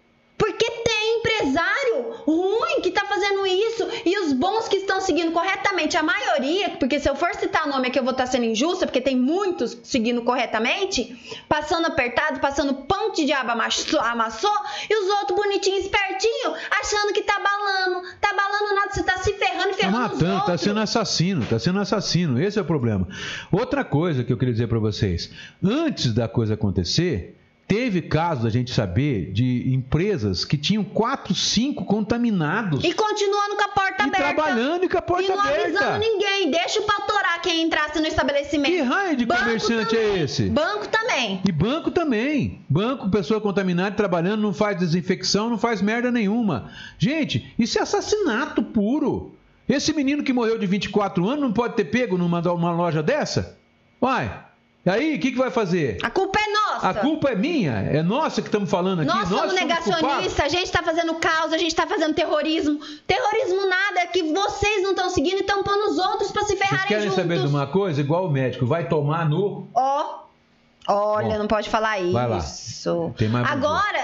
Porque 0.42 0.66
tem 0.66 1.20
empresário 1.20 2.14
ruim 2.26 2.82
que 2.82 2.90
tá 2.90 3.06
fazendo 3.06 3.46
isso 3.46 3.88
e 4.04 4.18
os 4.22 4.34
bons 4.34 4.68
que 4.68 4.78
estão 4.78 5.00
seguindo 5.00 5.32
corretamente, 5.32 5.96
a 5.96 6.02
maioria, 6.02 6.72
porque 6.80 7.00
se 7.00 7.08
eu 7.08 7.16
for 7.16 7.32
citar 7.36 7.68
o 7.68 7.70
nome 7.70 7.90
aqui 7.90 8.00
eu 8.00 8.04
vou 8.04 8.12
estar 8.12 8.26
sendo 8.26 8.46
injusta, 8.46 8.88
porque 8.88 9.00
tem 9.00 9.16
muitos 9.16 9.78
seguindo 9.84 10.24
corretamente, 10.24 11.16
passando 11.48 11.86
apertado, 11.86 12.40
passando 12.40 12.74
pão 12.74 13.12
de 13.12 13.26
diabo 13.26 13.52
amassou, 13.52 14.00
amassou 14.00 14.56
e 14.90 15.04
os 15.04 15.10
outros 15.20 15.38
bonitinhos, 15.38 15.84
espertinhos, 15.84 16.58
achando 16.72 17.14
que 17.14 17.22
tá 17.22 17.40
balando. 17.40 18.02
Tá 18.20 18.34
balando 18.34 18.74
nada, 18.74 18.92
você 18.92 19.04
tá 19.04 19.18
se 19.18 19.34
ferrando 19.34 19.70
e 19.70 19.72
Tá 19.74 19.78
ferrando 19.78 20.16
os 20.16 20.22
matando, 20.22 20.46
tá 20.48 20.58
sendo 20.58 20.80
assassino, 20.80 21.46
tá 21.46 21.60
sendo 21.60 21.80
assassino. 21.80 22.42
Esse 22.42 22.58
é 22.58 22.64
o 22.64 22.66
problema. 22.66 23.08
Outra 23.52 23.84
coisa 23.86 24.24
que 24.24 24.34
eu 24.34 24.38
queria 24.38 24.54
dizer 24.54 24.68
para 24.68 24.80
vocês: 24.80 25.30
antes 25.64 26.12
da 26.14 26.28
coisa 26.28 26.56
acontecer, 26.56 27.38
teve 27.72 28.02
caso 28.02 28.44
da 28.44 28.50
gente 28.50 28.74
saber 28.74 29.32
de 29.32 29.74
empresas 29.74 30.44
que 30.44 30.58
tinham 30.58 30.84
quatro, 30.84 31.34
cinco 31.34 31.86
contaminados 31.86 32.84
E 32.84 32.92
continuando 32.94 33.56
com 33.56 33.64
a 33.64 33.68
porta 33.70 34.04
e 34.04 34.08
aberta. 34.08 34.18
trabalhando 34.34 34.84
e 34.84 34.90
com 34.90 34.98
a 34.98 35.02
porta 35.02 35.24
e 35.24 35.28
não 35.30 35.40
avisando 35.40 35.78
aberta. 35.78 35.98
ninguém. 36.00 36.52
Deixa 36.52 36.82
pra 36.82 36.96
torar 37.06 37.42
quem 37.42 37.64
entrasse 37.64 37.98
no 38.02 38.08
estabelecimento. 38.08 38.70
Que 38.74 38.82
raio 38.82 39.16
de 39.16 39.26
Banco 39.26 39.40
comerciante 39.44 39.96
também. 39.96 40.06
é 40.12 40.20
esse? 40.20 40.50
Banco 40.50 40.88
também. 40.90 41.42
E 41.48 41.52
banco 41.54 41.92
também. 41.92 42.60
Banco, 42.68 43.10
pessoa 43.10 43.40
contaminada 43.40 43.96
trabalhando, 43.96 44.42
não 44.42 44.54
faz 44.54 44.78
desinfecção, 44.78 45.50
não 45.50 45.58
faz 45.58 45.82
merda 45.82 46.12
nenhuma. 46.12 46.72
Gente, 47.00 47.54
isso 47.58 47.80
é 47.80 47.84
assassinato 47.84 48.62
puro. 48.62 49.34
Esse 49.70 49.94
menino 49.94 50.24
que 50.24 50.34
morreu 50.34 50.58
de 50.58 50.68
24 50.68 51.26
anos 51.26 51.40
não 51.42 51.54
pode 51.54 51.76
ter 51.78 51.86
pego 51.86 52.18
numa 52.18 52.42
uma 52.52 52.74
loja 52.74 53.02
dessa? 53.02 53.58
Vai. 54.02 54.44
E 54.86 54.90
aí, 54.90 55.16
o 55.16 55.20
que, 55.20 55.32
que 55.32 55.38
vai 55.38 55.52
fazer? 55.52 56.00
A 56.02 56.10
culpa 56.10 56.40
é 56.40 56.52
nossa. 56.52 56.61
A 56.82 56.94
culpa 56.94 57.30
é 57.30 57.36
minha, 57.36 57.74
é 57.74 58.02
nossa 58.02 58.42
que 58.42 58.48
estamos 58.48 58.70
falando 58.70 59.02
aqui. 59.02 59.08
Nós 59.08 59.28
somos 59.28 59.52
culpados. 59.54 59.54
negacionistas, 59.54 60.40
a 60.46 60.48
gente 60.50 60.72
tá 60.72 60.82
fazendo 60.84 61.14
caos, 61.16 61.54
a 61.54 61.58
gente 61.58 61.76
tá 61.76 61.86
fazendo 61.88 62.14
terrorismo. 62.14 62.80
Terrorismo 63.06 63.68
nada, 63.68 64.00
é 64.02 64.08
que 64.08 64.24
vocês 64.34 64.84
não 64.84 64.92
estão 64.92 65.10
seguindo 65.10 65.38
e 65.38 65.42
estão 65.42 65.64
pondo 65.64 65.92
os 65.92 65.98
outros 65.98 66.32
pra 66.32 66.42
se 66.44 66.56
Vocês 66.56 66.60
ferrarem 66.60 66.88
querem 66.88 67.04
juntos. 67.04 67.16
saber 67.18 67.40
de 67.40 67.48
uma 67.48 67.68
coisa? 67.68 68.02
Igual 68.02 68.26
o 68.26 68.32
médico, 68.32 68.66
vai 68.66 68.88
tomar 68.88 69.30
no. 69.30 69.68
Ó, 69.74 70.21
olha, 70.88 71.30
Bom, 71.30 71.38
não 71.40 71.48
pode 71.48 71.70
falar 71.70 72.00
isso. 72.00 73.14
Agora, 73.48 74.00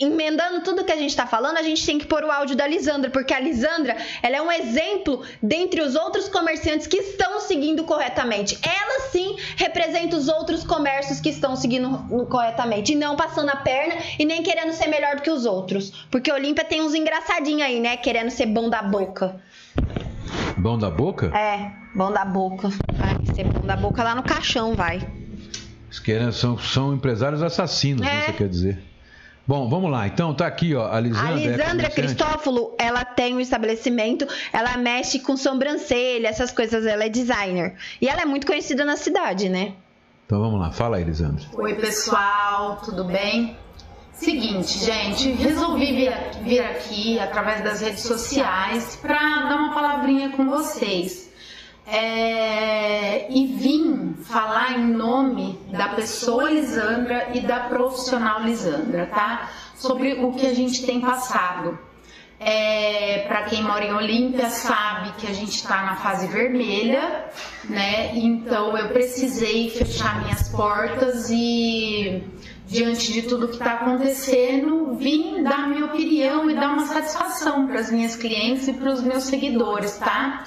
emendando 0.00 0.60
tudo 0.62 0.84
que 0.84 0.92
a 0.92 0.96
gente 0.96 1.14
tá 1.14 1.26
falando, 1.26 1.58
a 1.58 1.62
gente 1.62 1.84
tem 1.84 1.98
que 1.98 2.06
pôr 2.06 2.24
o 2.24 2.30
áudio 2.30 2.56
da 2.56 2.66
Lisandra, 2.66 3.10
porque 3.10 3.32
a 3.32 3.38
Lisandra, 3.40 3.96
ela 4.22 4.36
é 4.36 4.42
um 4.42 4.50
exemplo 4.50 5.22
dentre 5.42 5.80
os 5.80 5.94
outros 5.94 6.28
comerciantes 6.28 6.86
que 6.86 6.96
estão 6.96 7.40
seguindo 7.40 7.84
corretamente. 7.84 8.58
Ela 8.62 9.08
sim 9.10 9.36
representa 9.56 10.16
os 10.16 10.28
outros 10.28 10.64
comércios 10.64 11.20
que 11.20 11.28
estão 11.28 11.54
seguindo 11.54 12.26
corretamente, 12.28 12.92
e 12.92 12.96
não 12.96 13.16
passando 13.16 13.50
a 13.50 13.56
perna 13.56 13.94
e 14.18 14.24
nem 14.24 14.42
querendo 14.42 14.72
ser 14.72 14.88
melhor 14.88 15.16
do 15.16 15.22
que 15.22 15.30
os 15.30 15.46
outros. 15.46 16.06
Porque 16.10 16.32
Olímpia 16.32 16.64
tem 16.64 16.82
uns 16.82 16.94
engraçadinhos 16.94 17.62
aí, 17.62 17.80
né, 17.80 17.96
querendo 17.96 18.30
ser 18.30 18.46
bom 18.46 18.68
da 18.68 18.82
boca. 18.82 19.40
Bom 20.56 20.78
da 20.78 20.90
boca? 20.90 21.26
É, 21.36 21.70
bom 21.94 22.10
da 22.10 22.24
boca. 22.24 22.68
Vai 22.94 23.34
ser 23.34 23.44
bom 23.44 23.66
da 23.66 23.76
boca 23.76 24.02
lá 24.02 24.14
no 24.14 24.22
caixão, 24.22 24.74
vai. 24.74 25.25
São, 26.32 26.58
são 26.58 26.94
empresários 26.94 27.42
assassinos, 27.42 28.06
é. 28.06 28.26
você 28.26 28.32
quer 28.32 28.48
dizer. 28.48 28.82
Bom, 29.46 29.68
vamos 29.68 29.90
lá. 29.90 30.06
Então, 30.08 30.34
tá 30.34 30.46
aqui, 30.46 30.74
ó, 30.74 30.90
a 30.92 30.98
Lisandra. 30.98 31.32
A 31.32 31.36
Lisandra 31.36 31.86
é 31.86 31.90
Cristófolo, 31.90 32.74
ela 32.78 33.04
tem 33.04 33.34
um 33.34 33.40
estabelecimento, 33.40 34.26
ela 34.52 34.76
mexe 34.76 35.20
com 35.20 35.36
sobrancelha, 35.36 36.26
essas 36.26 36.50
coisas, 36.50 36.84
ela 36.84 37.04
é 37.04 37.08
designer. 37.08 37.76
E 38.00 38.08
ela 38.08 38.22
é 38.22 38.24
muito 38.24 38.46
conhecida 38.46 38.84
na 38.84 38.96
cidade, 38.96 39.48
né? 39.48 39.74
Então 40.26 40.40
vamos 40.40 40.58
lá, 40.58 40.72
fala 40.72 40.96
aí, 40.96 41.04
Lisandra. 41.04 41.44
Oi, 41.54 41.74
pessoal, 41.74 42.80
tudo 42.84 43.04
bem? 43.04 43.56
Seguinte, 44.12 44.78
gente, 44.78 45.30
resolvi 45.32 45.92
vir, 45.92 46.12
vir 46.42 46.60
aqui 46.60 47.20
através 47.20 47.62
das 47.62 47.80
redes 47.82 48.00
sociais 48.00 48.96
para 49.00 49.18
dar 49.18 49.56
uma 49.56 49.74
palavrinha 49.74 50.30
com 50.30 50.46
vocês. 50.46 51.25
É, 51.86 53.30
e 53.30 53.46
vim 53.46 54.14
falar 54.24 54.78
em 54.78 54.86
nome 54.88 55.56
da 55.70 55.90
pessoa 55.90 56.50
Lisandra 56.50 57.28
e 57.32 57.40
da 57.40 57.60
profissional 57.60 58.42
Lisandra, 58.42 59.06
tá? 59.06 59.50
Sobre 59.76 60.14
o 60.14 60.32
que 60.32 60.46
a 60.46 60.54
gente 60.54 60.84
tem 60.84 61.00
passado. 61.00 61.78
É, 62.38 63.24
para 63.28 63.44
quem 63.44 63.62
mora 63.62 63.84
em 63.84 63.94
Olímpia 63.94 64.50
sabe 64.50 65.12
que 65.12 65.26
a 65.26 65.32
gente 65.32 65.56
está 65.56 65.84
na 65.84 65.96
fase 65.96 66.26
vermelha, 66.26 67.24
né? 67.64 68.14
Então 68.16 68.76
eu 68.76 68.88
precisei 68.88 69.70
fechar 69.70 70.22
minhas 70.22 70.48
portas 70.48 71.30
e 71.30 72.22
diante 72.66 73.12
de 73.12 73.22
tudo 73.22 73.46
que 73.46 73.54
está 73.54 73.74
acontecendo, 73.74 74.96
vim 74.96 75.42
dar 75.42 75.68
minha 75.68 75.86
opinião 75.86 76.50
e 76.50 76.54
dar 76.54 76.72
uma 76.72 76.86
satisfação 76.86 77.66
para 77.68 77.80
as 77.80 77.90
minhas 77.90 78.16
clientes 78.16 78.66
e 78.68 78.72
para 78.72 78.92
os 78.92 79.02
meus 79.02 79.24
seguidores, 79.24 79.96
tá? 79.96 80.44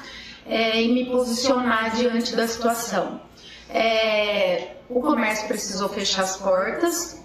É, 0.50 0.82
e 0.82 0.92
me 0.92 1.06
posicionar 1.06 1.96
diante 1.96 2.36
da 2.36 2.48
situação. 2.48 3.22
É, 3.70 4.78
o 4.90 5.00
comércio 5.00 5.48
precisou 5.48 5.90
fechar 5.90 6.24
as 6.24 6.38
portas. 6.38 7.24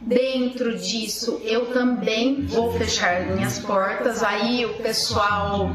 Dentro 0.00 0.76
disso, 0.76 1.40
eu 1.44 1.72
também 1.72 2.44
vou 2.46 2.72
fechar 2.76 3.26
minhas 3.28 3.60
portas. 3.60 4.22
Aí 4.22 4.66
o 4.66 4.74
pessoal 4.82 5.70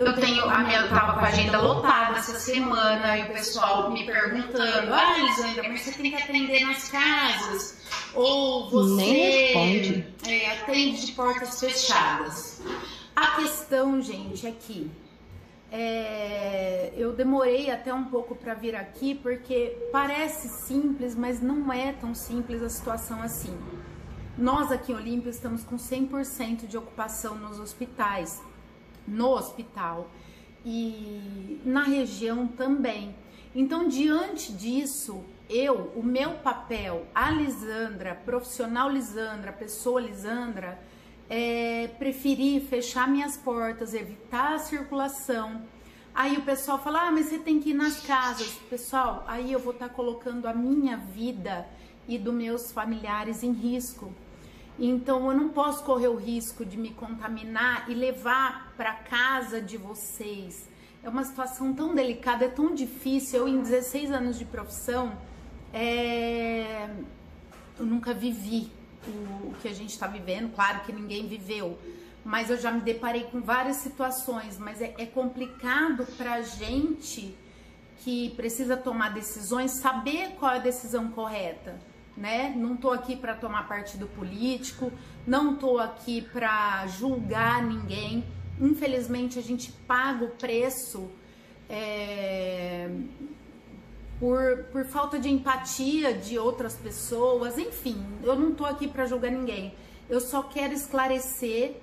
eu 0.00 0.14
tenho 0.14 0.48
a 0.48 0.60
minha, 0.60 0.80
eu 0.80 0.88
tava 0.88 1.12
com 1.12 1.24
a 1.26 1.28
agenda 1.28 1.60
lotada 1.60 2.18
essa 2.18 2.38
semana 2.38 3.18
e 3.18 3.22
o 3.24 3.32
pessoal 3.34 3.90
me 3.90 4.06
perguntando: 4.06 4.94
"Ah, 4.94 5.18
Elisandra, 5.18 5.68
mas 5.68 5.82
você 5.82 5.92
tem 5.92 6.10
que 6.10 6.22
atender 6.22 6.64
nas 6.64 6.88
casas 6.88 7.78
ou 8.14 8.70
você 8.70 10.06
é, 10.26 10.52
atende 10.52 11.04
de 11.04 11.12
portas 11.12 11.60
fechadas?" 11.60 12.62
A 13.14 13.36
questão, 13.36 14.00
gente, 14.00 14.46
é 14.46 14.52
que 14.52 14.90
é, 15.70 16.92
eu 16.96 17.12
demorei 17.12 17.70
até 17.70 17.92
um 17.94 18.04
pouco 18.04 18.34
para 18.34 18.54
vir 18.54 18.74
aqui 18.74 19.14
porque 19.14 19.88
parece 19.92 20.48
simples, 20.48 21.14
mas 21.14 21.40
não 21.40 21.72
é 21.72 21.92
tão 21.92 22.14
simples 22.14 22.62
a 22.62 22.68
situação 22.68 23.22
assim. 23.22 23.56
Nós 24.36 24.72
aqui 24.72 24.92
em 24.92 24.94
Olímpia 24.94 25.30
estamos 25.30 25.62
com 25.62 25.76
100% 25.76 26.66
de 26.66 26.76
ocupação 26.76 27.36
nos 27.36 27.60
hospitais 27.60 28.42
no 29.06 29.28
hospital 29.30 30.10
e 30.64 31.60
na 31.64 31.84
região 31.84 32.46
também. 32.46 33.14
Então, 33.54 33.88
diante 33.88 34.52
disso, 34.52 35.24
eu, 35.48 35.92
o 35.96 36.02
meu 36.02 36.34
papel, 36.34 37.06
a 37.14 37.30
Lisandra, 37.30 38.14
profissional 38.14 38.88
Lisandra, 38.88 39.52
pessoa 39.52 40.00
Lisandra, 40.00 40.78
é, 41.30 41.88
preferi 41.96 42.60
fechar 42.60 43.08
minhas 43.08 43.36
portas, 43.36 43.94
evitar 43.94 44.54
a 44.54 44.58
circulação. 44.58 45.62
Aí 46.12 46.36
o 46.36 46.42
pessoal 46.42 46.82
fala, 46.82 47.06
ah, 47.06 47.12
mas 47.12 47.26
você 47.26 47.38
tem 47.38 47.60
que 47.60 47.70
ir 47.70 47.74
nas 47.74 48.00
casas. 48.00 48.50
Pessoal, 48.68 49.24
aí 49.28 49.52
eu 49.52 49.60
vou 49.60 49.72
estar 49.72 49.88
tá 49.88 49.94
colocando 49.94 50.46
a 50.46 50.52
minha 50.52 50.96
vida 50.96 51.68
e 52.08 52.18
dos 52.18 52.34
meus 52.34 52.72
familiares 52.72 53.44
em 53.44 53.52
risco. 53.52 54.12
Então 54.76 55.30
eu 55.30 55.36
não 55.36 55.50
posso 55.50 55.84
correr 55.84 56.08
o 56.08 56.16
risco 56.16 56.64
de 56.64 56.76
me 56.76 56.90
contaminar 56.90 57.88
e 57.88 57.94
levar 57.94 58.74
para 58.76 58.92
casa 58.94 59.62
de 59.62 59.76
vocês. 59.76 60.68
É 61.00 61.08
uma 61.08 61.22
situação 61.22 61.72
tão 61.72 61.94
delicada, 61.94 62.46
é 62.46 62.48
tão 62.48 62.74
difícil. 62.74 63.40
Eu, 63.40 63.48
em 63.48 63.62
16 63.62 64.10
anos 64.10 64.36
de 64.36 64.44
profissão, 64.44 65.16
é... 65.72 66.90
eu 67.78 67.86
nunca 67.86 68.12
vivi 68.12 68.79
o 69.08 69.54
que 69.60 69.68
a 69.68 69.74
gente 69.74 69.90
está 69.90 70.06
vivendo. 70.06 70.54
Claro 70.54 70.80
que 70.80 70.92
ninguém 70.92 71.26
viveu, 71.26 71.78
mas 72.24 72.50
eu 72.50 72.58
já 72.58 72.70
me 72.70 72.80
deparei 72.80 73.24
com 73.24 73.40
várias 73.40 73.76
situações. 73.76 74.58
Mas 74.58 74.80
é, 74.80 74.94
é 74.98 75.06
complicado 75.06 76.06
para 76.16 76.42
gente 76.42 77.36
que 77.98 78.30
precisa 78.30 78.76
tomar 78.76 79.10
decisões 79.10 79.72
saber 79.80 80.36
qual 80.38 80.52
é 80.52 80.56
a 80.56 80.60
decisão 80.60 81.10
correta 81.10 81.78
né? 82.20 82.52
Não 82.54 82.76
tô 82.76 82.90
aqui 82.90 83.16
para 83.16 83.34
tomar 83.34 83.66
partido 83.66 84.06
político, 84.06 84.92
não 85.26 85.56
tô 85.56 85.78
aqui 85.78 86.20
para 86.20 86.86
julgar 86.86 87.62
ninguém. 87.62 88.24
Infelizmente 88.60 89.38
a 89.38 89.42
gente 89.42 89.72
paga 89.72 90.26
o 90.26 90.30
preço 90.30 91.10
é, 91.68 92.90
por, 94.20 94.64
por 94.70 94.84
falta 94.84 95.18
de 95.18 95.30
empatia 95.30 96.12
de 96.12 96.38
outras 96.38 96.76
pessoas. 96.76 97.56
Enfim, 97.56 98.04
eu 98.22 98.38
não 98.38 98.52
tô 98.52 98.66
aqui 98.66 98.86
para 98.86 99.06
julgar 99.06 99.32
ninguém. 99.32 99.74
Eu 100.10 100.20
só 100.20 100.42
quero 100.42 100.74
esclarecer 100.74 101.80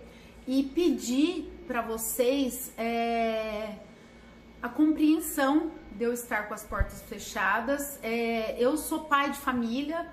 e 0.48 0.62
pedir 0.64 1.52
para 1.66 1.82
vocês 1.82 2.72
é, 2.78 3.76
a 4.62 4.70
compreensão 4.70 5.72
de 5.92 6.04
eu 6.04 6.14
estar 6.14 6.48
com 6.48 6.54
as 6.54 6.64
portas 6.64 7.02
fechadas. 7.02 8.00
É, 8.04 8.56
eu 8.60 8.78
sou 8.78 9.06
pai 9.06 9.32
de 9.32 9.38
família, 9.40 10.08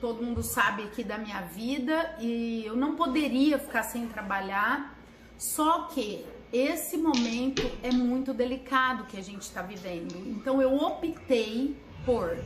todo 0.00 0.22
mundo 0.22 0.42
sabe 0.42 0.82
aqui 0.82 1.04
da 1.04 1.16
minha 1.16 1.42
vida 1.42 2.16
e 2.18 2.64
eu 2.66 2.74
não 2.74 2.96
poderia 2.96 3.56
ficar 3.56 3.84
sem 3.84 4.08
trabalhar. 4.08 4.98
Só 5.38 5.82
que 5.82 6.26
esse 6.52 6.96
momento 6.96 7.62
é 7.82 7.92
muito 7.92 8.32
delicado 8.32 9.04
que 9.04 9.16
a 9.16 9.22
gente 9.22 9.42
está 9.42 9.62
vivendo. 9.62 10.16
Então 10.26 10.62
eu 10.62 10.74
optei 10.74 11.76
por 12.04 12.38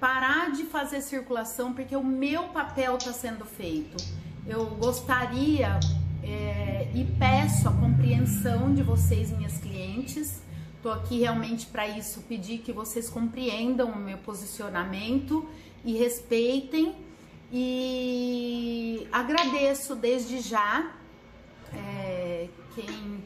parar 0.00 0.52
de 0.52 0.64
fazer 0.64 1.00
circulação 1.00 1.72
porque 1.72 1.94
o 1.94 2.04
meu 2.04 2.44
papel 2.44 2.96
está 2.96 3.12
sendo 3.12 3.44
feito. 3.44 4.02
Eu 4.46 4.66
gostaria 4.76 5.78
é, 6.22 6.88
e 6.94 7.04
peço 7.18 7.68
a 7.68 7.72
compreensão 7.72 8.74
de 8.74 8.82
vocês, 8.82 9.30
minhas 9.30 9.58
clientes. 9.58 10.42
Estou 10.76 10.92
aqui 10.92 11.20
realmente 11.20 11.66
para 11.66 11.86
isso, 11.88 12.20
pedir 12.22 12.58
que 12.58 12.72
vocês 12.72 13.08
compreendam 13.08 13.90
o 13.90 13.96
meu 13.96 14.18
posicionamento 14.18 15.48
e 15.84 15.96
respeitem. 15.96 16.94
E 17.52 19.06
agradeço 19.12 19.94
desde 19.94 20.40
já 20.40 20.92
é, 21.72 22.48
quem 22.74 23.22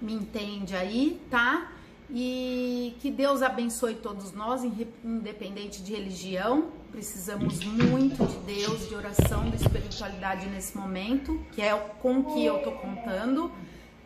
me 0.00 0.14
entende 0.14 0.74
aí, 0.74 1.20
tá? 1.30 1.72
E 2.12 2.96
que 3.00 3.10
Deus 3.10 3.40
abençoe 3.40 3.94
todos 3.94 4.32
nós, 4.32 4.64
independente 5.04 5.82
de 5.82 5.92
religião. 5.92 6.70
Precisamos 6.90 7.62
muito 7.64 8.26
de 8.26 8.36
Deus, 8.38 8.88
de 8.88 8.94
oração, 8.96 9.48
de 9.48 9.56
espiritualidade 9.56 10.46
nesse 10.46 10.76
momento, 10.76 11.40
que 11.52 11.62
é 11.62 11.72
com 12.00 12.24
que 12.24 12.44
eu 12.44 12.58
tô 12.62 12.72
contando, 12.72 13.52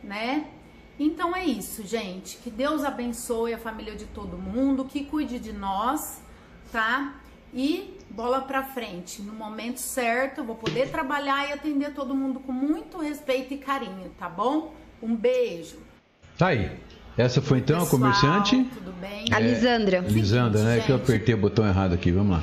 né? 0.03 0.47
Então 0.99 1.35
é 1.35 1.47
isso, 1.47 1.83
gente. 1.87 2.37
Que 2.39 2.51
Deus 2.51 2.85
abençoe 2.85 3.55
a 3.55 3.59
família 3.59 3.97
de 3.97 4.05
todo 4.05 4.37
mundo, 4.37 4.85
que 4.85 5.05
cuide 5.07 5.39
de 5.39 5.53
nós, 5.53 6.21
tá? 6.71 7.15
E 7.55 7.99
bola 8.11 8.43
para 8.43 8.63
frente. 8.63 9.23
No 9.23 9.33
momento 9.33 9.79
certo, 9.79 10.39
eu 10.39 10.45
vou 10.45 10.57
poder 10.57 10.91
trabalhar 10.91 11.49
e 11.49 11.53
atender 11.53 11.95
todo 11.95 12.15
mundo 12.15 12.39
com 12.39 12.53
muito 12.53 12.99
respeito 12.99 13.55
e 13.55 13.59
carinho, 13.59 14.11
tá 14.19 14.29
bom? 14.29 14.75
Um 15.03 15.17
beijo. 15.17 15.84
Tá 16.37 16.49
aí. 16.49 16.71
Essa 17.17 17.41
foi 17.41 17.59
então 17.59 17.81
Pessoal, 17.81 17.89
a 17.89 18.13
comerciante? 18.13 18.65
Tudo 18.75 18.93
bem? 19.01 19.27
É, 19.31 19.35
a 19.35 19.39
Lisandra. 19.39 20.01
Lisandra, 20.01 20.63
né? 20.63 20.75
Gente. 20.77 20.87
Que 20.87 20.93
eu 20.93 20.97
apertei 20.97 21.35
o 21.35 21.39
botão 21.39 21.67
errado 21.67 21.95
aqui. 21.95 22.11
Vamos 22.11 22.39
lá. 22.39 22.43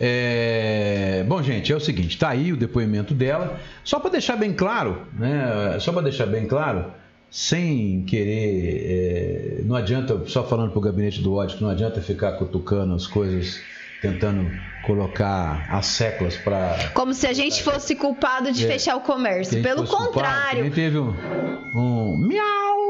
É... 0.00 1.24
Bom, 1.26 1.42
gente, 1.42 1.72
é 1.72 1.76
o 1.76 1.80
seguinte, 1.80 2.16
tá 2.16 2.28
aí 2.28 2.52
o 2.52 2.56
depoimento 2.56 3.12
dela. 3.12 3.60
Só 3.84 3.98
para 3.98 4.10
deixar 4.10 4.36
bem 4.36 4.52
claro, 4.52 5.02
né? 5.12 5.76
Só 5.80 5.92
para 5.92 6.02
deixar 6.02 6.26
bem 6.26 6.46
claro, 6.46 6.86
sem 7.30 8.04
querer, 8.04 9.58
é... 9.58 9.62
não 9.64 9.74
adianta 9.74 10.22
só 10.26 10.44
falando 10.44 10.70
pro 10.70 10.80
gabinete 10.80 11.20
do 11.20 11.34
ódio, 11.34 11.58
não 11.60 11.68
adianta 11.68 12.00
ficar 12.00 12.32
cutucando 12.32 12.94
as 12.94 13.06
coisas 13.06 13.60
tentando 14.00 14.48
colocar 14.84 15.66
as 15.68 15.86
séculas 15.86 16.36
para. 16.36 16.90
Como 16.94 17.12
se 17.12 17.26
a 17.26 17.32
gente 17.32 17.62
fosse 17.62 17.94
culpado 17.96 18.52
de 18.52 18.64
é, 18.64 18.68
fechar 18.68 18.96
o 18.96 19.00
comércio. 19.00 19.62
Pelo 19.62 19.86
contrário. 19.86 20.62
Culpado. 20.62 20.74
teve 20.74 20.98
um, 20.98 21.14
um 21.74 22.16
miau, 22.16 22.87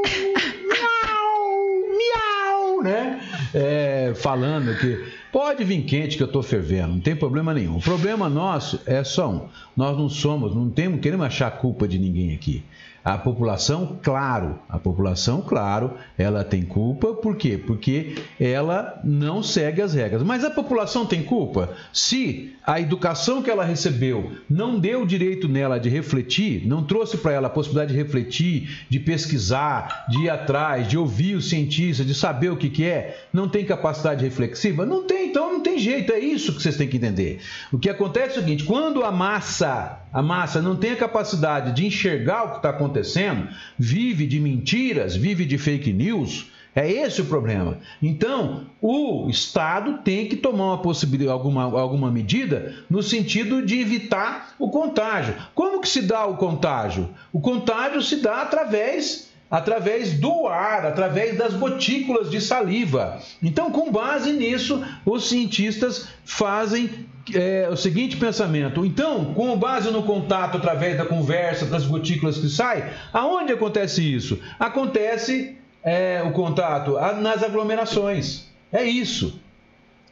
né? 2.81 3.21
É, 3.53 4.13
falando 4.15 4.77
que 4.79 5.19
Pode 5.31 5.63
vir 5.63 5.83
quente 5.83 6.17
que 6.17 6.23
eu 6.23 6.27
estou 6.27 6.41
fervendo, 6.41 6.87
não 6.87 6.99
tem 6.99 7.15
problema 7.15 7.53
nenhum. 7.53 7.77
O 7.77 7.81
problema 7.81 8.27
nosso 8.27 8.81
é 8.85 9.03
só 9.03 9.29
um. 9.29 9.47
Nós 9.77 9.95
não 9.95 10.09
somos, 10.09 10.55
não 10.55 10.71
temos, 10.71 11.01
queremos 11.01 11.27
achar 11.27 11.51
culpa 11.51 11.87
de 11.87 11.99
ninguém 11.99 12.33
aqui. 12.33 12.63
A 13.09 13.17
população, 13.17 13.97
claro, 14.03 14.59
a 14.69 14.77
população, 14.77 15.41
claro, 15.41 15.95
ela 16.15 16.43
tem 16.43 16.61
culpa, 16.61 17.07
por 17.15 17.35
quê? 17.35 17.57
Porque 17.57 18.17
ela 18.39 19.01
não 19.03 19.41
segue 19.41 19.81
as 19.81 19.95
regras. 19.95 20.21
Mas 20.21 20.43
a 20.43 20.51
população 20.51 21.07
tem 21.07 21.23
culpa 21.23 21.73
se 21.91 22.53
a 22.63 22.79
educação 22.79 23.41
que 23.41 23.49
ela 23.49 23.65
recebeu 23.65 24.33
não 24.47 24.79
deu 24.79 25.01
o 25.01 25.07
direito 25.07 25.47
nela 25.47 25.79
de 25.79 25.89
refletir, 25.89 26.67
não 26.67 26.83
trouxe 26.83 27.17
para 27.17 27.31
ela 27.31 27.47
a 27.47 27.49
possibilidade 27.49 27.93
de 27.93 27.97
refletir, 27.97 28.85
de 28.87 28.99
pesquisar, 28.99 30.05
de 30.07 30.25
ir 30.25 30.29
atrás, 30.29 30.87
de 30.87 30.95
ouvir 30.95 31.33
os 31.33 31.49
cientistas, 31.49 32.05
de 32.05 32.13
saber 32.13 32.51
o 32.51 32.57
que, 32.57 32.69
que 32.69 32.85
é, 32.85 33.25
não 33.33 33.49
tem 33.49 33.65
capacidade 33.65 34.23
reflexiva? 34.23 34.85
Não 34.85 35.07
tem, 35.07 35.29
então 35.29 35.51
não 35.51 35.61
tem 35.61 35.79
jeito, 35.79 36.13
é 36.13 36.19
isso 36.19 36.53
que 36.53 36.61
vocês 36.61 36.77
têm 36.77 36.87
que 36.87 36.97
entender. 36.97 37.39
O 37.71 37.79
que 37.79 37.89
acontece 37.89 38.35
é 38.35 38.41
o 38.41 38.43
seguinte: 38.43 38.65
quando 38.65 39.03
a 39.03 39.11
massa 39.11 40.03
a 40.11 40.21
massa 40.21 40.61
não 40.61 40.75
tem 40.75 40.91
a 40.91 40.97
capacidade 40.97 41.73
de 41.73 41.85
enxergar 41.85 42.43
o 42.43 42.49
que 42.51 42.57
está 42.57 42.69
acontecendo, 42.69 43.47
vive 43.77 44.25
de 44.25 44.39
mentiras, 44.39 45.15
vive 45.15 45.45
de 45.45 45.57
fake 45.57 45.93
news. 45.93 46.51
É 46.75 46.89
esse 46.89 47.21
o 47.21 47.25
problema. 47.25 47.79
Então, 48.01 48.67
o 48.81 49.27
Estado 49.29 49.99
tem 50.03 50.27
que 50.27 50.35
tomar 50.35 50.65
uma 50.65 50.81
possibilidade, 50.81 51.31
alguma, 51.31 51.63
alguma 51.63 52.11
medida 52.11 52.75
no 52.89 53.01
sentido 53.01 53.65
de 53.65 53.79
evitar 53.79 54.53
o 54.57 54.69
contágio. 54.69 55.35
Como 55.55 55.81
que 55.81 55.89
se 55.89 56.01
dá 56.01 56.25
o 56.25 56.37
contágio? 56.37 57.09
O 57.33 57.39
contágio 57.39 58.01
se 58.01 58.17
dá 58.17 58.43
através 58.43 59.29
através 59.49 60.13
do 60.13 60.47
ar, 60.47 60.85
através 60.85 61.35
das 61.35 61.55
gotículas 61.55 62.29
de 62.29 62.39
saliva. 62.39 63.19
Então, 63.41 63.71
com 63.71 63.91
base 63.91 64.31
nisso, 64.31 64.85
os 65.03 65.27
cientistas 65.27 66.07
fazem 66.23 67.07
é, 67.35 67.67
o 67.69 67.75
seguinte 67.75 68.17
pensamento. 68.17 68.85
Então, 68.85 69.33
com 69.33 69.57
base 69.57 69.89
no 69.91 70.03
contato 70.03 70.57
através 70.57 70.97
da 70.97 71.05
conversa, 71.05 71.65
das 71.65 71.85
gotículas 71.85 72.37
que 72.37 72.49
saem, 72.49 72.83
aonde 73.13 73.53
acontece 73.53 74.01
isso? 74.01 74.39
Acontece 74.59 75.57
é, 75.83 76.21
o 76.23 76.31
contato 76.31 76.93
nas 77.21 77.43
aglomerações. 77.43 78.47
É 78.71 78.83
isso. 78.83 79.41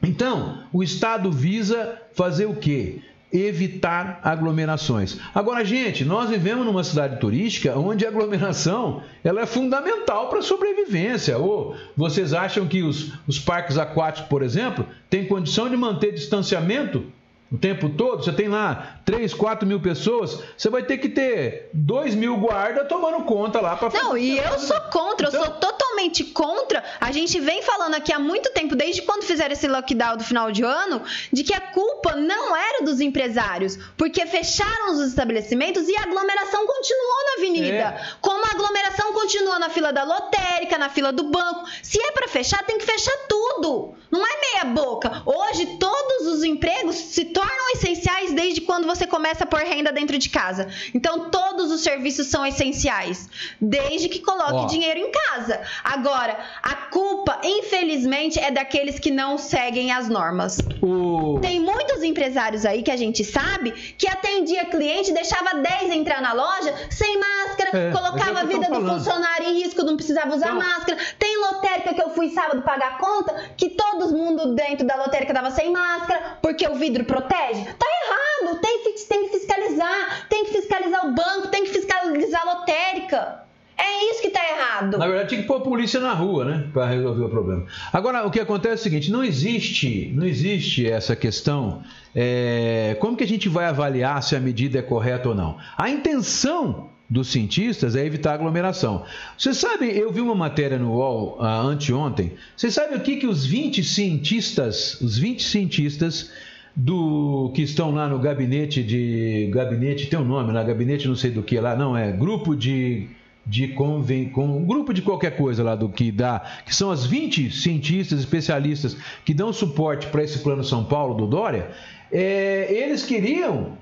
Então, 0.02 0.64
o 0.72 0.84
Estado 0.84 1.32
visa 1.32 2.02
fazer 2.14 2.46
o 2.46 2.56
quê? 2.56 3.02
Evitar 3.32 4.22
aglomerações. 4.24 5.18
Agora, 5.36 5.66
gente, 5.66 6.06
nós 6.06 6.30
vivemos 6.30 6.66
numa 6.66 6.84
cidade 6.84 7.20
turística 7.20 7.78
onde 7.78 8.06
a 8.06 8.10
aglomeração 8.10 9.04
ela 9.24 9.42
é 9.42 9.46
fundamental 9.46 10.30
para 10.30 10.40
a 10.40 10.44
sobrevivência. 10.44 11.38
Ou 11.38 11.76
vocês 11.96 12.34
acham 12.34 12.68
que 12.68 12.82
os, 12.82 13.14
os 13.28 13.38
parques 13.38 13.78
aquáticos, 13.78 14.30
por 14.30 14.42
exemplo, 14.42 14.86
têm 15.10 15.28
condição 15.28 15.70
de 15.70 15.76
manter 15.76 16.14
distanciamento 16.14 17.04
o 17.52 17.58
tempo 17.58 17.90
todo, 17.90 18.24
você 18.24 18.34
tem 18.34 18.50
lá 18.50 19.00
3, 19.06 19.34
4 19.34 19.66
mil 19.66 19.80
pessoas, 19.80 20.40
você 20.58 20.70
vai 20.70 20.84
ter 20.84 20.98
que 20.98 21.08
ter 21.08 21.70
2 21.74 22.14
mil 22.16 22.36
guardas 22.38 22.88
tomando 22.88 23.24
conta 23.24 23.62
lá 23.62 23.76
para 23.76 23.90
Não, 24.02 24.18
e 24.18 24.38
eu 24.38 24.60
sou 24.60 24.80
contra, 24.92 25.28
então... 25.30 25.40
eu 25.40 25.46
sou 25.46 25.56
totalmente 25.56 26.26
contra. 26.26 26.84
A 27.00 27.12
gente 27.12 27.40
vem 27.40 27.62
falando 27.62 27.96
aqui 27.96 28.12
há 28.12 28.20
muito 28.20 28.52
tempo, 28.52 28.76
desde 28.76 29.02
quando 29.02 29.24
fizeram 29.24 29.54
esse 29.54 29.68
lockdown 29.68 30.18
do 30.18 30.24
final 30.24 30.52
de 30.52 30.64
ano, 30.64 31.02
de 31.32 31.44
que 31.44 31.54
a 31.54 31.62
culpa 31.62 32.16
não 32.16 32.56
era 32.56 32.84
dos 32.84 33.00
empresários, 33.00 33.80
porque 33.96 34.26
fecharam 34.26 34.94
os 34.94 35.00
estabelecimentos 35.08 35.88
e 35.88 35.96
a 35.96 36.04
aglomeração 36.04 36.68
continuou 36.68 37.26
na 37.28 37.34
avenida. 37.38 37.78
É. 37.78 38.02
Como 38.20 38.46
a 38.46 38.52
aglomeração 38.52 39.14
continua 39.14 39.58
na 39.58 39.70
fila 39.70 39.94
da 39.94 40.04
lotérica, 40.04 40.78
na 40.78 40.90
fila 40.90 41.14
do 41.14 41.24
banco. 41.24 41.66
Se 41.82 41.98
é 42.02 42.12
para 42.12 42.28
fechar, 42.28 42.64
tem 42.66 42.78
que 42.78 42.86
fechar 42.86 43.16
tudo. 43.30 43.96
Não 44.12 44.26
é 44.26 44.40
meia 44.40 44.66
boca. 44.66 45.22
Hoje 45.26 45.78
todos 45.78 46.28
os 46.28 46.44
empregos 46.44 46.96
se 46.96 47.26
tornam 47.38 47.70
essenciais 47.76 48.34
desde 48.34 48.62
quando 48.62 48.88
você 48.88 49.06
começa 49.06 49.44
a 49.44 49.48
pôr 49.48 49.60
renda 49.60 49.92
dentro 49.92 50.18
de 50.18 50.28
casa. 50.28 50.68
Então, 50.92 51.30
todos 51.30 51.72
os 51.72 51.82
serviços 51.82 52.26
são 52.28 52.44
essenciais, 52.44 53.30
desde 53.62 54.10
que 54.10 54.22
coloque 54.22 54.66
dinheiro 54.72 55.00
em 55.00 55.12
casa. 55.12 55.62
Agora, 55.84 56.36
a 56.64 56.74
culpa, 56.90 57.40
infelizmente, 57.44 58.40
é 58.40 58.50
daqueles 58.50 58.98
que 58.98 59.12
não 59.12 59.38
seguem 59.38 59.92
as 59.92 60.10
normas. 60.10 60.58
O... 60.82 61.07
Tem 61.42 61.60
muitos 61.60 62.04
empresários 62.04 62.66
aí 62.66 62.84
que 62.84 62.92
a 62.92 62.98
gente 62.98 63.24
sabe 63.24 63.72
que 63.72 64.08
atendia 64.08 64.66
cliente, 64.66 65.12
deixava 65.12 65.56
10 65.56 65.92
entrar 65.92 66.22
na 66.22 66.34
loja 66.34 66.74
sem 66.90 67.20
máscara, 67.20 67.70
é, 67.74 67.92
colocava 67.92 68.40
a 68.40 68.44
vida 68.44 68.68
do 68.68 68.88
funcionário 68.88 69.48
em 69.48 69.64
risco, 69.64 69.84
não 69.84 69.96
precisava 69.96 70.36
usar 70.36 70.54
máscara. 70.54 70.98
Tem 71.20 71.38
lotérica 71.38 71.94
que 71.94 72.02
eu 72.02 72.10
fui 72.10 72.30
sábado 72.30 72.62
pagar 72.62 72.98
conta, 72.98 73.34
que 73.56 73.70
todo 73.70 74.12
mundo 74.12 74.54
dentro 74.56 74.86
da 74.86 74.96
lotérica 74.96 75.34
tava 75.34 75.52
sem 75.52 75.72
máscara, 75.72 76.38
porque 76.42 76.68
o 76.68 76.76
vidro 76.76 77.06
protege 77.06 77.28
protege? 77.28 77.66
Tá 77.78 77.86
errado, 78.06 78.60
tem, 78.60 78.84
tem 78.84 79.30
que 79.30 79.40
fiscalizar, 79.40 80.28
tem 80.30 80.46
que 80.46 80.52
fiscalizar 80.52 81.08
o 81.08 81.12
banco, 81.12 81.48
tem 81.50 81.64
que 81.64 81.72
fiscalizar 81.72 82.42
a 82.42 82.54
lotérica. 82.54 83.47
É 83.78 84.12
isso 84.12 84.22
que 84.22 84.28
está 84.28 84.40
errado. 84.44 84.98
Na 84.98 85.08
verdade, 85.08 85.30
tinha 85.30 85.42
que 85.42 85.48
pôr 85.48 85.58
a 85.58 85.60
polícia 85.60 86.00
na 86.00 86.14
rua, 86.14 86.46
né? 86.46 86.68
Para 86.74 86.88
resolver 86.88 87.24
o 87.26 87.30
problema. 87.30 87.66
Agora, 87.94 88.26
o 88.26 88.32
que 88.32 88.40
acontece 88.40 88.74
é 88.74 88.76
o 88.76 88.84
seguinte: 88.84 89.12
não 89.12 89.24
existe, 89.24 90.12
não 90.16 90.26
existe 90.26 90.90
essa 90.90 91.16
questão. 91.16 91.84
É, 92.16 92.98
como 93.00 93.16
que 93.16 93.24
a 93.24 93.28
gente 93.28 93.48
vai 93.48 93.66
avaliar 93.66 94.22
se 94.24 94.36
a 94.36 94.40
medida 94.40 94.80
é 94.80 94.82
correta 94.82 95.30
ou 95.30 95.36
não? 95.36 95.58
A 95.78 95.90
intenção 95.90 96.90
dos 97.10 97.30
cientistas 97.30 97.96
é 97.96 98.06
evitar 98.06 98.34
aglomeração. 98.34 99.06
Você 99.38 99.54
sabe, 99.54 99.98
eu 99.98 100.12
vi 100.12 100.20
uma 100.20 100.36
matéria 100.36 100.78
no 100.78 100.94
UOL 100.94 101.38
uh, 101.40 101.44
anteontem. 101.44 102.34
Você 102.56 102.70
sabe 102.70 102.96
o 102.96 103.00
que, 103.00 103.18
que 103.18 103.28
os 103.28 103.46
20 103.46 103.84
cientistas, 103.84 105.00
os 105.00 105.18
20 105.18 105.44
cientistas 105.44 106.32
do 106.76 107.52
que 107.56 107.64
estão 107.64 107.92
lá 107.92 108.08
no 108.08 108.20
gabinete 108.20 108.84
de 108.84 109.50
gabinete 109.52 110.08
tem 110.08 110.20
um 110.20 110.24
nome 110.24 110.54
lá 110.54 110.64
gabinete 110.64 111.08
não 111.08 111.16
sei 111.16 111.32
do 111.32 111.42
que 111.42 111.60
lá 111.60 111.76
não 111.76 111.98
é 111.98 112.12
grupo 112.12 112.56
de 112.56 113.10
de 113.48 113.70
conven, 113.70 114.30
com 114.30 114.46
um 114.46 114.66
grupo 114.66 114.94
de 114.94 115.02
qualquer 115.02 115.38
coisa 115.38 115.64
lá 115.64 115.76
do 115.76 115.88
que 115.88 116.12
dá 116.12 116.42
que 116.66 116.76
são 116.76 116.92
as 116.92 117.06
20 117.06 117.50
cientistas 117.50 118.20
especialistas 118.20 118.98
que 119.24 119.34
dão 119.34 119.54
suporte 119.54 120.08
para 120.08 120.24
esse 120.24 120.40
plano 120.40 120.64
São 120.64 120.84
Paulo 120.84 121.16
do 121.16 121.26
Dória 121.26 121.72
é, 122.12 122.68
eles 122.70 123.04
queriam 123.04 123.78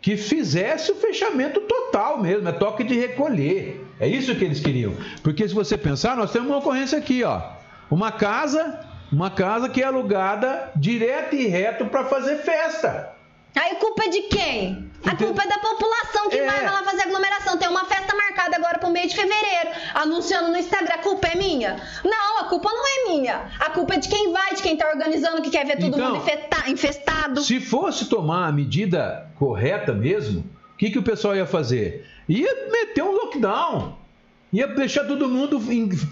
que 0.00 0.16
fizesse 0.16 0.90
o 0.90 0.94
fechamento 0.94 1.60
total 1.60 2.22
mesmo 2.22 2.48
é 2.48 2.52
toque 2.52 2.82
de 2.82 2.98
recolher. 2.98 3.84
É 4.00 4.08
isso 4.08 4.34
que 4.34 4.44
eles 4.44 4.60
queriam. 4.60 4.94
Porque 5.22 5.46
se 5.46 5.54
você 5.54 5.76
pensar 5.76 6.16
nós 6.16 6.32
temos 6.32 6.48
uma 6.48 6.58
ocorrência 6.58 6.96
aqui 6.98 7.22
ó. 7.22 7.42
Uma 7.90 8.10
casa 8.10 8.86
uma 9.12 9.30
casa 9.30 9.68
que 9.68 9.82
é 9.82 9.86
alugada 9.86 10.70
direto 10.76 11.34
e 11.34 11.46
reto 11.46 11.86
para 11.86 12.04
fazer 12.04 12.36
festa. 12.36 13.12
Aí 13.56 13.76
culpa 13.76 14.04
é 14.04 14.08
de 14.08 14.22
quem? 14.22 14.90
A 15.04 15.16
culpa 15.16 15.42
é 15.42 15.48
da 15.48 15.58
população 15.58 16.28
que 16.28 16.36
é. 16.36 16.46
vai 16.46 16.64
lá 16.64 16.82
fazer 16.84 17.02
aglomeração. 17.02 17.56
Tem 17.56 17.68
uma 17.68 17.84
festa 17.84 18.14
marcada 18.14 18.56
agora 18.56 18.78
para 18.78 18.88
o 18.88 18.92
mês 18.92 19.10
de 19.10 19.16
fevereiro, 19.16 19.70
anunciando 19.94 20.50
no 20.50 20.56
Instagram. 20.56 20.94
A 20.94 20.98
culpa 20.98 21.28
é 21.28 21.36
minha? 21.36 21.76
Não, 22.04 22.40
a 22.40 22.44
culpa 22.44 22.70
não 22.70 22.84
é 22.86 23.10
minha. 23.10 23.50
A 23.58 23.70
culpa 23.70 23.94
é 23.94 23.98
de 23.98 24.08
quem 24.08 24.32
vai, 24.32 24.54
de 24.54 24.62
quem 24.62 24.74
está 24.74 24.88
organizando, 24.88 25.42
que 25.42 25.50
quer 25.50 25.66
ver 25.66 25.78
todo 25.78 25.96
então, 25.96 26.14
mundo 26.14 26.22
infestado. 26.68 27.40
Se 27.40 27.58
fosse 27.60 28.06
tomar 28.06 28.48
a 28.48 28.52
medida 28.52 29.28
correta 29.36 29.92
mesmo, 29.92 30.40
o 30.74 30.76
que, 30.76 30.90
que 30.90 30.98
o 30.98 31.02
pessoal 31.02 31.34
ia 31.34 31.46
fazer? 31.46 32.06
Ia 32.28 32.70
meter 32.70 33.02
um 33.02 33.12
lockdown. 33.12 33.98
Ia 34.52 34.66
deixar 34.66 35.04
todo 35.04 35.28
mundo 35.28 35.60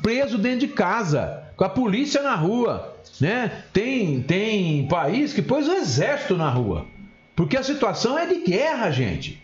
preso 0.01 0.39
dentro 0.39 0.61
de 0.61 0.69
casa 0.69 1.45
com 1.57 1.65
a 1.65 1.69
polícia 1.69 2.23
na 2.23 2.37
rua, 2.37 2.97
né? 3.21 3.65
Tem, 3.73 4.23
tem 4.23 4.87
país 4.87 5.33
que 5.33 5.43
pôs 5.43 5.67
o 5.67 5.73
exército 5.73 6.37
na 6.37 6.49
rua. 6.49 6.87
Porque 7.39 7.57
a 7.57 7.63
situação 7.63 8.19
é 8.19 8.27
de 8.27 8.41
guerra, 8.41 8.91
gente. 8.91 9.41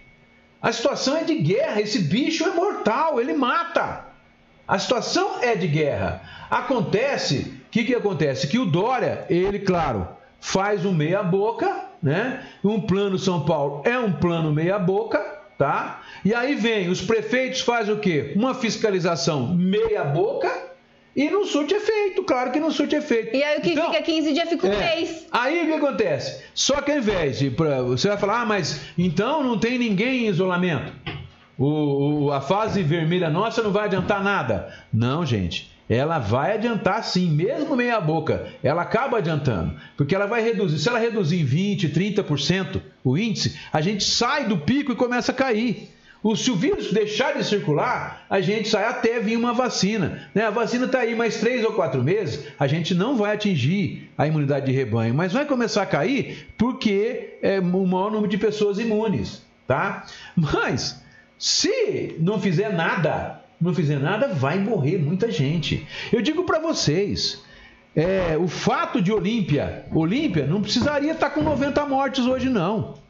A 0.60 0.72
situação 0.72 1.16
é 1.16 1.22
de 1.22 1.36
guerra. 1.36 1.80
Esse 1.80 2.00
bicho 2.00 2.42
é 2.42 2.50
mortal, 2.50 3.20
ele 3.20 3.34
mata. 3.34 4.06
A 4.66 4.80
situação 4.80 5.40
é 5.40 5.54
de 5.54 5.68
guerra. 5.68 6.20
Acontece, 6.50 7.54
o 7.68 7.70
que, 7.70 7.84
que 7.84 7.94
acontece? 7.94 8.48
Que 8.48 8.58
o 8.58 8.66
Dória, 8.66 9.24
ele, 9.30 9.60
claro, 9.60 10.08
faz 10.40 10.84
um 10.84 10.92
meia-boca, 10.92 11.84
né? 12.02 12.44
Um 12.64 12.80
plano 12.80 13.16
São 13.16 13.44
Paulo 13.44 13.82
é 13.84 13.96
um 13.96 14.12
plano 14.14 14.50
meia-boca, 14.50 15.20
tá? 15.56 16.02
E 16.24 16.34
aí 16.34 16.56
vem, 16.56 16.88
os 16.88 17.00
prefeitos 17.00 17.60
fazem 17.60 17.94
o 17.94 18.00
quê? 18.00 18.32
Uma 18.34 18.54
fiscalização 18.54 19.54
meia-boca 19.54 20.50
e 21.16 21.30
não 21.30 21.46
surte 21.46 21.74
efeito, 21.74 22.24
claro 22.24 22.50
que 22.50 22.58
não 22.58 22.70
surte 22.70 22.96
efeito. 22.96 23.36
E 23.36 23.42
aí 23.42 23.58
o 23.58 23.62
que 23.62 23.70
então, 23.70 23.90
fica 23.92 24.02
15 24.02 24.32
dias 24.32 24.48
fica 24.48 24.66
um 24.66 24.72
é, 24.72 24.96
mês. 24.96 25.26
Aí 25.30 25.62
o 25.62 25.66
que 25.66 25.72
acontece? 25.74 26.42
Só 26.54 26.80
que 26.80 26.90
ao 26.90 26.98
invés 26.98 27.38
de. 27.38 27.50
Pra, 27.50 27.82
você 27.82 28.08
vai 28.08 28.16
falar, 28.16 28.42
ah, 28.42 28.46
mas 28.46 28.80
então 28.98 29.42
não 29.42 29.58
tem 29.58 29.78
ninguém 29.78 30.26
em 30.26 30.28
isolamento. 30.28 30.92
O, 31.56 32.24
o, 32.24 32.32
a 32.32 32.40
fase 32.40 32.82
vermelha 32.82 33.30
nossa 33.30 33.62
não 33.62 33.70
vai 33.70 33.84
adiantar 33.84 34.22
nada. 34.22 34.74
Não, 34.92 35.24
gente. 35.24 35.72
Ela 35.88 36.18
vai 36.18 36.54
adiantar 36.54 37.04
sim, 37.04 37.30
mesmo 37.30 37.76
meia 37.76 38.00
boca. 38.00 38.48
Ela 38.62 38.82
acaba 38.82 39.18
adiantando. 39.18 39.76
Porque 39.96 40.14
ela 40.14 40.26
vai 40.26 40.42
reduzir. 40.42 40.78
Se 40.78 40.88
ela 40.88 40.98
reduzir 40.98 41.40
em 41.40 41.46
20%, 41.46 41.92
30% 41.92 42.80
o 43.04 43.18
índice, 43.18 43.58
a 43.72 43.80
gente 43.80 44.02
sai 44.02 44.46
do 44.46 44.58
pico 44.58 44.92
e 44.92 44.96
começa 44.96 45.30
a 45.30 45.34
cair. 45.34 45.90
Se 46.36 46.50
o 46.50 46.56
vírus 46.56 46.90
deixar 46.90 47.36
de 47.36 47.44
circular, 47.44 48.24
a 48.30 48.40
gente 48.40 48.68
sai 48.68 48.86
até 48.86 49.20
vir 49.20 49.36
uma 49.36 49.52
vacina. 49.52 50.30
Né? 50.34 50.42
A 50.44 50.50
vacina 50.50 50.86
está 50.86 51.00
aí 51.00 51.14
mais 51.14 51.38
três 51.38 51.62
ou 51.62 51.72
quatro 51.72 52.02
meses, 52.02 52.46
a 52.58 52.66
gente 52.66 52.94
não 52.94 53.14
vai 53.14 53.34
atingir 53.34 54.10
a 54.16 54.26
imunidade 54.26 54.64
de 54.64 54.72
rebanho, 54.72 55.12
mas 55.12 55.34
vai 55.34 55.44
começar 55.44 55.82
a 55.82 55.86
cair 55.86 56.48
porque 56.56 57.36
é 57.42 57.60
o 57.60 57.86
maior 57.86 58.10
número 58.10 58.28
de 58.28 58.38
pessoas 58.38 58.78
imunes, 58.78 59.42
tá? 59.66 60.06
Mas 60.34 61.04
se 61.38 62.16
não 62.18 62.40
fizer 62.40 62.72
nada, 62.72 63.42
não 63.60 63.74
fizer 63.74 63.98
nada, 63.98 64.28
vai 64.28 64.58
morrer 64.58 64.96
muita 64.96 65.30
gente. 65.30 65.86
Eu 66.10 66.22
digo 66.22 66.44
para 66.44 66.58
vocês, 66.58 67.44
é, 67.94 68.36
o 68.38 68.48
fato 68.48 69.00
de 69.00 69.12
Olímpia, 69.12 69.84
Olímpia 69.92 70.46
não 70.46 70.62
precisaria 70.62 71.12
estar 71.12 71.28
tá 71.28 71.34
com 71.34 71.42
90 71.42 71.84
mortes 71.86 72.24
hoje 72.24 72.48
não. 72.48 73.03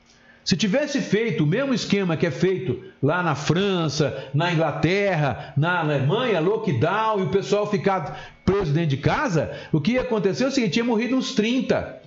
Se 0.45 0.57
tivesse 0.57 1.01
feito 1.01 1.43
o 1.43 1.47
mesmo 1.47 1.73
esquema 1.73 2.19
que 2.19 2.27
é 2.27 2.31
feito 2.31 2.83
lá 3.03 3.23
na 3.23 3.35
França, 3.35 4.29
na 4.35 4.53
Inglaterra, 4.53 5.55
na 5.57 5.81
Alemanha, 5.81 6.39
lockdown 6.39 7.21
e 7.21 7.23
o 7.23 7.31
pessoal 7.31 7.71
ficar 7.71 8.35
preso 8.45 8.71
dentro 8.71 8.91
de 8.91 8.99
casa, 8.99 9.59
o 9.73 9.81
que 9.81 9.93
ia 9.93 10.03
acontecer 10.03 10.45
é 10.45 10.49
o 10.49 10.51
seguinte: 10.51 10.75
tinha 10.75 10.85
morrido 10.85 11.17
uns 11.17 11.35
30, 11.35 12.03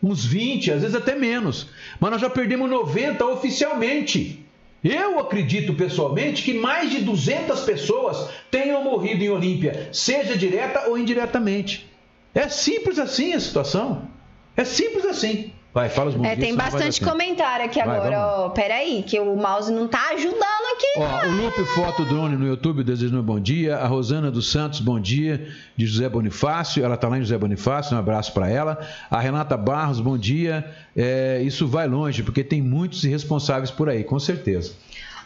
uns 0.00 0.24
20, 0.24 0.70
às 0.70 0.82
vezes 0.82 0.94
até 0.94 1.16
menos. 1.16 1.68
Mas 1.98 2.12
nós 2.12 2.20
já 2.20 2.30
perdemos 2.30 2.70
90 2.70 3.26
oficialmente. 3.26 4.46
Eu 4.84 5.18
acredito 5.18 5.74
pessoalmente 5.74 6.42
que 6.42 6.54
mais 6.54 6.90
de 6.90 7.00
200 7.00 7.60
pessoas 7.62 8.30
tenham 8.50 8.84
morrido 8.84 9.22
em 9.22 9.28
Olímpia, 9.28 9.90
seja 9.92 10.36
direta 10.36 10.88
ou 10.88 10.96
indiretamente. 10.96 11.90
É 12.32 12.48
simples 12.48 13.00
assim 13.00 13.32
a 13.32 13.40
situação. 13.40 14.08
É 14.56 14.64
simples 14.64 15.04
assim. 15.04 15.52
Vai, 15.72 15.88
fala 15.88 16.10
os 16.10 16.16
bons 16.16 16.26
é, 16.26 16.34
Tem 16.34 16.54
bastante 16.54 17.00
comentário 17.00 17.64
aqui 17.64 17.78
vai, 17.82 17.96
agora, 17.96 18.18
ó. 18.18 18.48
Peraí, 18.48 19.04
que 19.06 19.20
o 19.20 19.36
mouse 19.36 19.70
não 19.70 19.86
tá 19.86 20.10
ajudando 20.10 20.34
aqui. 20.74 20.86
Ó, 20.96 21.26
o 21.26 21.30
Lupe 21.30 21.64
Foto 21.74 22.04
Drone 22.04 22.36
no 22.36 22.46
YouTube 22.46 22.82
desejando 22.82 23.20
um 23.20 23.24
bom 23.24 23.38
dia. 23.38 23.76
A 23.76 23.86
Rosana 23.86 24.32
dos 24.32 24.50
Santos, 24.50 24.80
bom 24.80 24.98
dia. 24.98 25.48
De 25.76 25.86
José 25.86 26.08
Bonifácio, 26.08 26.84
ela 26.84 26.96
tá 26.96 27.08
lá 27.08 27.18
em 27.18 27.20
José 27.20 27.38
Bonifácio, 27.38 27.96
um 27.96 28.00
abraço 28.00 28.32
para 28.32 28.48
ela. 28.50 28.80
A 29.08 29.20
Renata 29.20 29.56
Barros, 29.56 30.00
bom 30.00 30.18
dia. 30.18 30.68
É, 30.96 31.40
isso 31.42 31.68
vai 31.68 31.86
longe, 31.86 32.24
porque 32.24 32.42
tem 32.42 32.60
muitos 32.60 33.04
irresponsáveis 33.04 33.70
por 33.70 33.88
aí, 33.88 34.02
com 34.02 34.18
certeza. 34.18 34.72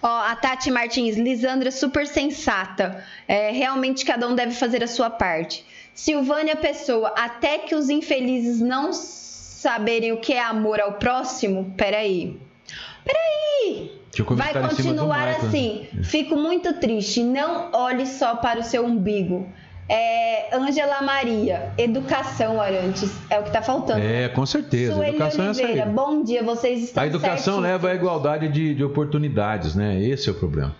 Ó, 0.02 0.20
a 0.26 0.36
Tati 0.36 0.70
Martins, 0.70 1.16
Lisandra, 1.16 1.70
super 1.70 2.06
sensata. 2.06 3.02
É, 3.26 3.50
realmente 3.50 4.04
cada 4.04 4.28
um 4.28 4.34
deve 4.34 4.52
fazer 4.52 4.84
a 4.84 4.86
sua 4.86 5.08
parte. 5.08 5.64
Silvânia 5.94 6.54
Pessoa, 6.54 7.14
até 7.16 7.56
que 7.56 7.74
os 7.74 7.88
infelizes 7.88 8.60
não 8.60 8.92
saberem 9.64 10.12
o 10.12 10.18
que 10.18 10.34
é 10.34 10.42
amor 10.42 10.78
ao 10.78 10.92
próximo, 10.92 11.72
peraí. 11.74 12.38
Peraí! 13.02 13.92
Vai 14.36 14.52
continuar 14.52 15.28
assim. 15.28 15.86
Fico 16.02 16.36
muito 16.36 16.74
triste. 16.74 17.24
Não 17.24 17.70
olhe 17.72 18.06
só 18.06 18.36
para 18.36 18.60
o 18.60 18.62
seu 18.62 18.84
umbigo. 18.84 19.48
É, 19.88 20.54
Ângela 20.54 21.02
Maria, 21.02 21.72
educação, 21.76 22.60
Arantes, 22.60 23.10
é 23.28 23.38
o 23.38 23.42
que 23.42 23.48
está 23.48 23.60
faltando. 23.62 24.00
É, 24.00 24.28
com 24.28 24.46
certeza. 24.46 24.94
Sueli 24.94 25.10
educação 25.10 25.48
Oliveira, 25.48 25.82
é 25.82 25.86
bom 25.86 26.22
dia, 26.22 26.42
vocês 26.42 26.84
estão 26.84 27.02
A 27.02 27.06
educação 27.06 27.60
leva 27.60 27.90
à 27.90 27.94
igualdade 27.94 28.48
de, 28.48 28.74
de 28.74 28.84
oportunidades, 28.84 29.74
né? 29.74 30.00
Esse 30.00 30.28
é 30.28 30.32
o 30.32 30.34
problema. 30.34 30.74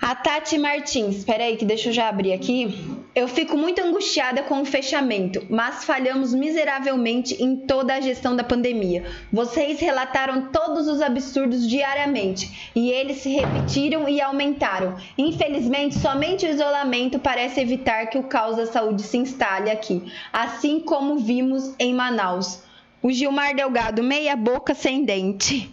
A 0.00 0.14
Tati 0.14 0.58
Martins, 0.58 1.16
espera 1.16 1.44
aí 1.44 1.56
que 1.56 1.64
deixa 1.64 1.88
eu 1.88 1.92
já 1.92 2.08
abrir 2.08 2.32
aqui. 2.32 2.98
Eu 3.14 3.28
fico 3.28 3.56
muito 3.56 3.80
angustiada 3.80 4.42
com 4.42 4.60
o 4.60 4.64
fechamento, 4.64 5.46
mas 5.48 5.84
falhamos 5.84 6.34
miseravelmente 6.34 7.42
em 7.42 7.56
toda 7.56 7.94
a 7.94 8.00
gestão 8.00 8.34
da 8.36 8.44
pandemia. 8.44 9.04
Vocês 9.32 9.80
relataram 9.80 10.48
todos 10.52 10.88
os 10.88 11.00
absurdos 11.00 11.66
diariamente 11.66 12.70
e 12.74 12.90
eles 12.90 13.18
se 13.18 13.30
repetiram 13.30 14.08
e 14.08 14.20
aumentaram. 14.20 14.96
Infelizmente, 15.16 15.98
somente 15.98 16.44
o 16.44 16.50
isolamento 16.50 17.18
parece 17.18 17.60
evitar 17.60 18.06
que 18.06 18.18
o 18.18 18.24
caos 18.24 18.56
da 18.56 18.66
saúde 18.66 19.02
se 19.02 19.16
instale 19.16 19.70
aqui, 19.70 20.12
assim 20.32 20.80
como 20.80 21.18
vimos 21.18 21.72
em 21.78 21.94
Manaus. 21.94 22.62
O 23.00 23.12
Gilmar 23.12 23.54
Delgado, 23.54 24.02
meia 24.02 24.34
boca 24.34 24.74
sem 24.74 25.04
dente. 25.04 25.72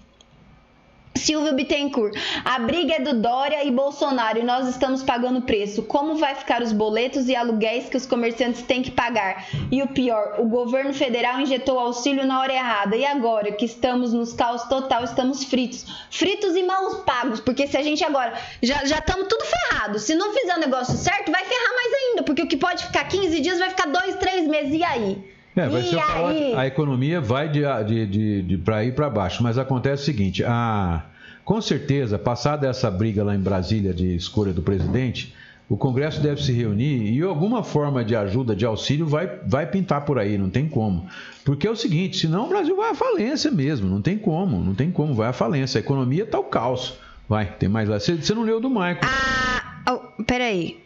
Silvio 1.21 1.53
Bittencourt, 1.53 2.17
a 2.43 2.57
briga 2.59 2.95
é 2.95 2.99
do 2.99 3.13
Dória 3.13 3.63
e 3.63 3.69
Bolsonaro 3.69 4.39
e 4.39 4.43
nós 4.43 4.67
estamos 4.67 5.03
pagando 5.03 5.43
preço. 5.43 5.83
Como 5.83 6.15
vai 6.15 6.33
ficar 6.33 6.63
os 6.63 6.71
boletos 6.71 7.29
e 7.29 7.35
aluguéis 7.35 7.87
que 7.87 7.95
os 7.95 8.07
comerciantes 8.07 8.63
têm 8.63 8.81
que 8.81 8.89
pagar? 8.89 9.45
E 9.71 9.83
o 9.83 9.87
pior, 9.87 10.37
o 10.39 10.45
governo 10.45 10.93
federal 10.93 11.39
injetou 11.39 11.79
auxílio 11.79 12.25
na 12.25 12.39
hora 12.39 12.53
errada 12.53 12.95
e 12.95 13.05
agora 13.05 13.51
que 13.51 13.65
estamos 13.65 14.13
nos 14.13 14.33
caos 14.33 14.63
total, 14.63 15.03
estamos 15.03 15.43
fritos. 15.43 15.85
Fritos 16.09 16.55
e 16.55 16.63
mal 16.63 17.03
pagos, 17.03 17.39
porque 17.39 17.67
se 17.67 17.77
a 17.77 17.83
gente 17.83 18.03
agora 18.03 18.33
já 18.61 18.81
estamos 18.81 19.27
tudo 19.27 19.45
ferrado. 19.45 19.99
Se 19.99 20.15
não 20.15 20.33
fizer 20.33 20.55
o 20.55 20.59
negócio 20.59 20.95
certo, 20.97 21.31
vai 21.31 21.45
ferrar 21.45 21.73
mais 21.75 21.93
ainda, 21.93 22.23
porque 22.23 22.41
o 22.41 22.47
que 22.47 22.57
pode 22.57 22.83
ficar 22.85 23.03
15 23.03 23.39
dias 23.39 23.59
vai 23.59 23.69
ficar 23.69 23.87
2, 23.87 24.15
3 24.15 24.47
meses. 24.47 24.73
E 24.73 24.83
aí? 24.83 25.31
É, 25.55 25.67
vai 25.67 25.81
e 25.81 25.85
ser 25.85 25.99
aí? 25.99 26.53
a 26.55 26.67
economia 26.67 27.19
vai 27.19 27.49
de, 27.49 27.61
de, 27.85 28.07
de, 28.07 28.41
de 28.41 28.57
para 28.57 28.83
ir 28.85 28.95
para 28.95 29.09
baixo, 29.09 29.43
mas 29.43 29.57
acontece 29.57 30.03
o 30.03 30.05
seguinte: 30.05 30.43
a, 30.43 31.03
com 31.43 31.59
certeza, 31.61 32.17
passada 32.17 32.67
essa 32.67 32.89
briga 32.89 33.23
lá 33.23 33.35
em 33.35 33.39
Brasília 33.39 33.93
de 33.93 34.15
escolha 34.15 34.53
do 34.53 34.61
presidente, 34.61 35.35
o 35.67 35.75
Congresso 35.75 36.21
deve 36.21 36.41
se 36.43 36.51
reunir 36.51 37.13
e 37.13 37.21
alguma 37.21 37.63
forma 37.63 38.03
de 38.03 38.15
ajuda, 38.15 38.55
de 38.55 38.65
auxílio, 38.65 39.05
vai, 39.05 39.39
vai 39.45 39.65
pintar 39.65 40.05
por 40.05 40.19
aí, 40.19 40.37
não 40.37 40.49
tem 40.49 40.67
como. 40.67 41.07
Porque 41.43 41.67
é 41.67 41.71
o 41.71 41.75
seguinte: 41.75 42.17
senão 42.17 42.45
o 42.45 42.49
Brasil 42.49 42.75
vai 42.75 42.91
à 42.91 42.95
falência 42.95 43.51
mesmo, 43.51 43.89
não 43.89 44.01
tem 44.01 44.17
como, 44.17 44.63
não 44.63 44.75
tem 44.75 44.91
como, 44.91 45.13
vai 45.13 45.29
à 45.29 45.33
falência. 45.33 45.79
A 45.79 45.83
economia 45.83 46.23
está 46.23 46.39
o 46.39 46.43
caos. 46.45 46.93
Vai, 47.27 47.45
tem 47.45 47.69
mais 47.69 47.87
lá. 47.87 47.99
Você, 47.99 48.15
você 48.15 48.33
não 48.33 48.43
leu 48.43 48.59
do 48.59 48.69
Michael. 48.69 48.99
Ah, 49.03 49.83
oh, 49.89 50.23
peraí. 50.23 50.83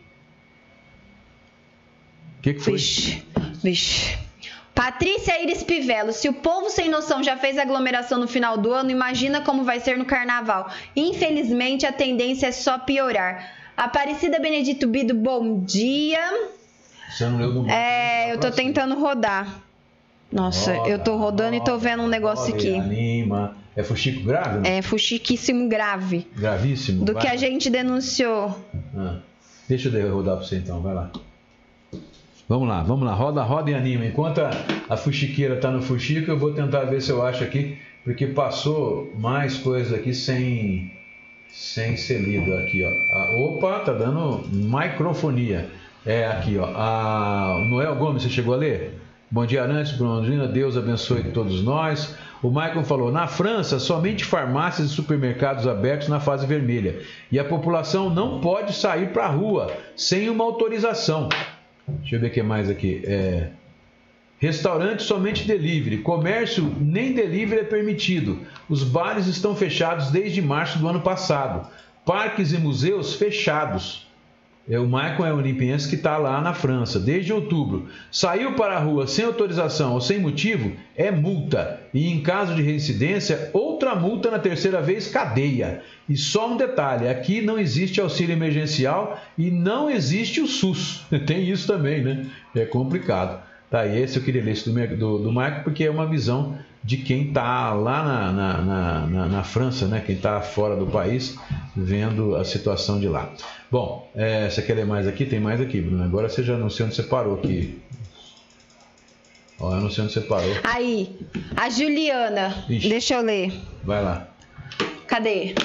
O 2.37 2.41
que, 2.43 2.53
que 2.53 2.59
foi? 2.59 2.73
Vixe, 2.73 3.23
vixe. 3.63 4.24
Patrícia 4.75 5.41
Iris 5.41 5.63
Pivelo, 5.63 6.11
se 6.11 6.27
o 6.27 6.33
povo 6.33 6.69
sem 6.69 6.89
noção 6.89 7.23
já 7.23 7.37
fez 7.37 7.57
aglomeração 7.57 8.19
no 8.19 8.27
final 8.27 8.57
do 8.57 8.73
ano, 8.73 8.91
imagina 8.91 9.39
como 9.39 9.63
vai 9.63 9.79
ser 9.79 9.97
no 9.97 10.03
carnaval. 10.03 10.69
Infelizmente, 10.93 11.85
a 11.85 11.93
tendência 11.93 12.47
é 12.47 12.51
só 12.51 12.77
piorar. 12.77 13.53
Aparecida 13.77 14.37
Benedito 14.37 14.85
Bido, 14.85 15.15
bom 15.15 15.61
dia. 15.61 16.19
Você 17.09 17.25
não 17.25 17.37
leu 17.37 17.53
do 17.53 17.69
É, 17.69 18.33
eu 18.33 18.39
tô 18.39 18.51
tentando 18.51 18.99
rodar. 18.99 19.61
Nossa, 20.29 20.73
roda, 20.73 20.89
eu 20.89 20.99
tô 20.99 21.15
rodando 21.15 21.57
roda, 21.57 21.63
e 21.63 21.63
tô 21.63 21.77
vendo 21.77 22.03
um 22.03 22.07
negócio 22.07 22.51
roda, 22.51 22.57
aqui. 22.57 22.75
Anima. 22.77 23.55
É 23.77 23.83
fuxico 23.83 24.23
grave? 24.23 24.59
Né? 24.59 24.77
É 24.77 24.81
fuxiquíssimo 24.81 25.69
grave. 25.69 26.27
Gravíssimo. 26.35 27.05
Do 27.05 27.13
vai. 27.13 27.21
que 27.21 27.27
a 27.29 27.37
gente 27.37 27.69
denunciou. 27.69 28.59
Ah, 28.97 29.19
deixa 29.69 29.87
eu 29.87 30.13
rodar 30.13 30.35
pra 30.37 30.45
você 30.45 30.57
então, 30.57 30.81
vai 30.81 30.93
lá. 30.93 31.11
Vamos 32.47 32.67
lá, 32.69 32.83
vamos 32.83 33.03
lá, 33.05 33.13
roda, 33.13 33.41
roda 33.41 33.71
e 33.71 33.73
anima. 33.73 34.05
Enquanto 34.05 34.39
a, 34.39 34.51
a 34.87 34.95
fuxiqueira 34.95 35.55
está 35.55 35.71
no 35.71 35.81
fuxico, 35.81 36.29
eu 36.29 36.37
vou 36.37 36.53
tentar 36.53 36.81
ver 36.81 37.01
se 37.01 37.11
eu 37.11 37.25
acho 37.25 37.43
aqui, 37.43 37.79
porque 38.03 38.27
passou 38.27 39.11
mais 39.17 39.57
coisa 39.57 39.95
aqui 39.95 40.13
sem, 40.13 40.91
sem 41.49 41.97
ser 41.97 42.19
lido 42.19 42.53
aqui, 42.53 42.83
ó. 42.83 43.17
A, 43.17 43.35
opa, 43.39 43.79
tá 43.79 43.93
dando 43.93 44.43
microfonia. 44.51 45.71
É 46.05 46.27
aqui, 46.27 46.55
ó. 46.59 46.67
A 46.75 47.57
Noel 47.67 47.95
Gomes, 47.95 48.21
você 48.21 48.29
chegou 48.29 48.53
a 48.53 48.57
ler? 48.57 48.93
Bom 49.31 49.43
dia, 49.43 49.63
Arantes, 49.63 49.93
Brondrina, 49.93 50.47
Deus 50.47 50.77
abençoe 50.77 51.23
todos 51.31 51.63
nós. 51.63 52.15
O 52.43 52.49
Michael 52.49 52.83
falou: 52.83 53.11
na 53.11 53.25
França, 53.25 53.79
somente 53.79 54.23
farmácias 54.23 54.91
e 54.91 54.93
supermercados 54.93 55.67
abertos 55.67 56.09
na 56.09 56.19
fase 56.19 56.45
vermelha. 56.45 57.01
E 57.31 57.39
a 57.39 57.43
população 57.43 58.07
não 58.07 58.39
pode 58.39 58.71
sair 58.73 59.11
para 59.11 59.25
a 59.25 59.29
rua 59.29 59.73
sem 59.95 60.29
uma 60.29 60.43
autorização. 60.43 61.27
Deixa 61.87 62.15
eu 62.15 62.19
ver 62.19 62.27
o 62.27 62.31
que 62.31 62.43
mais 62.43 62.69
aqui. 62.69 63.01
É... 63.05 63.49
Restaurante 64.39 65.03
somente 65.03 65.47
delivery. 65.47 65.99
Comércio 65.99 66.75
nem 66.79 67.13
delivery 67.13 67.61
é 67.61 67.63
permitido. 67.63 68.39
Os 68.69 68.83
bares 68.83 69.27
estão 69.27 69.55
fechados 69.55 70.11
desde 70.11 70.41
março 70.41 70.77
do 70.79 70.87
ano 70.87 71.01
passado. 71.01 71.69
Parques 72.05 72.51
e 72.51 72.57
museus 72.57 73.15
fechados. 73.15 74.04
É, 74.67 74.79
o 74.79 74.85
Michael 74.85 75.25
é 75.25 75.33
um 75.33 75.37
olimpiense 75.37 75.87
que 75.87 75.95
está 75.95 76.17
lá 76.17 76.41
na 76.41 76.51
França 76.53 76.99
desde 76.99 77.31
outubro. 77.31 77.87
Saiu 78.11 78.53
para 78.53 78.75
a 78.75 78.79
rua 78.79 79.05
sem 79.05 79.23
autorização 79.23 79.93
ou 79.93 80.01
sem 80.01 80.19
motivo, 80.19 80.71
é 80.95 81.11
multa. 81.11 81.81
E 81.93 82.09
em 82.09 82.21
caso 82.21 82.55
de 82.55 82.63
reincidência, 82.63 83.51
outra 83.53 83.93
multa 83.93 84.31
na 84.31 84.39
terceira 84.39 84.81
vez, 84.81 85.07
cadeia. 85.07 85.83
E 86.09 86.17
só 86.17 86.51
um 86.51 86.57
detalhe: 86.57 87.07
aqui 87.07 87.41
não 87.41 87.59
existe 87.59 88.01
auxílio 88.01 88.33
emergencial 88.33 89.19
e 89.37 89.51
não 89.51 89.87
existe 89.87 90.41
o 90.41 90.47
SUS. 90.47 91.05
Tem 91.27 91.47
isso 91.47 91.67
também, 91.67 92.03
né? 92.03 92.25
É 92.55 92.65
complicado. 92.65 93.43
Tá, 93.69 93.85
e 93.85 93.99
esse 93.99 94.17
eu 94.17 94.23
queria 94.23 94.43
ler 94.43 94.51
esse 94.51 94.69
do, 94.69 94.95
do, 94.95 95.17
do 95.19 95.29
Michael 95.29 95.63
porque 95.63 95.83
é 95.83 95.91
uma 95.91 96.07
visão 96.07 96.57
de 96.85 96.97
quem 96.97 97.29
está 97.29 97.73
lá 97.73 98.03
na, 98.03 98.31
na, 98.31 99.07
na, 99.07 99.27
na, 99.27 99.43
França, 99.43 99.87
né? 99.87 100.03
quem 100.05 100.15
está 100.15 100.39
fora 100.39 100.75
do 100.75 100.85
país, 100.85 101.35
vendo 101.75 102.35
a 102.35 102.45
situação 102.45 102.99
de 102.99 103.07
lá. 103.07 103.27
Bom, 103.75 104.09
é, 104.15 104.49
você 104.49 104.61
quer 104.61 104.73
ler 104.73 104.85
mais 104.85 105.05
aqui? 105.05 105.25
Tem 105.25 105.37
mais 105.37 105.59
aqui, 105.59 105.81
Bruno. 105.81 106.01
Agora 106.01 106.29
você 106.29 106.41
já 106.41 106.57
não 106.57 106.69
sei 106.69 106.85
onde 106.85 106.95
você 106.95 107.03
parou 107.03 107.35
aqui. 107.35 107.77
Ó, 109.59 109.75
eu 109.75 109.81
não 109.81 109.89
sei 109.91 110.05
onde 110.05 110.13
você 110.13 110.21
parou. 110.21 110.49
Aí, 110.63 111.19
a 111.57 111.69
Juliana. 111.69 112.63
Ixi. 112.69 112.87
Deixa 112.87 113.15
eu 113.15 113.21
ler. 113.21 113.51
Vai 113.83 114.01
lá. 114.01 114.29
Cadê? 115.07 115.55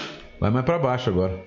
Vai 0.40 0.50
mais 0.50 0.64
para 0.64 0.76
baixo 0.76 1.08
agora. 1.08 1.38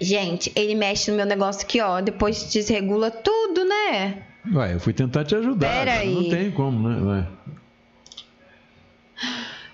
Gente, 0.00 0.50
ele 0.56 0.74
mexe 0.74 1.10
no 1.10 1.18
meu 1.18 1.26
negócio 1.26 1.64
aqui, 1.66 1.82
ó. 1.82 2.00
Depois 2.00 2.50
desregula 2.50 3.10
tudo, 3.10 3.66
né? 3.66 4.22
Ué, 4.54 4.72
eu 4.72 4.80
fui 4.80 4.94
tentar 4.94 5.26
te 5.26 5.34
ajudar. 5.34 5.68
Pera 5.68 5.98
aí. 5.98 6.14
Não 6.14 6.30
tem 6.30 6.50
como, 6.50 6.88
né? 6.88 7.12
Ué. 7.12 7.26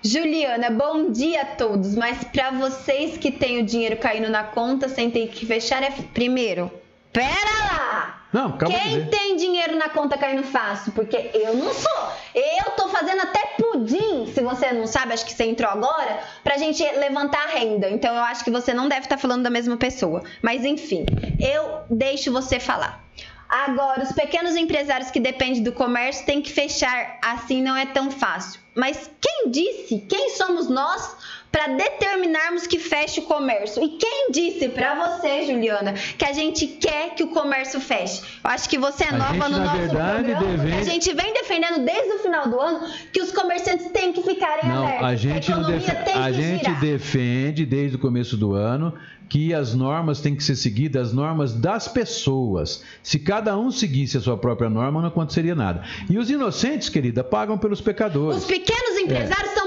Juliana, 0.07 0.69
bom 0.69 1.11
dia 1.11 1.41
a 1.41 1.45
todos. 1.45 1.93
Mas 1.93 2.23
para 2.23 2.51
vocês 2.51 3.17
que 3.17 3.29
têm 3.29 3.59
o 3.59 3.65
dinheiro 3.65 3.97
caindo 3.97 4.29
na 4.29 4.43
conta 4.43 4.87
sem 4.87 5.11
ter 5.11 5.27
que 5.27 5.45
fechar, 5.45 5.83
é 5.83 5.91
primeiro. 6.13 6.71
Pera 7.11 7.27
lá! 7.71 8.23
Não, 8.31 8.57
calma 8.57 8.77
Quem 8.77 9.05
tem 9.07 9.35
dinheiro 9.35 9.75
na 9.75 9.89
conta 9.89 10.17
caindo 10.17 10.43
fácil? 10.43 10.93
Porque 10.93 11.31
eu 11.33 11.55
não 11.55 11.73
sou. 11.73 12.09
Eu 12.33 12.71
tô 12.71 12.87
fazendo 12.89 13.21
até 13.21 13.39
pudim, 13.57 14.31
se 14.33 14.41
você 14.41 14.71
não 14.71 14.87
sabe, 14.87 15.13
acho 15.13 15.25
que 15.25 15.33
você 15.33 15.45
entrou 15.45 15.69
agora, 15.69 16.19
pra 16.43 16.57
gente 16.57 16.83
levantar 16.83 17.43
a 17.43 17.57
renda. 17.57 17.89
Então 17.89 18.15
eu 18.15 18.23
acho 18.23 18.43
que 18.43 18.51
você 18.51 18.73
não 18.73 18.87
deve 18.87 19.01
estar 19.01 19.15
tá 19.15 19.21
falando 19.21 19.43
da 19.43 19.49
mesma 19.49 19.75
pessoa. 19.75 20.23
Mas 20.41 20.63
enfim, 20.63 21.05
eu 21.39 21.81
deixo 21.89 22.31
você 22.31 22.59
falar. 22.59 23.03
Agora, 23.49 24.03
os 24.03 24.11
pequenos 24.11 24.55
empresários 24.55 25.09
que 25.09 25.19
dependem 25.19 25.63
do 25.63 25.71
comércio 25.71 26.25
têm 26.25 26.41
que 26.41 26.51
fechar, 26.51 27.17
assim 27.21 27.61
não 27.61 27.75
é 27.75 27.85
tão 27.85 28.11
fácil. 28.11 28.59
Mas 28.75 29.09
quem 29.19 29.49
disse? 29.49 29.99
Quem 30.07 30.31
somos 30.31 30.69
nós 30.69 31.15
para 31.51 31.67
determinarmos 31.67 32.67
que 32.67 32.77
feche 32.77 33.21
o 33.21 33.23
comércio? 33.23 33.81
E 33.81 33.97
quem 33.97 34.29
disse 34.31 34.69
para 34.69 34.93
você, 34.93 35.45
Juliana, 35.45 35.93
que 35.93 36.25
a 36.25 36.33
gente 36.33 36.67
quer 36.67 37.15
que 37.15 37.23
o 37.23 37.29
comércio 37.29 37.79
feche? 37.79 38.21
Eu 38.43 38.51
acho 38.51 38.69
que 38.69 38.77
você 38.77 39.05
é 39.05 39.11
nova 39.13 39.33
gente, 39.33 39.49
no 39.49 39.59
nosso 39.59 39.77
verdade, 39.77 40.31
programa. 40.31 40.57
Deve... 40.57 40.73
A 40.79 40.83
gente 40.83 41.13
vem 41.13 41.33
defendendo 41.33 41.85
desde 41.85 42.13
o 42.13 42.19
final 42.19 42.49
do 42.49 42.59
ano 42.59 42.87
que 43.11 43.21
os 43.21 43.31
comerciantes 43.31 43.89
têm 43.91 44.13
que 44.13 44.21
ficarem 44.21 44.69
não, 44.69 44.85
abertos. 44.85 45.07
A 45.07 45.15
gente, 45.15 45.51
a, 45.51 45.59
def... 45.59 45.89
a 46.15 46.31
gente 46.31 46.71
defende 46.75 47.65
desde 47.65 47.95
o 47.95 47.99
começo 47.99 48.37
do 48.37 48.53
ano 48.53 48.93
que 49.29 49.53
as 49.53 49.73
normas 49.73 50.21
têm 50.21 50.35
que 50.35 50.43
ser 50.43 50.55
seguidas, 50.55 51.07
as 51.07 51.13
normas 51.13 51.53
das 51.53 51.87
pessoas. 51.87 52.83
Se 53.03 53.19
cada 53.19 53.57
um 53.57 53.71
seguisse 53.71 54.17
a 54.17 54.21
sua 54.21 54.37
própria 54.37 54.69
norma, 54.69 55.01
não 55.01 55.09
aconteceria 55.09 55.55
nada. 55.55 55.83
E 56.09 56.17
os 56.17 56.29
inocentes, 56.29 56.89
querida, 56.89 57.23
pagam 57.23 57.57
pelos 57.57 57.81
pecadores. 57.81 58.43
Os 58.43 58.45
pequenos 58.45 58.97
empresários 58.97 59.49
é. 59.49 59.53
estão 59.53 59.66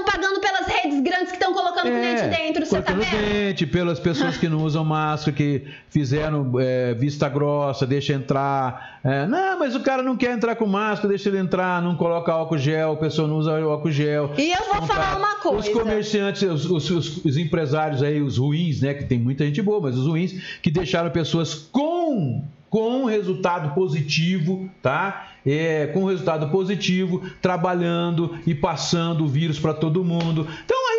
grandes 1.03 1.29
que 1.29 1.37
estão 1.37 1.53
colocando 1.53 1.87
é, 1.87 1.99
cliente 1.99 2.37
dentro, 2.37 2.65
você 2.65 2.81
tá 2.81 2.93
vendo? 2.93 3.09
Dente, 3.09 3.65
pelas 3.65 3.99
pessoas 3.99 4.37
que 4.37 4.47
não 4.47 4.59
usam 4.63 4.83
máscara, 4.83 5.35
que 5.35 5.63
fizeram 5.89 6.51
é, 6.59 6.93
vista 6.93 7.27
grossa, 7.27 7.85
deixa 7.85 8.13
entrar. 8.13 8.99
É, 9.03 9.25
não, 9.25 9.59
mas 9.59 9.75
o 9.75 9.79
cara 9.79 10.03
não 10.03 10.15
quer 10.15 10.31
entrar 10.31 10.55
com 10.55 10.65
máscara, 10.65 11.09
deixa 11.09 11.29
ele 11.29 11.39
entrar, 11.39 11.81
não 11.81 11.95
coloca 11.95 12.31
álcool 12.31 12.57
gel, 12.57 12.93
a 12.93 12.97
pessoa 12.97 13.27
não 13.27 13.37
usa 13.37 13.59
álcool 13.59 13.91
gel. 13.91 14.31
E 14.37 14.51
eu 14.51 14.59
vou 14.59 14.75
então, 14.75 14.87
falar 14.87 15.17
uma 15.17 15.35
coisa. 15.35 15.59
Os 15.59 15.69
comerciantes, 15.69 16.41
os, 16.43 16.65
os, 16.65 16.89
os, 16.89 17.25
os 17.25 17.37
empresários 17.37 18.03
aí, 18.03 18.21
os 18.21 18.37
ruins, 18.37 18.81
né, 18.81 18.93
que 18.93 19.05
tem 19.05 19.19
muita 19.19 19.45
gente 19.45 19.61
boa, 19.61 19.81
mas 19.81 19.97
os 19.97 20.07
ruins 20.07 20.59
que 20.61 20.69
deixaram 20.69 21.09
pessoas 21.09 21.53
com 21.55 22.43
com 22.71 23.03
resultado 23.03 23.75
positivo, 23.75 24.69
tá? 24.81 25.27
É, 25.45 25.87
com 25.87 26.05
resultado 26.05 26.49
positivo, 26.49 27.21
trabalhando 27.41 28.39
e 28.47 28.55
passando 28.55 29.25
o 29.25 29.27
vírus 29.27 29.59
para 29.59 29.73
todo 29.73 30.05
mundo. 30.05 30.47
Então 30.63 30.81
tá 30.81 30.90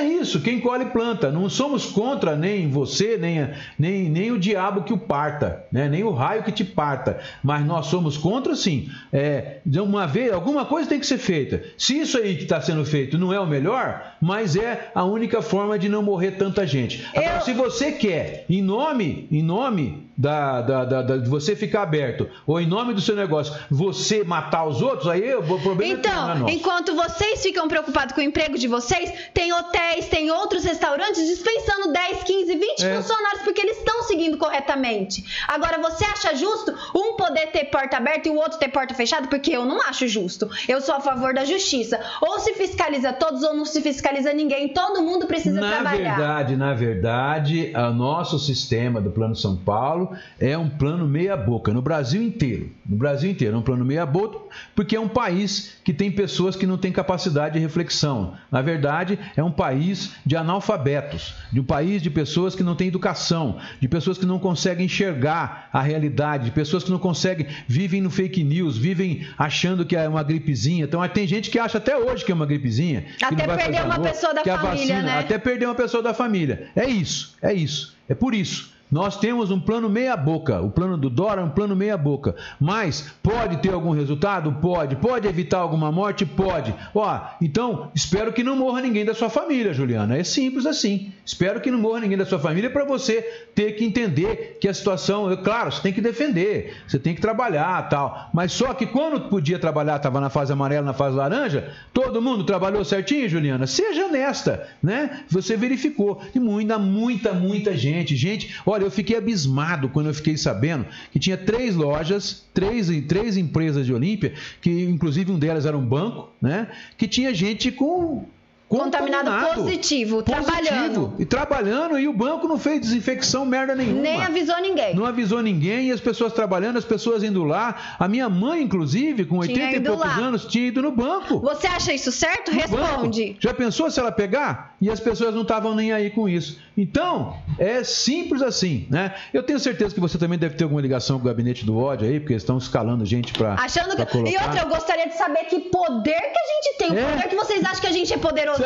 é 0.00 0.04
isso, 0.04 0.40
quem 0.40 0.60
colhe 0.60 0.86
planta. 0.86 1.30
Não 1.30 1.48
somos 1.48 1.86
contra 1.86 2.36
nem 2.36 2.68
você, 2.68 3.16
nem, 3.16 3.48
nem, 3.78 4.08
nem 4.08 4.32
o 4.32 4.38
diabo 4.38 4.82
que 4.82 4.92
o 4.92 4.98
parta, 4.98 5.64
né? 5.70 5.88
nem 5.88 6.02
o 6.02 6.10
raio 6.10 6.42
que 6.42 6.52
te 6.52 6.64
parta. 6.64 7.20
Mas 7.42 7.64
nós 7.64 7.86
somos 7.86 8.16
contra, 8.16 8.54
sim. 8.54 8.88
É, 9.12 9.58
de 9.64 9.80
uma 9.80 10.06
vez, 10.06 10.32
alguma 10.32 10.64
coisa 10.64 10.88
tem 10.88 11.00
que 11.00 11.06
ser 11.06 11.18
feita. 11.18 11.62
Se 11.76 11.98
isso 11.98 12.18
aí 12.18 12.36
que 12.36 12.42
está 12.42 12.60
sendo 12.60 12.84
feito 12.84 13.18
não 13.18 13.32
é 13.32 13.40
o 13.40 13.46
melhor, 13.46 14.16
mas 14.20 14.56
é 14.56 14.90
a 14.94 15.04
única 15.04 15.42
forma 15.42 15.78
de 15.78 15.88
não 15.88 16.02
morrer 16.02 16.32
tanta 16.32 16.66
gente. 16.66 17.06
Agora, 17.14 17.36
Eu... 17.36 17.40
se 17.42 17.52
você 17.52 17.92
quer, 17.92 18.44
em 18.48 18.62
nome, 18.62 19.28
em 19.30 19.42
nome 19.42 20.09
da, 20.20 20.60
da, 20.60 20.84
da, 20.84 21.02
da, 21.02 21.16
de 21.16 21.30
você 21.30 21.56
ficar 21.56 21.80
aberto, 21.80 22.28
ou 22.46 22.60
em 22.60 22.66
nome 22.66 22.92
do 22.92 23.00
seu 23.00 23.16
negócio, 23.16 23.54
você 23.70 24.22
matar 24.22 24.66
os 24.66 24.82
outros, 24.82 25.08
aí 25.08 25.34
o 25.34 25.42
problema 25.42 25.86
então, 25.86 26.30
é 26.30 26.34
Então, 26.34 26.48
enquanto 26.50 26.94
vocês 26.94 27.42
ficam 27.42 27.66
preocupados 27.66 28.14
com 28.14 28.20
o 28.20 28.24
emprego 28.24 28.58
de 28.58 28.68
vocês, 28.68 29.10
tem 29.32 29.50
hotéis, 29.50 30.08
tem 30.08 30.30
outros 30.30 30.62
restaurantes 30.62 31.26
dispensando 31.26 31.90
10, 31.90 32.22
15, 32.22 32.54
20 32.54 32.84
é. 32.84 32.96
funcionários 32.96 33.42
porque 33.44 33.62
eles 33.62 33.78
estão 33.78 34.02
seguindo 34.02 34.36
corretamente. 34.36 35.24
Agora, 35.48 35.78
você 35.78 36.04
acha 36.04 36.36
justo 36.36 36.70
um 36.94 37.16
poder 37.16 37.46
ter 37.46 37.70
porta 37.70 37.96
aberta 37.96 38.28
e 38.28 38.30
o 38.30 38.36
outro 38.36 38.58
ter 38.58 38.68
porta 38.68 38.92
fechada? 38.92 39.26
Porque 39.26 39.50
eu 39.50 39.64
não 39.64 39.80
acho 39.88 40.06
justo. 40.06 40.50
Eu 40.68 40.82
sou 40.82 40.96
a 40.96 41.00
favor 41.00 41.32
da 41.32 41.46
justiça. 41.46 41.98
Ou 42.20 42.38
se 42.40 42.52
fiscaliza 42.52 43.10
todos 43.14 43.42
ou 43.42 43.54
não 43.54 43.64
se 43.64 43.80
fiscaliza 43.80 44.34
ninguém. 44.34 44.68
Todo 44.68 45.00
mundo 45.00 45.26
precisa 45.26 45.58
na 45.58 45.70
trabalhar. 45.70 46.10
Na 46.10 46.16
verdade, 46.16 46.56
na 46.56 46.74
verdade, 46.74 47.72
o 47.74 47.92
nosso 47.94 48.38
sistema 48.38 49.00
do 49.00 49.10
Plano 49.10 49.34
São 49.34 49.56
Paulo 49.56 50.09
é 50.38 50.56
um 50.56 50.68
plano 50.68 51.06
meia-boca 51.06 51.72
no 51.72 51.82
Brasil 51.82 52.22
inteiro. 52.22 52.70
No 52.86 52.96
Brasil 52.96 53.30
inteiro, 53.30 53.56
é 53.56 53.58
um 53.58 53.62
plano 53.62 53.84
meia-boca, 53.84 54.38
porque 54.74 54.96
é 54.96 55.00
um 55.00 55.08
país 55.08 55.78
que 55.84 55.92
tem 55.92 56.10
pessoas 56.10 56.56
que 56.56 56.66
não 56.66 56.78
têm 56.78 56.92
capacidade 56.92 57.54
de 57.54 57.60
reflexão. 57.60 58.34
Na 58.50 58.62
verdade, 58.62 59.18
é 59.36 59.42
um 59.42 59.50
país 59.50 60.12
de 60.24 60.36
analfabetos, 60.36 61.34
de 61.52 61.60
um 61.60 61.64
país 61.64 62.02
de 62.02 62.10
pessoas 62.10 62.54
que 62.54 62.62
não 62.62 62.74
têm 62.74 62.88
educação, 62.88 63.58
de 63.80 63.88
pessoas 63.88 64.18
que 64.18 64.26
não 64.26 64.38
conseguem 64.38 64.86
enxergar 64.86 65.68
a 65.72 65.80
realidade, 65.80 66.46
de 66.46 66.50
pessoas 66.50 66.84
que 66.84 66.90
não 66.90 66.98
conseguem, 66.98 67.46
vivem 67.66 68.00
no 68.00 68.10
fake 68.10 68.42
news, 68.42 68.76
vivem 68.76 69.26
achando 69.38 69.84
que 69.84 69.96
é 69.96 70.08
uma 70.08 70.22
gripezinha. 70.22 70.84
Então, 70.84 71.06
tem 71.08 71.26
gente 71.26 71.50
que 71.50 71.58
acha 71.58 71.78
até 71.78 71.96
hoje 71.96 72.24
que 72.24 72.32
é 72.32 72.34
uma 72.34 72.46
gripezinha. 72.46 73.04
Até 73.22 73.46
perder 73.46 73.84
uma 73.84 74.00
pessoa 74.00 74.34
da 74.34 74.44
família, 74.44 74.70
vacina, 74.70 75.02
né? 75.02 75.18
Até 75.18 75.38
perder 75.38 75.66
uma 75.66 75.74
pessoa 75.74 76.02
da 76.02 76.14
família. 76.14 76.68
É 76.74 76.86
isso, 76.86 77.36
é 77.42 77.52
isso. 77.52 77.96
É 78.08 78.14
por 78.14 78.34
isso. 78.34 78.72
Nós 78.90 79.16
temos 79.16 79.50
um 79.50 79.60
plano 79.60 79.88
meia-boca. 79.88 80.60
O 80.60 80.70
plano 80.70 80.96
do 80.96 81.08
Dora 81.08 81.40
é 81.40 81.44
um 81.44 81.50
plano 81.50 81.76
meia-boca. 81.76 82.34
Mas 82.58 83.12
pode 83.22 83.58
ter 83.58 83.72
algum 83.72 83.90
resultado? 83.90 84.52
Pode. 84.60 84.96
Pode 84.96 85.28
evitar 85.28 85.58
alguma 85.58 85.92
morte? 85.92 86.26
Pode. 86.26 86.74
Ó, 86.94 87.20
então 87.40 87.90
espero 87.94 88.32
que 88.32 88.42
não 88.42 88.56
morra 88.56 88.80
ninguém 88.80 89.04
da 89.04 89.14
sua 89.14 89.30
família, 89.30 89.72
Juliana. 89.72 90.16
É 90.16 90.24
simples 90.24 90.66
assim. 90.66 91.12
Espero 91.24 91.60
que 91.60 91.70
não 91.70 91.78
morra 91.78 92.00
ninguém 92.00 92.18
da 92.18 92.26
sua 92.26 92.38
família 92.38 92.68
para 92.68 92.84
você 92.84 93.22
ter 93.54 93.72
que 93.72 93.84
entender 93.84 94.58
que 94.60 94.66
a 94.66 94.74
situação. 94.74 95.36
Claro, 95.36 95.70
você 95.70 95.82
tem 95.82 95.92
que 95.92 96.00
defender, 96.00 96.76
você 96.86 96.98
tem 96.98 97.14
que 97.14 97.20
trabalhar 97.20 97.88
tal. 97.88 98.30
Mas 98.34 98.52
só 98.52 98.74
que 98.74 98.86
quando 98.86 99.28
podia 99.28 99.58
trabalhar, 99.58 99.96
estava 99.96 100.20
na 100.20 100.30
fase 100.30 100.52
amarela, 100.52 100.86
na 100.86 100.92
fase 100.92 101.16
laranja, 101.16 101.72
todo 101.92 102.20
mundo 102.20 102.42
trabalhou 102.44 102.84
certinho, 102.84 103.28
Juliana? 103.28 103.66
Seja 103.66 104.06
honesta, 104.06 104.68
né? 104.82 105.20
Você 105.28 105.56
verificou. 105.56 106.20
E 106.34 106.40
muita, 106.40 106.78
muita, 106.78 107.32
muita 107.32 107.76
gente. 107.76 108.16
Gente, 108.16 108.56
olha 108.66 108.79
Olha, 108.80 108.86
eu 108.86 108.90
fiquei 108.90 109.18
abismado 109.18 109.90
quando 109.90 110.06
eu 110.06 110.14
fiquei 110.14 110.38
sabendo 110.38 110.86
que 111.12 111.18
tinha 111.18 111.36
três 111.36 111.76
lojas, 111.76 112.46
três, 112.54 112.88
três 113.06 113.36
empresas 113.36 113.84
de 113.84 113.92
Olímpia, 113.92 114.32
que 114.58 114.70
inclusive 114.84 115.30
um 115.30 115.38
delas 115.38 115.66
era 115.66 115.76
um 115.76 115.84
banco, 115.84 116.30
né? 116.40 116.68
Que 116.96 117.06
tinha 117.06 117.34
gente 117.34 117.70
com 117.70 118.24
Contaminado, 118.70 119.24
contaminado 119.24 119.62
positivo, 119.62 120.22
positivo, 120.22 120.22
trabalhando. 120.22 121.14
E 121.18 121.24
trabalhando, 121.24 121.98
e 121.98 122.06
o 122.06 122.12
banco 122.12 122.46
não 122.46 122.56
fez 122.56 122.80
desinfecção 122.80 123.44
merda 123.44 123.74
nenhuma. 123.74 124.00
Nem 124.00 124.22
avisou 124.22 124.60
ninguém. 124.60 124.94
Não 124.94 125.04
avisou 125.04 125.42
ninguém, 125.42 125.88
e 125.88 125.92
as 125.92 126.00
pessoas 126.00 126.32
trabalhando, 126.32 126.78
as 126.78 126.84
pessoas 126.84 127.24
indo 127.24 127.42
lá. 127.42 127.96
A 127.98 128.06
minha 128.06 128.28
mãe, 128.28 128.62
inclusive, 128.62 129.24
com 129.24 129.38
80 129.38 129.76
e 129.76 129.80
poucos 129.80 130.06
lá. 130.06 130.14
anos, 130.14 130.44
tinha 130.44 130.68
ido 130.68 130.80
no 130.80 130.92
banco. 130.92 131.40
Você 131.40 131.66
acha 131.66 131.92
isso 131.92 132.12
certo? 132.12 132.52
No 132.52 132.60
Responde. 132.60 133.26
Banco. 133.30 133.38
Já 133.40 133.52
pensou 133.52 133.90
se 133.90 133.98
ela 133.98 134.12
pegar? 134.12 134.76
E 134.80 134.88
as 134.88 135.00
pessoas 135.00 135.34
não 135.34 135.42
estavam 135.42 135.74
nem 135.74 135.92
aí 135.92 136.08
com 136.08 136.28
isso. 136.28 136.56
Então, 136.76 137.36
é 137.58 137.82
simples 137.82 138.40
assim, 138.40 138.86
né? 138.88 139.16
Eu 139.34 139.42
tenho 139.42 139.58
certeza 139.58 139.92
que 139.92 140.00
você 140.00 140.16
também 140.16 140.38
deve 140.38 140.54
ter 140.54 140.62
alguma 140.62 140.80
ligação 140.80 141.18
com 141.18 141.24
o 141.24 141.28
gabinete 141.28 141.64
do 141.66 141.76
ódio 141.76 142.06
aí, 142.06 142.20
porque 142.20 142.34
eles 142.34 142.44
estão 142.44 142.56
escalando 142.56 143.04
gente 143.04 143.32
para. 143.32 143.54
Achando 143.54 143.96
que. 143.96 144.06
Colocar. 144.06 144.30
E 144.30 144.36
outra, 144.36 144.60
eu 144.62 144.68
gostaria 144.68 145.08
de 145.08 145.16
saber 145.16 145.40
que 145.46 145.58
poder 145.58 146.20
que 146.20 146.38
a 146.38 146.54
gente 146.54 146.78
tem. 146.78 146.90
O 146.92 146.98
é. 146.98 147.10
poder 147.10 147.28
que 147.28 147.34
vocês 147.34 147.64
acham 147.64 147.80
que 147.80 147.86
a 147.88 147.92
gente 147.92 148.14
é 148.14 148.16
poderoso 148.16 148.59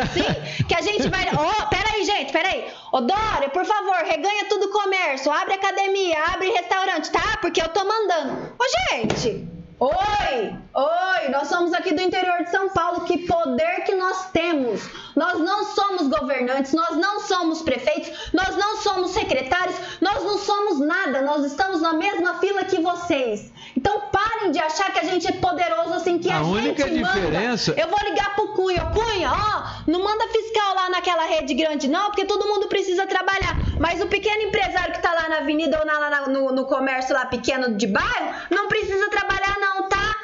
Que 0.69 0.75
a 0.75 0.81
gente 0.81 1.09
vai. 1.09 1.27
Oh, 1.33 1.67
peraí, 1.69 2.05
gente, 2.05 2.33
peraí. 2.33 2.67
Ô, 2.93 3.01
Dória, 3.01 3.49
por 3.51 3.65
favor, 3.65 3.97
reganha 4.05 4.49
tudo 4.49 4.71
comércio. 4.71 5.33
Abre 5.33 5.55
academia, 5.55 6.17
abre 6.33 6.51
restaurante, 6.51 7.11
tá? 7.11 7.39
Porque 7.41 7.61
eu 7.63 7.69
tô 7.69 7.85
mandando. 7.85 8.55
Ô, 8.59 8.93
gente. 8.93 9.55
Oi, 9.81 10.57
oi, 10.73 11.29
nós 11.31 11.49
somos 11.49 11.75
aqui 11.75 11.93
do 11.93 12.01
interior 12.01 12.45
de 12.45 12.51
São 12.51 12.69
Paulo. 12.71 13.05
Que 13.05 13.27
poder 13.27 13.85
que 13.85 13.95
nós 13.97 14.31
temos! 14.31 14.81
Nós 15.17 15.41
não 15.41 15.65
somos 15.65 16.09
governantes, 16.09 16.73
nós 16.73 16.97
não 16.97 17.21
somos 17.21 17.61
prefeitos, 17.61 18.33
nós 18.33 18.57
não 18.57 18.77
somos 18.79 19.11
secretários, 19.11 19.77
nós 20.01 20.25
não 20.25 20.39
somos 20.39 20.79
nada. 20.79 21.23
Nós 21.23 21.45
estamos 21.45 21.83
na 21.83 21.93
mesma 21.93 22.39
fila 22.39 22.65
que 22.65 22.81
vocês. 22.81 23.53
Então 23.77 24.03
parem 24.13 24.53
de 24.53 24.59
achar 24.59 24.93
que 24.93 25.01
a 25.01 25.05
gente 25.05 25.27
é 25.27 25.33
poderoso 25.33 25.95
assim, 25.95 26.19
que 26.19 26.31
a, 26.31 26.39
a 26.39 26.43
única 26.43 26.89
gente 26.89 27.01
manda. 27.03 27.15
diferença. 27.15 27.75
Eu 27.77 27.89
vou 27.89 27.99
ligar 28.05 28.35
pro 28.35 28.49
Cunha, 28.49 28.85
Cunha, 28.87 29.31
ó, 29.33 29.91
não 29.91 30.03
manda 30.03 30.29
fiscal 30.29 30.75
lá 30.75 30.91
naquela 30.91 31.25
rede 31.25 31.55
grande, 31.55 31.89
não, 31.89 32.07
porque 32.07 32.25
todo 32.25 32.47
mundo 32.47 32.69
precisa 32.69 33.07
trabalhar. 33.07 33.57
Mas 33.81 34.01
o 34.01 34.07
pequeno 34.07 34.43
empresário 34.43 34.95
que 34.95 35.03
tá 35.03 35.13
lá 35.13 35.29
na 35.29 35.39
avenida 35.39 35.79
ou 35.79 35.85
na, 35.87 35.99
lá 35.99 36.29
no, 36.29 36.53
no 36.53 36.65
comércio 36.67 37.15
lá 37.15 37.27
pequeno 37.27 37.75
de 37.75 37.87
bairro, 37.87 38.35
não 38.51 38.69
precisa 38.69 39.11
trabalhar, 39.11 39.59
não, 39.59 39.89
tá? 39.89 40.15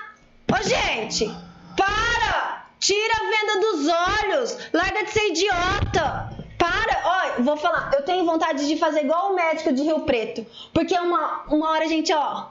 Ô, 0.53 0.63
gente, 0.63 1.27
para! 1.77 2.67
Tira 2.79 3.15
a 3.15 3.31
venda 3.31 3.61
dos 3.61 3.89
olhos! 3.89 4.59
Larga 4.73 5.05
de 5.05 5.11
ser 5.11 5.29
idiota! 5.29 6.31
Para! 6.57 7.01
Ó, 7.39 7.43
vou 7.43 7.57
falar, 7.57 7.91
eu 7.95 8.03
tenho 8.03 8.25
vontade 8.25 8.67
de 8.67 8.77
fazer 8.77 9.01
igual 9.01 9.33
o 9.33 9.35
médico 9.35 9.73
de 9.73 9.83
Rio 9.83 10.01
Preto. 10.01 10.47
Porque 10.73 10.95
uma, 10.99 11.45
uma 11.49 11.71
hora 11.71 11.85
a 11.85 11.89
gente, 11.89 12.13
ó, 12.13 12.47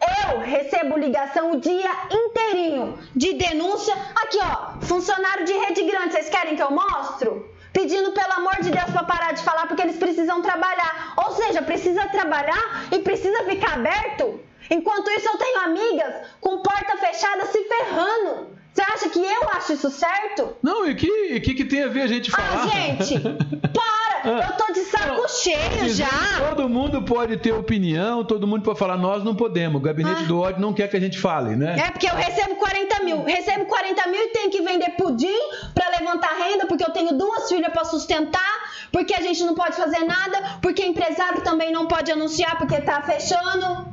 eu 0.00 0.38
recebo 0.40 0.96
ligação 0.96 1.52
o 1.52 1.60
dia 1.60 1.90
inteirinho 2.10 2.98
de 3.14 3.34
denúncia. 3.34 3.94
Aqui, 4.16 4.38
ó, 4.42 4.80
funcionário 4.80 5.44
de 5.44 5.52
rede 5.52 5.82
grande, 5.82 6.12
vocês 6.12 6.28
querem 6.30 6.56
que 6.56 6.62
eu 6.62 6.70
mostro? 6.70 7.48
Pedindo 7.72 8.12
pelo 8.12 8.32
amor 8.32 8.56
de 8.62 8.70
Deus 8.70 8.90
para 8.90 9.04
parar 9.04 9.32
de 9.32 9.42
falar 9.42 9.66
porque 9.66 9.82
eles 9.82 9.96
precisam 9.96 10.42
trabalhar. 10.42 11.14
Ou 11.16 11.32
seja, 11.32 11.62
precisa 11.62 12.06
trabalhar 12.08 12.86
e 12.90 12.98
precisa 13.00 13.44
ficar 13.44 13.74
aberto. 13.74 14.40
Enquanto 14.70 15.10
isso, 15.10 15.28
eu 15.28 15.38
tenho 15.38 15.60
amigas 15.60 16.14
com 16.40 16.62
porta 16.62 16.96
fechada 16.96 17.46
se 17.46 17.62
ferrando. 17.64 18.58
Você 18.72 18.82
acha 18.82 19.08
que 19.08 19.18
eu 19.18 19.48
acho 19.54 19.72
isso 19.72 19.90
certo? 19.90 20.56
Não, 20.62 20.86
e 20.86 20.92
o 20.92 20.96
que, 20.96 21.40
que, 21.40 21.54
que 21.54 21.64
tem 21.64 21.82
a 21.82 21.88
ver 21.88 22.02
a 22.02 22.06
gente 22.06 22.30
ah, 22.32 22.36
falar? 22.36 22.64
Ah, 22.64 22.68
gente, 22.68 23.20
para! 23.74 23.99
Eu 24.24 24.56
tô 24.56 24.72
de 24.72 24.80
saco 24.84 25.28
cheio 25.28 25.88
já. 25.88 26.08
Todo 26.48 26.68
mundo 26.68 27.02
pode 27.02 27.36
ter 27.36 27.52
opinião, 27.52 28.24
todo 28.24 28.46
mundo 28.46 28.62
pode 28.62 28.78
falar, 28.78 28.96
nós 28.96 29.24
não 29.24 29.34
podemos. 29.34 29.80
O 29.80 29.82
gabinete 29.82 30.22
ah. 30.24 30.26
do 30.26 30.40
ódio 30.40 30.60
não 30.60 30.72
quer 30.72 30.88
que 30.88 30.96
a 30.96 31.00
gente 31.00 31.18
fale, 31.18 31.56
né? 31.56 31.78
É 31.78 31.90
porque 31.90 32.06
eu 32.06 32.14
recebo 32.14 32.56
40 32.56 33.04
mil. 33.04 33.22
Recebo 33.24 33.66
40 33.66 34.08
mil 34.08 34.20
e 34.20 34.28
tenho 34.28 34.50
que 34.50 34.62
vender 34.62 34.90
pudim 34.90 35.38
para 35.74 35.88
levantar 35.98 36.30
renda, 36.36 36.66
porque 36.66 36.84
eu 36.84 36.90
tenho 36.90 37.16
duas 37.16 37.48
filhas 37.48 37.72
para 37.72 37.84
sustentar, 37.84 38.72
porque 38.92 39.14
a 39.14 39.20
gente 39.20 39.42
não 39.44 39.54
pode 39.54 39.76
fazer 39.76 40.04
nada, 40.04 40.58
porque 40.62 40.84
empresário 40.84 41.42
também 41.42 41.72
não 41.72 41.86
pode 41.86 42.10
anunciar 42.10 42.58
porque 42.58 42.80
tá 42.80 43.02
fechando. 43.02 43.88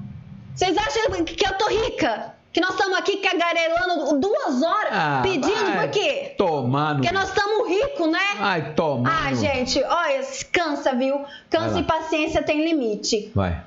Vocês 0.54 0.76
acham 0.78 1.24
que 1.24 1.46
eu 1.46 1.54
tô 1.54 1.68
rica? 1.68 2.37
Que 2.58 2.62
nós 2.62 2.72
estamos 2.72 2.98
aqui 2.98 3.18
cagarelando 3.18 4.20
duas 4.20 4.64
horas 4.64 4.92
ah, 4.92 5.20
pedindo 5.22 5.74
por 5.80 5.92
quê? 5.92 6.34
Tomar 6.36 6.96
Porque 6.96 7.12
nós 7.12 7.30
estamos 7.30 7.70
ricos, 7.70 8.12
né? 8.12 8.20
Ai, 8.40 8.74
toma. 8.74 9.08
Ah, 9.08 9.32
gente, 9.32 9.80
olha, 9.84 10.22
cansa, 10.52 10.96
viu? 10.96 11.24
Cansa 11.52 11.80
e 11.80 11.84
paciência 11.84 12.42
tem 12.42 12.66
limite. 12.66 13.32
Vai. 13.36 13.64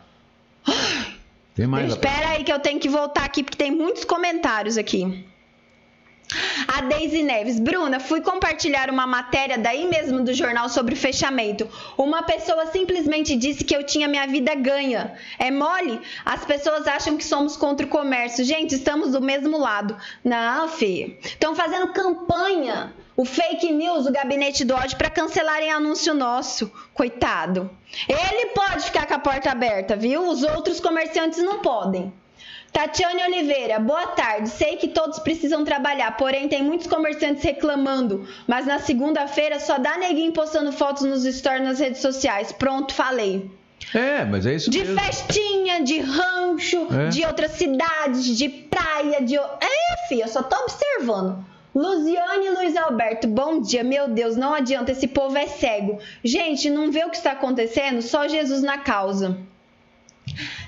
Tem 1.54 1.68
mais 1.68 1.92
Espera 1.92 2.30
aí 2.30 2.42
que 2.42 2.52
eu 2.52 2.58
tenho 2.58 2.80
que 2.80 2.88
voltar 2.88 3.24
aqui 3.24 3.44
porque 3.44 3.56
tem 3.56 3.70
muitos 3.70 4.04
comentários 4.04 4.76
aqui. 4.76 5.24
A 6.68 6.82
Deise 6.82 7.22
Neves, 7.22 7.58
Bruna, 7.58 7.98
fui 7.98 8.20
compartilhar 8.20 8.90
uma 8.90 9.06
matéria 9.06 9.58
daí 9.58 9.86
mesmo 9.88 10.22
do 10.22 10.32
jornal 10.32 10.68
sobre 10.68 10.94
fechamento. 10.94 11.68
Uma 11.96 12.22
pessoa 12.22 12.66
simplesmente 12.66 13.36
disse 13.36 13.64
que 13.64 13.74
eu 13.74 13.84
tinha 13.84 14.08
minha 14.08 14.26
vida 14.26 14.54
ganha. 14.54 15.14
É 15.38 15.50
mole? 15.50 16.00
As 16.24 16.44
pessoas 16.44 16.86
acham 16.86 17.16
que 17.16 17.24
somos 17.24 17.56
contra 17.56 17.86
o 17.86 17.88
comércio. 17.88 18.44
Gente, 18.44 18.74
estamos 18.74 19.12
do 19.12 19.20
mesmo 19.20 19.58
lado. 19.58 19.96
Não, 20.24 20.68
Fê. 20.68 21.18
Estão 21.22 21.54
fazendo 21.54 21.92
campanha, 21.92 22.94
o 23.16 23.24
fake 23.24 23.72
news, 23.72 24.06
o 24.06 24.12
gabinete 24.12 24.64
do 24.64 24.74
ódio, 24.74 24.96
para 24.96 25.10
cancelarem 25.10 25.70
anúncio 25.70 26.14
nosso. 26.14 26.72
Coitado. 26.94 27.70
Ele 28.08 28.46
pode 28.54 28.84
ficar 28.84 29.06
com 29.06 29.14
a 29.14 29.18
porta 29.18 29.50
aberta, 29.50 29.96
viu? 29.96 30.28
Os 30.28 30.42
outros 30.42 30.80
comerciantes 30.80 31.42
não 31.42 31.58
podem. 31.58 32.12
Tatiane 32.72 33.22
Oliveira, 33.24 33.80
boa 33.80 34.06
tarde. 34.08 34.48
Sei 34.48 34.76
que 34.76 34.88
todos 34.88 35.18
precisam 35.18 35.64
trabalhar, 35.64 36.16
porém 36.16 36.48
tem 36.48 36.62
muitos 36.62 36.86
comerciantes 36.86 37.42
reclamando. 37.42 38.26
Mas 38.46 38.66
na 38.66 38.78
segunda-feira 38.78 39.58
só 39.58 39.76
dá 39.78 39.98
neguinho 39.98 40.32
postando 40.32 40.70
fotos 40.72 41.02
nos 41.02 41.24
stories 41.24 41.64
nas 41.64 41.80
redes 41.80 42.00
sociais. 42.00 42.52
Pronto, 42.52 42.94
falei. 42.94 43.50
É, 43.92 44.24
mas 44.24 44.46
é 44.46 44.54
isso 44.54 44.70
de 44.70 44.78
mesmo. 44.78 44.96
De 44.96 45.02
festinha, 45.02 45.82
de 45.82 45.98
rancho, 45.98 46.86
é. 46.94 47.08
de 47.08 47.24
outras 47.24 47.52
cidades, 47.52 48.24
de 48.36 48.48
praia, 48.48 49.20
de. 49.22 49.36
É, 49.36 50.08
filha, 50.08 50.24
eu 50.24 50.28
só 50.28 50.42
tô 50.42 50.56
observando. 50.62 51.44
Luziane 51.74 52.46
e 52.46 52.50
Luiz 52.50 52.76
Alberto, 52.76 53.28
bom 53.28 53.60
dia. 53.60 53.82
Meu 53.82 54.08
Deus, 54.08 54.36
não 54.36 54.54
adianta, 54.54 54.92
esse 54.92 55.08
povo 55.08 55.36
é 55.36 55.46
cego. 55.46 55.98
Gente, 56.22 56.68
não 56.68 56.90
vê 56.90 57.04
o 57.04 57.10
que 57.10 57.16
está 57.16 57.32
acontecendo? 57.32 58.02
Só 58.02 58.28
Jesus 58.28 58.62
na 58.62 58.78
causa. 58.78 59.38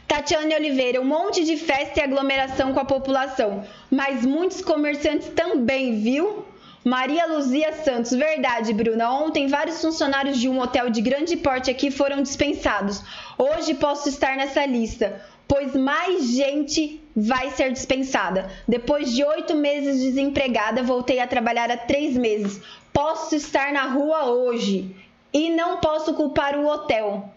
Tatiane 0.07 0.55
Oliveira, 0.55 1.01
um 1.01 1.05
monte 1.05 1.45
de 1.45 1.57
festa 1.57 2.01
e 2.01 2.03
aglomeração 2.03 2.73
com 2.73 2.81
a 2.81 2.85
população, 2.85 3.65
mas 3.91 4.25
muitos 4.25 4.61
comerciantes 4.61 5.29
também, 5.29 6.01
viu? 6.01 6.45
Maria 6.85 7.27
Luzia 7.27 7.73
Santos, 7.85 8.11
verdade, 8.11 8.73
Bruna. 8.73 9.11
Ontem 9.13 9.47
vários 9.47 9.81
funcionários 9.81 10.39
de 10.39 10.49
um 10.49 10.59
hotel 10.59 10.91
de 10.91 11.01
grande 11.01 11.37
porte 11.37 11.71
aqui 11.71 11.93
foram 11.93 12.21
dispensados. 12.23 13.03
Hoje 13.39 13.75
posso 13.75 14.09
estar 14.09 14.37
nessa 14.37 14.67
lista, 14.67 15.23
pois 15.47 15.77
mais 15.77 16.25
gente 16.25 17.01
vai 17.15 17.51
ser 17.51 17.71
dispensada. 17.71 18.51
Depois 18.67 19.13
de 19.13 19.23
oito 19.23 19.55
meses 19.55 20.03
desempregada, 20.03 20.83
voltei 20.83 21.21
a 21.21 21.27
trabalhar 21.27 21.71
há 21.71 21.77
três 21.77 22.17
meses. 22.17 22.61
Posso 22.93 23.37
estar 23.37 23.73
na 23.73 23.85
rua 23.85 24.27
hoje 24.27 24.95
e 25.33 25.51
não 25.51 25.79
posso 25.79 26.15
culpar 26.15 26.59
o 26.59 26.67
hotel. 26.67 27.32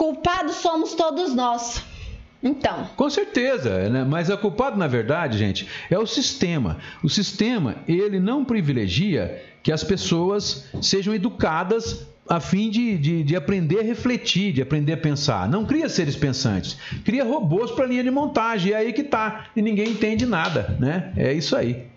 Culpados 0.00 0.56
somos 0.56 0.94
todos 0.94 1.34
nós. 1.34 1.84
Então. 2.42 2.88
Com 2.96 3.10
certeza, 3.10 3.90
né? 3.90 4.02
mas 4.02 4.30
o 4.30 4.38
culpado, 4.38 4.78
na 4.78 4.86
verdade, 4.86 5.36
gente, 5.36 5.68
é 5.90 5.98
o 5.98 6.06
sistema. 6.06 6.78
O 7.04 7.08
sistema, 7.10 7.76
ele 7.86 8.18
não 8.18 8.42
privilegia 8.42 9.44
que 9.62 9.70
as 9.70 9.84
pessoas 9.84 10.70
sejam 10.80 11.14
educadas 11.14 12.06
a 12.26 12.40
fim 12.40 12.70
de, 12.70 12.96
de, 12.96 13.22
de, 13.22 13.36
aprender 13.36 13.80
a 13.80 13.82
refletir, 13.82 14.54
de 14.54 14.62
aprender 14.62 14.94
a 14.94 14.96
pensar. 14.96 15.46
Não 15.50 15.66
cria 15.66 15.86
seres 15.86 16.16
pensantes, 16.16 16.78
cria 17.04 17.22
robôs 17.22 17.70
para 17.70 17.84
linha 17.84 18.02
de 18.02 18.10
montagem. 18.10 18.72
É 18.72 18.76
aí 18.76 18.94
que 18.94 19.04
tá. 19.04 19.48
E 19.54 19.60
ninguém 19.60 19.90
entende 19.90 20.24
nada, 20.24 20.78
né? 20.80 21.12
É 21.14 21.30
isso 21.30 21.54
aí. 21.54 21.88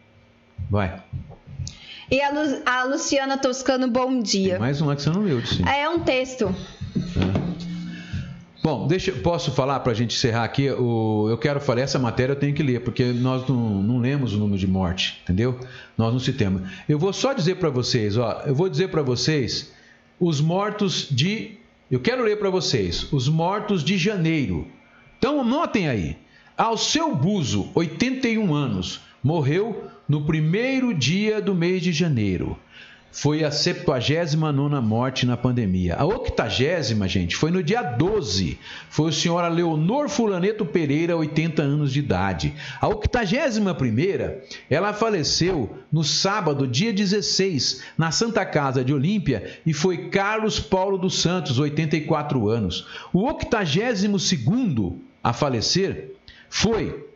Vai. 0.69 1.01
E 2.11 2.21
a, 2.21 2.29
Lu, 2.31 2.61
a 2.65 2.83
Luciana 2.83 3.37
Toscano, 3.37 3.87
bom 3.87 4.19
dia. 4.19 4.55
Tem 4.55 4.59
mais 4.59 4.81
uma 4.81 4.93
que 4.93 5.03
você 5.03 5.09
não 5.09 5.21
leu, 5.21 5.45
sim. 5.45 5.63
É 5.65 5.87
um 5.87 6.01
texto. 6.01 6.53
Bom, 8.63 8.87
deixa, 8.87 9.11
posso 9.11 9.51
falar 9.51 9.81
para 9.81 9.91
a 9.91 9.95
gente 9.95 10.15
encerrar 10.15 10.45
aqui? 10.45 10.69
O, 10.71 11.27
eu 11.29 11.37
quero 11.37 11.59
falar, 11.59 11.81
essa 11.81 11.99
matéria 11.99 12.31
eu 12.31 12.39
tenho 12.39 12.53
que 12.53 12.63
ler, 12.63 12.79
porque 12.79 13.03
nós 13.03 13.45
não, 13.45 13.83
não 13.83 13.99
lemos 13.99 14.33
o 14.33 14.37
número 14.37 14.57
de 14.57 14.65
morte, 14.65 15.19
entendeu? 15.21 15.59
Nós 15.97 16.13
não 16.13 16.19
citamos. 16.19 16.61
Eu 16.87 16.97
vou 16.97 17.11
só 17.11 17.33
dizer 17.33 17.55
para 17.55 17.69
vocês, 17.69 18.15
ó, 18.15 18.41
eu 18.45 18.55
vou 18.55 18.69
dizer 18.69 18.87
para 18.87 19.01
vocês 19.01 19.73
os 20.17 20.39
mortos 20.39 21.09
de. 21.11 21.57
Eu 21.91 21.99
quero 21.99 22.23
ler 22.23 22.39
para 22.39 22.49
vocês, 22.49 23.11
os 23.11 23.27
mortos 23.27 23.83
de 23.83 23.97
janeiro. 23.97 24.65
Então, 25.17 25.43
notem 25.43 25.89
aí. 25.89 26.15
Ao 26.57 26.77
seu 26.77 27.13
Buzo, 27.13 27.69
81 27.75 28.55
anos, 28.55 29.01
morreu 29.21 29.89
no 30.07 30.25
primeiro 30.25 30.93
dia 30.93 31.41
do 31.41 31.53
mês 31.53 31.81
de 31.81 31.91
janeiro 31.91 32.57
foi 33.13 33.43
a 33.43 33.51
79 33.51 34.81
morte 34.81 35.23
na 35.27 35.37
pandemia. 35.37 35.95
A 35.95 36.03
80, 36.03 37.07
gente, 37.07 37.35
foi 37.35 37.51
no 37.51 37.61
dia 37.61 37.83
12. 37.83 38.57
Foi 38.89 39.09
o 39.09 39.13
senhor 39.13 39.47
Leonor 39.49 40.09
Fulaneto 40.09 40.65
Pereira, 40.65 41.15
80 41.15 41.61
anos 41.61 41.93
de 41.93 41.99
idade. 41.99 42.55
A 42.81 42.87
81, 42.87 43.63
ela 44.67 44.93
faleceu 44.93 45.77
no 45.91 46.03
sábado, 46.03 46.67
dia 46.67 46.91
16, 46.91 47.83
na 47.95 48.09
Santa 48.09 48.43
Casa 48.47 48.83
de 48.83 48.91
Olímpia, 48.91 49.59
e 49.63 49.73
foi 49.73 50.09
Carlos 50.09 50.59
Paulo 50.59 50.97
dos 50.97 51.21
Santos, 51.21 51.59
84 51.59 52.49
anos. 52.49 52.87
O 53.13 53.27
82 53.27 54.03
a 55.23 55.31
falecer 55.31 56.15
foi 56.49 57.07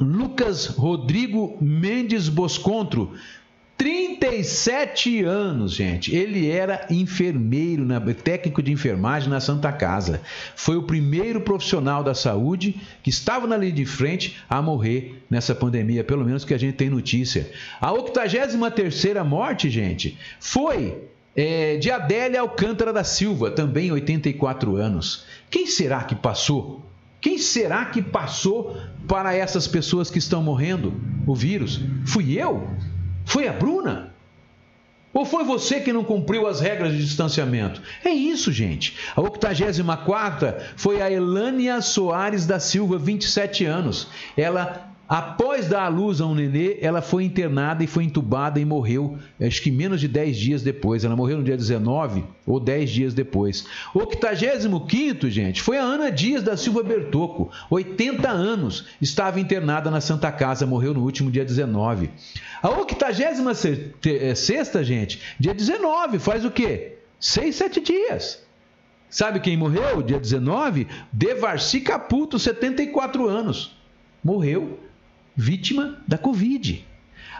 Lucas 0.00 0.66
Rodrigo 0.66 1.56
Mendes 1.60 2.28
Boscontro, 2.28 3.12
37 3.76 5.24
anos, 5.24 5.72
gente. 5.72 6.14
Ele 6.14 6.48
era 6.48 6.86
enfermeiro, 6.88 7.84
técnico 8.14 8.62
de 8.62 8.70
enfermagem 8.70 9.28
na 9.28 9.40
Santa 9.40 9.72
Casa. 9.72 10.20
Foi 10.54 10.76
o 10.76 10.84
primeiro 10.84 11.40
profissional 11.40 12.04
da 12.04 12.14
saúde 12.14 12.80
que 13.02 13.10
estava 13.10 13.46
na 13.46 13.56
linha 13.56 13.72
de 13.72 13.84
frente 13.84 14.38
a 14.48 14.62
morrer 14.62 15.22
nessa 15.28 15.54
pandemia, 15.54 16.04
pelo 16.04 16.24
menos 16.24 16.44
que 16.44 16.54
a 16.54 16.58
gente 16.58 16.74
tem 16.74 16.88
notícia. 16.88 17.50
A 17.80 17.92
83 17.92 18.94
morte, 19.26 19.68
gente, 19.68 20.16
foi 20.38 21.02
é, 21.34 21.76
de 21.76 21.90
Adélia 21.90 22.40
Alcântara 22.40 22.92
da 22.92 23.02
Silva, 23.02 23.50
também 23.50 23.90
84 23.90 24.76
anos. 24.76 25.24
Quem 25.50 25.66
será 25.66 26.04
que 26.04 26.14
passou? 26.14 26.84
Quem 27.20 27.38
será 27.38 27.86
que 27.86 28.02
passou 28.02 28.76
para 29.08 29.34
essas 29.34 29.66
pessoas 29.66 30.10
que 30.10 30.18
estão 30.18 30.42
morrendo 30.42 30.94
o 31.26 31.34
vírus? 31.34 31.80
Fui 32.04 32.38
eu? 32.38 32.68
Foi 33.34 33.48
a 33.48 33.52
Bruna? 33.52 34.14
Ou 35.12 35.24
foi 35.24 35.42
você 35.42 35.80
que 35.80 35.92
não 35.92 36.04
cumpriu 36.04 36.46
as 36.46 36.60
regras 36.60 36.92
de 36.92 37.04
distanciamento? 37.04 37.82
É 38.04 38.10
isso, 38.10 38.52
gente. 38.52 38.96
A 39.16 39.20
84 39.20 40.54
foi 40.76 41.02
a 41.02 41.10
Elânia 41.10 41.80
Soares 41.80 42.46
da 42.46 42.60
Silva, 42.60 42.96
27 42.96 43.64
anos. 43.64 44.06
Ela 44.36 44.88
Após 45.06 45.68
dar 45.68 45.84
à 45.84 45.88
luz 45.88 46.20
a 46.20 46.26
um 46.26 46.34
nenê, 46.34 46.78
ela 46.80 47.02
foi 47.02 47.24
internada 47.24 47.84
e 47.84 47.86
foi 47.86 48.04
entubada 48.04 48.58
e 48.58 48.64
morreu, 48.64 49.18
acho 49.38 49.60
que 49.60 49.70
menos 49.70 50.00
de 50.00 50.08
10 50.08 50.36
dias 50.36 50.62
depois. 50.62 51.04
Ela 51.04 51.14
morreu 51.14 51.36
no 51.36 51.44
dia 51.44 51.58
19 51.58 52.24
ou 52.46 52.58
10 52.58 52.90
dias 52.90 53.12
depois. 53.12 53.66
O 53.94 53.98
85, 53.98 55.28
gente, 55.28 55.60
foi 55.60 55.76
a 55.76 55.82
Ana 55.82 56.10
Dias 56.10 56.42
da 56.42 56.56
Silva 56.56 56.82
Bertoco, 56.82 57.50
80 57.68 58.30
anos, 58.30 58.86
estava 59.00 59.38
internada 59.38 59.90
na 59.90 60.00
Santa 60.00 60.32
Casa, 60.32 60.66
morreu 60.66 60.94
no 60.94 61.02
último 61.02 61.30
dia 61.30 61.44
19. 61.44 62.10
A 62.62 62.70
86, 62.70 63.42
gente, 64.82 65.20
dia 65.38 65.52
19, 65.52 66.18
faz 66.18 66.46
o 66.46 66.50
quê? 66.50 66.94
Seis, 67.20 67.56
sete 67.56 67.80
dias. 67.80 68.42
Sabe 69.10 69.38
quem 69.38 69.56
morreu? 69.56 70.02
Dia 70.02 70.18
19? 70.18 70.88
Devarci 71.12 71.80
Caputo, 71.80 72.38
74 72.38 73.28
anos. 73.28 73.76
Morreu 74.24 74.78
vítima 75.36 75.98
da 76.06 76.18
Covid. 76.18 76.84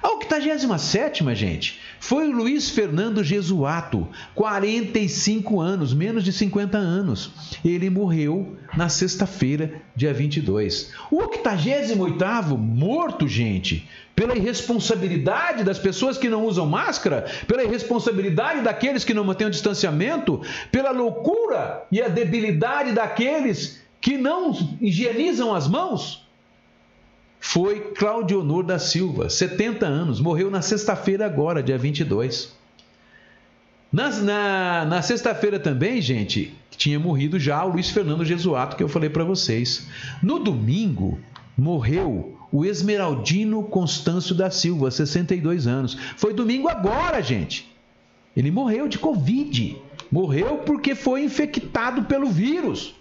A 0.04 0.10
87, 0.16 1.34
gente, 1.34 1.80
foi 1.98 2.28
o 2.28 2.36
Luiz 2.36 2.68
Fernando 2.68 3.24
Jesuato, 3.24 4.06
45 4.34 5.58
anos, 5.60 5.94
menos 5.94 6.22
de 6.22 6.30
50 6.30 6.76
anos. 6.76 7.30
Ele 7.64 7.88
morreu 7.88 8.54
na 8.76 8.90
sexta-feira, 8.90 9.80
dia 9.96 10.12
22. 10.12 10.92
O 11.10 11.22
88, 11.22 12.58
morto, 12.58 13.26
gente, 13.26 13.88
pela 14.14 14.36
irresponsabilidade 14.36 15.64
das 15.64 15.78
pessoas 15.78 16.18
que 16.18 16.28
não 16.28 16.44
usam 16.44 16.66
máscara, 16.66 17.24
pela 17.46 17.64
irresponsabilidade 17.64 18.60
daqueles 18.60 19.04
que 19.04 19.14
não 19.14 19.24
mantêm 19.24 19.46
o 19.46 19.50
distanciamento, 19.50 20.42
pela 20.70 20.90
loucura 20.90 21.86
e 21.90 22.02
a 22.02 22.08
debilidade 22.08 22.92
daqueles 22.92 23.82
que 24.02 24.18
não 24.18 24.52
higienizam 24.82 25.54
as 25.54 25.66
mãos 25.66 26.23
foi 27.46 27.92
Cláudio 27.94 28.40
Honor 28.40 28.64
da 28.64 28.78
Silva, 28.78 29.28
70 29.28 29.84
anos, 29.84 30.18
morreu 30.18 30.50
na 30.50 30.62
sexta-feira 30.62 31.26
agora, 31.26 31.62
dia 31.62 31.76
22. 31.76 32.56
Na, 33.92 34.86
na, 34.86 35.02
sexta-feira 35.02 35.60
também, 35.60 36.00
gente, 36.00 36.54
tinha 36.70 36.98
morrido 36.98 37.38
já 37.38 37.62
o 37.62 37.68
Luiz 37.68 37.90
Fernando 37.90 38.24
Jesuato, 38.24 38.76
que 38.76 38.82
eu 38.82 38.88
falei 38.88 39.10
para 39.10 39.24
vocês. 39.24 39.86
No 40.22 40.38
domingo, 40.38 41.20
morreu 41.56 42.34
o 42.50 42.64
Esmeraldino 42.64 43.62
Constâncio 43.62 44.34
da 44.34 44.50
Silva, 44.50 44.90
62 44.90 45.66
anos. 45.66 45.98
Foi 46.16 46.32
domingo 46.32 46.66
agora, 46.66 47.22
gente. 47.22 47.70
Ele 48.34 48.50
morreu 48.50 48.88
de 48.88 48.98
Covid. 48.98 49.76
Morreu 50.10 50.56
porque 50.64 50.94
foi 50.94 51.22
infectado 51.22 52.04
pelo 52.04 52.26
vírus. 52.26 52.94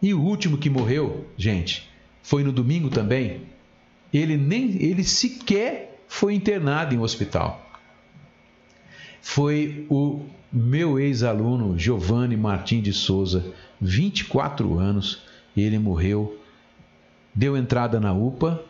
E 0.00 0.14
o 0.14 0.22
último 0.22 0.56
que 0.56 0.70
morreu, 0.70 1.26
gente, 1.36 1.91
foi 2.22 2.44
no 2.44 2.52
domingo 2.52 2.88
também, 2.88 3.42
ele 4.12 4.36
nem 4.36 4.82
ele 4.82 5.04
sequer 5.04 6.02
foi 6.06 6.34
internado 6.34 6.94
em 6.94 6.98
um 6.98 7.02
hospital. 7.02 7.70
Foi 9.20 9.86
o 9.88 10.20
meu 10.52 10.98
ex-aluno 10.98 11.78
Giovanni 11.78 12.36
Martins 12.36 12.82
de 12.82 12.92
Souza, 12.92 13.52
24 13.80 14.78
anos, 14.78 15.22
ele 15.56 15.78
morreu, 15.78 16.38
deu 17.34 17.56
entrada 17.56 17.98
na 17.98 18.12
UPA, 18.12 18.62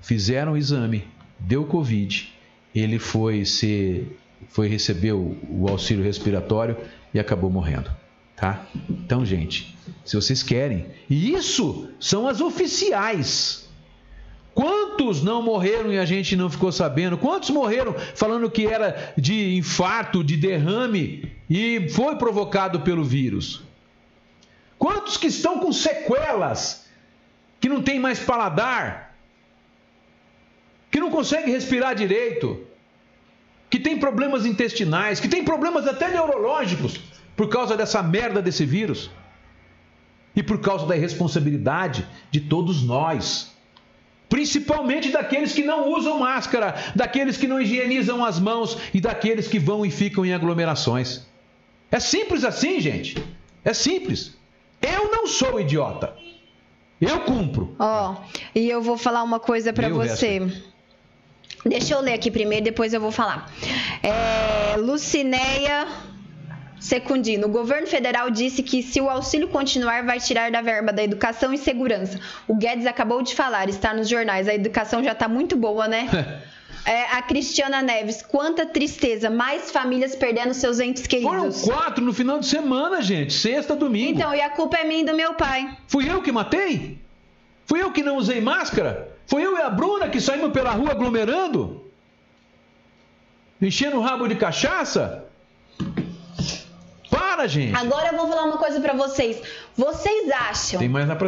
fizeram 0.00 0.52
o 0.52 0.56
exame, 0.56 1.04
deu 1.38 1.64
Covid, 1.64 2.32
ele 2.74 2.98
foi 2.98 3.44
ser 3.44 4.18
foi 4.48 4.66
receber 4.66 5.12
o, 5.12 5.36
o 5.48 5.68
auxílio 5.68 6.02
respiratório 6.02 6.76
e 7.14 7.20
acabou 7.20 7.48
morrendo 7.48 7.90
tá? 8.42 8.66
Então, 8.90 9.24
gente, 9.24 9.71
se 10.04 10.16
vocês 10.16 10.42
querem, 10.42 10.86
e 11.08 11.32
isso 11.32 11.88
são 12.00 12.28
as 12.28 12.40
oficiais. 12.40 13.68
Quantos 14.54 15.22
não 15.22 15.42
morreram 15.42 15.92
e 15.92 15.98
a 15.98 16.04
gente 16.04 16.36
não 16.36 16.50
ficou 16.50 16.70
sabendo? 16.70 17.16
Quantos 17.16 17.50
morreram 17.50 17.94
falando 18.14 18.50
que 18.50 18.66
era 18.66 19.14
de 19.16 19.56
infarto, 19.56 20.22
de 20.22 20.36
derrame 20.36 21.32
e 21.48 21.88
foi 21.88 22.16
provocado 22.16 22.80
pelo 22.80 23.02
vírus? 23.02 23.62
Quantos 24.78 25.16
que 25.16 25.28
estão 25.28 25.58
com 25.58 25.72
sequelas, 25.72 26.86
que 27.60 27.68
não 27.68 27.82
tem 27.82 27.98
mais 27.98 28.18
paladar, 28.18 29.16
que 30.90 31.00
não 31.00 31.10
consegue 31.10 31.50
respirar 31.50 31.94
direito, 31.94 32.66
que 33.70 33.78
tem 33.78 33.98
problemas 33.98 34.44
intestinais, 34.44 35.18
que 35.18 35.28
tem 35.28 35.42
problemas 35.42 35.86
até 35.86 36.10
neurológicos? 36.10 37.00
por 37.36 37.48
causa 37.48 37.76
dessa 37.76 38.02
merda 38.02 38.42
desse 38.42 38.64
vírus 38.64 39.10
e 40.34 40.42
por 40.42 40.60
causa 40.60 40.86
da 40.86 40.96
irresponsabilidade 40.96 42.06
de 42.30 42.40
todos 42.40 42.82
nós. 42.82 43.50
Principalmente 44.28 45.10
daqueles 45.10 45.52
que 45.52 45.62
não 45.62 45.90
usam 45.90 46.18
máscara, 46.18 46.74
daqueles 46.96 47.36
que 47.36 47.46
não 47.46 47.60
higienizam 47.60 48.24
as 48.24 48.40
mãos 48.40 48.78
e 48.94 49.00
daqueles 49.00 49.46
que 49.46 49.58
vão 49.58 49.84
e 49.84 49.90
ficam 49.90 50.24
em 50.24 50.32
aglomerações. 50.32 51.26
É 51.90 52.00
simples 52.00 52.42
assim, 52.42 52.80
gente. 52.80 53.22
É 53.62 53.74
simples. 53.74 54.34
Eu 54.80 55.10
não 55.10 55.26
sou 55.26 55.60
idiota. 55.60 56.16
Eu 56.98 57.20
cumpro. 57.20 57.76
Ó, 57.78 58.12
oh, 58.12 58.38
e 58.54 58.70
eu 58.70 58.80
vou 58.80 58.96
falar 58.96 59.22
uma 59.22 59.38
coisa 59.38 59.72
para 59.72 59.88
você. 59.88 60.38
Resto. 60.38 60.72
Deixa 61.66 61.94
eu 61.94 62.00
ler 62.00 62.14
aqui 62.14 62.30
primeiro, 62.30 62.64
depois 62.64 62.94
eu 62.94 63.00
vou 63.00 63.12
falar. 63.12 63.52
É, 64.02 64.76
Lucinéia 64.78 65.86
Secundino, 66.82 67.46
o 67.46 67.50
governo 67.50 67.86
federal 67.86 68.28
disse 68.28 68.60
que 68.60 68.82
se 68.82 69.00
o 69.00 69.08
auxílio 69.08 69.46
continuar, 69.46 70.04
vai 70.04 70.18
tirar 70.18 70.50
da 70.50 70.60
verba 70.60 70.92
da 70.92 71.02
educação 71.02 71.54
e 71.54 71.58
segurança. 71.58 72.18
O 72.48 72.56
Guedes 72.56 72.86
acabou 72.86 73.22
de 73.22 73.36
falar, 73.36 73.68
está 73.68 73.94
nos 73.94 74.08
jornais. 74.08 74.48
A 74.48 74.54
educação 74.54 75.02
já 75.02 75.12
está 75.12 75.28
muito 75.28 75.56
boa, 75.56 75.86
né? 75.86 76.08
É, 76.84 77.04
a 77.12 77.22
Cristiana 77.22 77.80
Neves, 77.80 78.22
quanta 78.22 78.66
tristeza, 78.66 79.30
mais 79.30 79.70
famílias 79.70 80.16
perdendo 80.16 80.52
seus 80.52 80.80
entes 80.80 81.06
queridos. 81.06 81.60
Foram 81.60 81.78
quatro 81.78 82.04
no 82.04 82.12
final 82.12 82.40
de 82.40 82.46
semana, 82.46 83.00
gente, 83.00 83.32
sexta, 83.32 83.76
domingo. 83.76 84.18
Então, 84.18 84.34
e 84.34 84.40
a 84.40 84.50
culpa 84.50 84.78
é 84.78 84.82
minha 84.82 85.02
e 85.02 85.04
do 85.04 85.14
meu 85.14 85.34
pai. 85.34 85.78
Fui 85.86 86.10
eu 86.10 86.20
que 86.20 86.32
matei? 86.32 86.98
Fui 87.66 87.80
eu 87.80 87.92
que 87.92 88.02
não 88.02 88.16
usei 88.16 88.40
máscara? 88.40 89.16
Fui 89.28 89.46
eu 89.46 89.56
e 89.56 89.62
a 89.62 89.70
Bruna 89.70 90.08
que 90.08 90.20
saímos 90.20 90.50
pela 90.50 90.72
rua 90.72 90.90
aglomerando? 90.90 91.88
Enchendo 93.60 93.98
o 93.98 94.00
rabo 94.00 94.26
de 94.26 94.34
cachaça? 94.34 95.24
Gente. 97.46 97.76
Agora 97.76 98.08
eu 98.08 98.16
vou 98.16 98.28
falar 98.28 98.44
uma 98.44 98.58
coisa 98.58 98.80
para 98.80 98.94
vocês. 98.94 99.40
Vocês 99.76 100.30
acham 100.30 100.80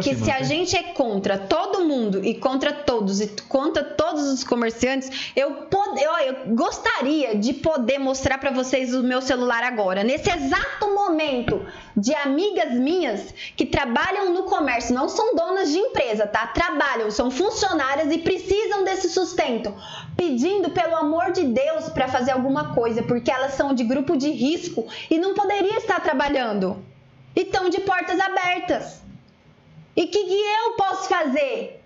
que 0.03 0.15
se 0.15 0.29
a 0.29 0.43
gente 0.43 0.77
é 0.77 0.83
contra 0.83 1.35
todo 1.35 1.83
mundo 1.83 2.23
e 2.23 2.35
contra 2.35 2.71
todos 2.71 3.19
e 3.19 3.27
contra 3.49 3.83
todos 3.83 4.23
os 4.31 4.43
comerciantes, 4.43 5.31
eu, 5.35 5.51
pod... 5.63 5.99
eu, 5.99 6.11
eu 6.19 6.55
gostaria 6.55 7.35
de 7.35 7.53
poder 7.53 7.97
mostrar 7.97 8.37
para 8.37 8.51
vocês 8.51 8.93
o 8.93 9.01
meu 9.01 9.19
celular 9.19 9.63
agora, 9.63 10.03
nesse 10.03 10.29
exato 10.29 10.93
momento, 10.93 11.65
de 11.97 12.13
amigas 12.13 12.71
minhas 12.73 13.33
que 13.55 13.65
trabalham 13.65 14.31
no 14.31 14.43
comércio, 14.43 14.93
não 14.93 15.09
são 15.09 15.35
donas 15.35 15.71
de 15.71 15.79
empresa, 15.79 16.27
tá? 16.27 16.45
Trabalham, 16.45 17.09
são 17.09 17.31
funcionárias 17.31 18.11
e 18.11 18.19
precisam 18.19 18.83
desse 18.83 19.09
sustento, 19.09 19.73
pedindo 20.15 20.69
pelo 20.69 20.95
amor 20.95 21.31
de 21.31 21.45
Deus 21.45 21.89
para 21.89 22.07
fazer 22.07 22.31
alguma 22.31 22.75
coisa, 22.75 23.01
porque 23.01 23.31
elas 23.31 23.53
são 23.53 23.73
de 23.73 23.83
grupo 23.83 24.15
de 24.15 24.29
risco 24.29 24.85
e 25.09 25.17
não 25.17 25.33
poderia 25.33 25.77
estar 25.77 25.99
trabalhando 25.99 26.77
e 27.35 27.41
estão 27.41 27.69
de 27.69 27.81
portas 27.81 28.19
abertas. 28.19 29.01
E 29.95 30.03
o 30.03 30.07
que, 30.07 30.23
que 30.25 30.41
eu 30.41 30.73
posso 30.73 31.07
fazer? 31.07 31.81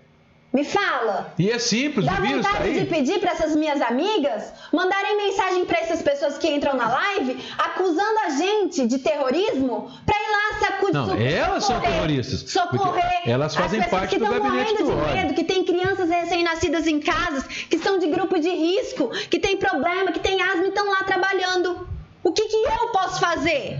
Me 0.52 0.64
fala. 0.64 1.32
E 1.38 1.48
é 1.48 1.60
simples, 1.60 2.06
Dá 2.06 2.14
o 2.14 2.22
vírus 2.22 2.44
vontade 2.44 2.58
tá 2.58 2.64
aí. 2.64 2.80
de 2.80 2.86
pedir 2.86 3.20
para 3.20 3.30
essas 3.30 3.54
minhas 3.54 3.80
amigas 3.80 4.52
mandarem 4.72 5.16
mensagem 5.16 5.64
para 5.64 5.78
essas 5.78 6.02
pessoas 6.02 6.38
que 6.38 6.48
entram 6.48 6.74
na 6.74 6.88
live 6.88 7.38
acusando 7.56 8.18
a 8.26 8.30
gente 8.30 8.84
de 8.84 8.98
terrorismo 8.98 9.88
para 10.04 10.16
ir 10.16 10.28
lá 10.28 10.58
sacudir. 10.58 10.92
Não, 10.92 11.14
elas 11.16 11.64
são 11.64 11.80
terroristas. 11.80 12.50
Socorrer. 12.50 13.22
Elas 13.26 13.54
fazem 13.54 13.80
parte 13.84 14.18
do 14.18 14.26
gabinete 14.26 14.82
do 14.82 14.90
de 14.90 15.14
medo, 15.14 15.34
que 15.34 15.44
tem 15.44 15.62
crianças 15.62 16.10
recém-nascidas 16.10 16.84
em 16.88 16.98
casas, 16.98 17.46
que 17.46 17.78
são 17.78 18.00
de 18.00 18.08
grupo 18.08 18.40
de 18.40 18.50
risco, 18.50 19.08
que 19.30 19.38
tem 19.38 19.56
problema, 19.56 20.10
que 20.10 20.18
tem 20.18 20.42
asma 20.42 20.64
e 20.64 20.68
estão 20.68 20.90
lá 20.90 21.04
trabalhando. 21.04 21.88
O 22.24 22.32
que, 22.32 22.42
que 22.48 22.56
eu 22.56 22.88
posso 22.88 23.20
fazer? 23.20 23.78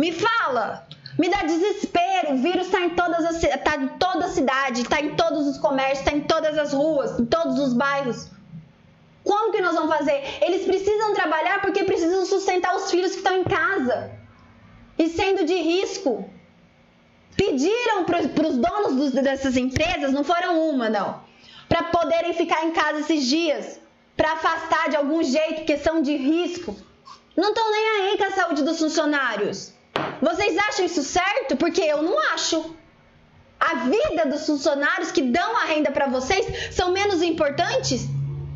Me 0.00 0.12
fala. 0.12 0.86
Me 1.18 1.28
dá 1.28 1.42
desespero. 1.42 2.32
O 2.32 2.38
vírus 2.38 2.66
está 2.66 2.80
em, 2.80 2.90
todas 2.90 3.22
as, 3.22 3.40
tá 3.62 3.76
em 3.76 3.88
toda 3.98 4.24
a 4.24 4.28
cidade, 4.30 4.80
está 4.80 4.98
em 4.98 5.14
todos 5.14 5.46
os 5.46 5.58
comércios, 5.58 5.98
está 5.98 6.12
em 6.12 6.22
todas 6.22 6.56
as 6.56 6.72
ruas, 6.72 7.20
em 7.20 7.26
todos 7.26 7.58
os 7.58 7.74
bairros. 7.74 8.30
Como 9.22 9.52
que 9.52 9.60
nós 9.60 9.74
vamos 9.74 9.94
fazer? 9.94 10.22
Eles 10.40 10.64
precisam 10.64 11.12
trabalhar 11.12 11.60
porque 11.60 11.84
precisam 11.84 12.24
sustentar 12.24 12.74
os 12.74 12.90
filhos 12.90 13.12
que 13.12 13.18
estão 13.18 13.36
em 13.36 13.44
casa. 13.44 14.10
E 14.98 15.10
sendo 15.10 15.44
de 15.44 15.56
risco. 15.56 16.24
Pediram 17.36 18.04
para 18.04 18.48
os 18.48 18.56
donos 18.56 18.96
dos, 18.96 19.12
dessas 19.12 19.56
empresas, 19.56 20.12
não 20.12 20.24
foram 20.24 20.68
uma, 20.68 20.90
não, 20.90 21.22
para 21.68 21.84
poderem 21.84 22.34
ficar 22.34 22.64
em 22.64 22.72
casa 22.72 23.00
esses 23.00 23.24
dias, 23.24 23.80
para 24.16 24.32
afastar 24.32 24.90
de 24.90 24.96
algum 24.96 25.22
jeito, 25.22 25.56
porque 25.56 25.78
são 25.78 26.02
de 26.02 26.16
risco. 26.16 26.76
Não 27.36 27.50
estão 27.50 27.70
nem 27.70 27.88
aí 27.88 28.18
com 28.18 28.24
a 28.24 28.30
saúde 28.30 28.62
dos 28.62 28.78
funcionários. 28.78 29.72
Vocês 30.20 30.56
acham 30.58 30.84
isso 30.84 31.02
certo? 31.02 31.56
Porque 31.56 31.80
eu 31.80 32.02
não 32.02 32.18
acho. 32.32 32.76
A 33.58 33.74
vida 33.84 34.26
dos 34.26 34.46
funcionários 34.46 35.12
que 35.12 35.22
dão 35.22 35.56
a 35.56 35.64
renda 35.64 35.90
para 35.90 36.06
vocês 36.06 36.74
são 36.74 36.92
menos 36.92 37.22
importantes? 37.22 38.06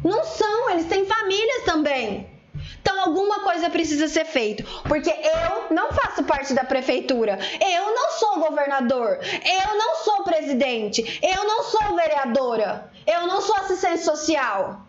Não 0.03 0.25
são, 0.25 0.71
eles 0.71 0.87
têm 0.87 1.05
famílias 1.05 1.65
também. 1.65 2.35
Então 2.81 3.01
alguma 3.01 3.41
coisa 3.41 3.69
precisa 3.71 4.09
ser 4.09 4.25
feita, 4.25 4.65
porque 4.89 5.11
eu 5.11 5.75
não 5.75 5.93
faço 5.93 6.25
parte 6.25 6.55
da 6.55 6.65
prefeitura, 6.65 7.39
eu 7.61 7.95
não 7.95 8.11
sou 8.12 8.41
governador, 8.41 9.19
eu 9.23 9.79
não 9.79 9.97
sou 9.97 10.23
presidente, 10.23 11.21
eu 11.23 11.45
não 11.45 11.62
sou 11.65 11.97
vereadora, 11.97 12.91
eu 13.07 13.27
não 13.27 13.41
sou 13.41 13.57
assistente 13.57 14.03
social. 14.05 14.84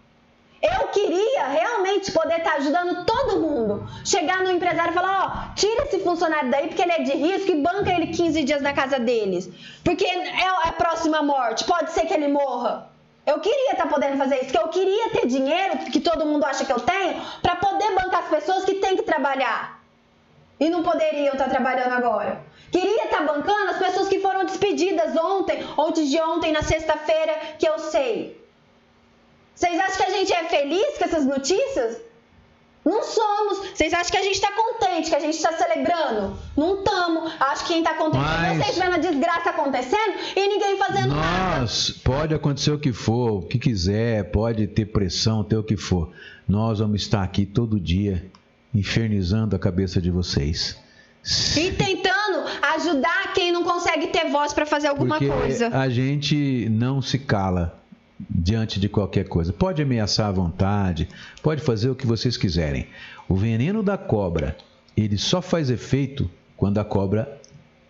Eu 0.65 0.87
queria 0.87 1.47
realmente 1.47 2.11
poder 2.11 2.37
estar 2.37 2.51
tá 2.51 2.57
ajudando 2.57 3.05
todo 3.05 3.39
mundo. 3.39 3.87
Chegar 4.03 4.41
no 4.41 4.51
empresário 4.51 4.91
e 4.91 4.93
falar: 4.93 5.25
ó, 5.25 5.55
tira 5.55 5.83
esse 5.83 5.99
funcionário 5.99 6.49
daí 6.49 6.67
porque 6.67 6.81
ele 6.81 6.91
é 6.91 7.03
de 7.03 7.11
risco 7.11 7.51
e 7.51 7.61
banca 7.61 7.91
ele 7.91 8.07
15 8.07 8.43
dias 8.43 8.61
na 8.61 8.73
casa 8.73 8.99
deles. 8.99 9.49
Porque 9.83 10.05
é 10.05 10.47
a 10.63 10.71
próxima 10.71 11.21
morte, 11.21 11.65
pode 11.65 11.91
ser 11.91 12.05
que 12.05 12.13
ele 12.13 12.27
morra. 12.27 12.89
Eu 13.25 13.39
queria 13.39 13.71
estar 13.71 13.83
tá 13.85 13.89
podendo 13.89 14.17
fazer 14.17 14.41
isso, 14.41 14.51
que 14.51 14.57
eu 14.57 14.67
queria 14.67 15.09
ter 15.09 15.27
dinheiro, 15.27 15.77
que 15.91 15.99
todo 15.99 16.25
mundo 16.25 16.45
acha 16.45 16.63
que 16.63 16.71
eu 16.71 16.79
tenho, 16.79 17.19
para 17.41 17.55
poder 17.55 17.93
bancar 17.95 18.23
as 18.23 18.29
pessoas 18.29 18.65
que 18.65 18.75
têm 18.75 18.95
que 18.95 19.03
trabalhar 19.03 19.81
e 20.59 20.69
não 20.69 20.83
poderiam 20.83 21.33
estar 21.33 21.45
tá 21.45 21.49
trabalhando 21.49 21.93
agora. 21.93 22.41
Queria 22.71 23.05
estar 23.05 23.17
tá 23.17 23.23
bancando 23.23 23.71
as 23.71 23.77
pessoas 23.77 24.07
que 24.07 24.19
foram 24.19 24.45
despedidas 24.45 25.15
ontem, 25.15 25.59
antes 25.77 26.09
de 26.09 26.19
ontem, 26.21 26.51
na 26.51 26.61
sexta-feira, 26.61 27.33
que 27.57 27.67
eu 27.67 27.79
sei. 27.79 28.44
Vocês 29.56 29.80
acham 29.80 29.95
que 29.95 30.03
a 30.03 30.18
gente 30.18 30.34
é 30.34 30.44
feliz 30.49 30.98
com 30.98 31.06
essas 31.06 31.26
notícias? 31.26 32.02
Não 32.84 33.02
somos. 33.02 33.69
Vocês 33.73 33.91
acham 33.94 34.11
que 34.11 34.18
a 34.18 34.22
gente 34.22 34.36
está 34.36 34.52
contente, 34.52 35.10
que 35.10 35.15
a 35.15 35.19
gente 35.19 35.36
está 35.36 35.53
celebrando? 35.53 36.38
Não 36.56 36.76
estamos. 36.77 37.34
Acho 37.40 37.64
que 37.64 37.69
quem 37.69 37.80
está 37.80 37.95
contente 37.95 38.23
Mas... 38.23 38.60
é 38.60 38.64
vocês 38.64 38.77
vendo 38.77 38.94
a 38.94 38.98
desgraça 38.98 39.49
acontecendo 39.49 40.14
e 40.36 40.48
ninguém 40.48 40.77
fazendo 40.77 41.07
Nós, 41.07 41.15
nada. 41.15 41.61
Nós, 41.61 41.91
pode 42.03 42.36
acontecer 42.36 42.72
o 42.72 42.77
que 42.77 42.94
for, 42.94 43.32
o 43.32 43.41
que 43.41 43.57
quiser, 43.57 44.26
pode 44.26 44.68
ter 44.68 44.86
pressão, 44.86 45.44
ter 45.44 45.57
o 45.57 45.64
que 45.64 45.76
for. 45.76 46.11
Nós 46.48 46.77
vamos 46.77 47.02
estar 47.02 47.23
aqui 47.23 47.44
todo 47.44 47.80
dia 47.80 48.23
infernizando 48.72 49.56
a 49.56 49.60
cabeça 49.60 49.99
de 49.99 50.11
vocês. 50.11 50.77
E 51.57 51.72
tentando 51.72 52.45
ajudar 52.76 53.34
quem 53.34 53.52
não 53.52 53.64
consegue 53.64 54.07
ter 54.07 54.30
voz 54.30 54.53
para 54.53 54.65
fazer 54.65 54.90
alguma 54.90 55.18
Porque 55.18 55.34
coisa. 55.34 55.69
A 55.69 55.90
gente 55.90 56.68
não 56.69 57.02
se 57.02 57.18
cala 57.18 57.84
diante 58.19 58.79
de 58.79 58.87
qualquer 58.87 59.27
coisa. 59.27 59.51
Pode 59.51 59.81
ameaçar 59.81 60.27
à 60.27 60.31
vontade, 60.31 61.07
pode 61.41 61.61
fazer 61.61 61.89
o 61.89 61.95
que 61.95 62.07
vocês 62.07 62.37
quiserem. 62.37 62.87
O 63.27 63.35
veneno 63.35 63.83
da 63.83 63.97
cobra, 63.97 64.55
ele 64.95 65.17
só 65.17 65.41
faz 65.41 65.69
efeito 65.69 66.29
quando 66.55 66.77
a 66.77 66.85
cobra 66.85 67.39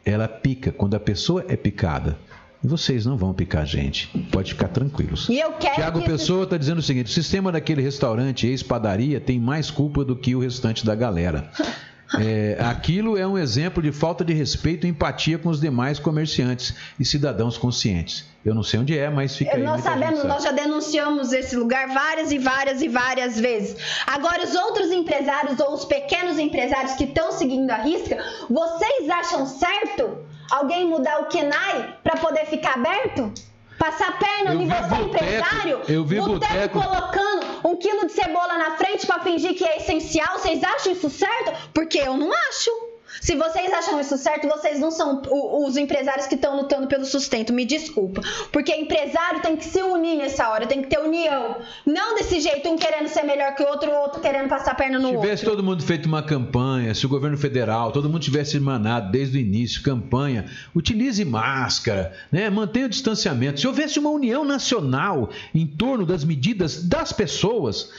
ela 0.03 0.27
pica, 0.27 0.71
quando 0.71 0.95
a 0.95 0.99
pessoa 0.99 1.45
é 1.47 1.55
picada. 1.55 2.17
Vocês 2.63 3.05
não 3.05 3.15
vão 3.15 3.33
picar 3.33 3.61
a 3.61 3.65
gente. 3.65 4.07
Pode 4.31 4.53
ficar 4.53 4.69
tranquilos. 4.69 5.29
E 5.29 5.39
eu 5.39 5.53
quero 5.53 5.75
Tiago 5.75 6.01
que 6.01 6.07
Pessoa 6.07 6.45
está 6.45 6.57
dizendo 6.57 6.79
o 6.79 6.81
seguinte: 6.81 7.07
o 7.07 7.13
sistema 7.13 7.51
daquele 7.51 7.81
restaurante 7.81 8.47
ex-padaria 8.47 9.19
tem 9.19 9.39
mais 9.39 9.69
culpa 9.69 10.03
do 10.03 10.15
que 10.15 10.35
o 10.35 10.39
restante 10.39 10.85
da 10.85 10.95
galera. 10.95 11.51
É, 12.19 12.57
aquilo 12.59 13.17
é 13.17 13.25
um 13.25 13.37
exemplo 13.37 13.81
de 13.81 13.91
falta 13.91 14.23
de 14.23 14.33
respeito 14.33 14.85
e 14.85 14.89
empatia 14.89 15.39
com 15.39 15.49
os 15.49 15.59
demais 15.59 15.97
comerciantes 15.97 16.75
e 16.99 17.05
cidadãos 17.05 17.57
conscientes. 17.57 18.25
Eu 18.45 18.53
não 18.53 18.61
sei 18.61 18.79
onde 18.79 18.97
é, 18.97 19.09
mas 19.09 19.35
fica 19.35 19.55
aí. 19.55 19.63
Nós 19.63 19.81
sabemos, 19.81 20.23
nós 20.23 20.43
já 20.43 20.51
denunciamos 20.51 21.33
esse 21.33 21.55
lugar 21.55 21.87
várias 21.87 22.31
e 22.31 22.37
várias 22.37 22.81
e 22.81 22.87
várias 22.87 23.39
vezes. 23.39 23.75
Agora, 24.05 24.43
os 24.43 24.53
outros 24.53 24.91
empresários 24.91 25.59
ou 25.59 25.73
os 25.73 25.83
pequenos 25.85 26.37
empresários 26.37 26.93
que 26.93 27.05
estão 27.05 27.31
seguindo 27.31 27.71
a 27.71 27.77
risca, 27.77 28.23
vocês 28.47 29.09
acham 29.09 29.47
certo 29.47 30.17
alguém 30.51 30.87
mudar 30.87 31.21
o 31.21 31.25
KENAI 31.25 31.97
para 32.03 32.17
poder 32.17 32.45
ficar 32.45 32.75
aberto? 32.75 33.33
Passar 33.77 34.09
a 34.09 34.11
perna 34.13 34.53
eu 34.53 34.61
em 34.61 34.67
você, 34.67 34.95
empresário? 35.01 35.81
Eu 35.87 36.05
vi 36.05 36.19
boteco, 36.19 36.79
boteco 36.79 36.81
colocando 36.81 37.67
um 37.67 37.75
quilo 37.75 38.05
de 38.05 38.13
cebola 38.13 38.57
na 38.57 38.77
frente 38.77 39.05
para 39.05 39.19
fingir 39.19 39.55
que 39.55 39.65
é 39.65 39.77
essencial. 39.77 40.39
Vocês 40.39 40.63
acham 40.63 40.93
isso 40.93 41.09
certo? 41.09 41.51
Porque 41.73 41.99
eu 41.99 42.15
não 42.15 42.31
acho. 42.31 42.94
Se 43.25 43.35
vocês 43.35 43.73
acham 43.73 43.99
isso 43.99 44.19
certo, 44.19 44.47
vocês 44.47 44.79
não 44.79 44.91
são 44.91 45.19
os 45.65 45.75
empresários 45.77 46.27
que 46.27 46.35
estão 46.35 46.55
lutando 46.55 46.85
pelo 46.85 47.03
sustento. 47.03 47.51
Me 47.51 47.65
desculpa. 47.65 48.21
Porque 48.51 48.71
empresário 48.71 49.41
tem 49.41 49.57
que 49.57 49.65
se 49.65 49.81
unir 49.81 50.15
nessa 50.15 50.47
hora, 50.47 50.67
tem 50.67 50.83
que 50.83 50.89
ter 50.89 50.99
união. 50.99 51.57
Não 51.87 52.13
desse 52.13 52.39
jeito, 52.39 52.69
um 52.69 52.77
querendo 52.77 53.07
ser 53.07 53.23
melhor 53.23 53.55
que 53.55 53.63
o 53.63 53.67
outro, 53.67 53.89
o 53.89 53.95
outro 53.95 54.21
querendo 54.21 54.47
passar 54.47 54.73
a 54.73 54.75
perna 54.75 54.99
no 54.99 55.07
outro. 55.07 55.21
Se 55.21 55.25
tivesse 55.25 55.43
todo 55.43 55.63
mundo 55.63 55.81
feito 55.81 56.05
uma 56.05 56.21
campanha, 56.21 56.93
se 56.93 57.03
o 57.03 57.09
governo 57.09 57.35
federal, 57.35 57.91
todo 57.91 58.07
mundo 58.07 58.21
tivesse 58.21 58.57
emanado 58.57 59.11
desde 59.11 59.39
o 59.39 59.41
início, 59.41 59.81
campanha, 59.81 60.45
utilize 60.75 61.25
máscara, 61.25 62.13
né? 62.31 62.47
mantenha 62.51 62.85
o 62.85 62.89
distanciamento. 62.89 63.59
Se 63.59 63.65
houvesse 63.65 63.97
uma 63.97 64.11
união 64.11 64.45
nacional 64.45 65.31
em 65.51 65.65
torno 65.65 66.05
das 66.05 66.23
medidas 66.23 66.83
das 66.83 67.11
pessoas, 67.11 67.89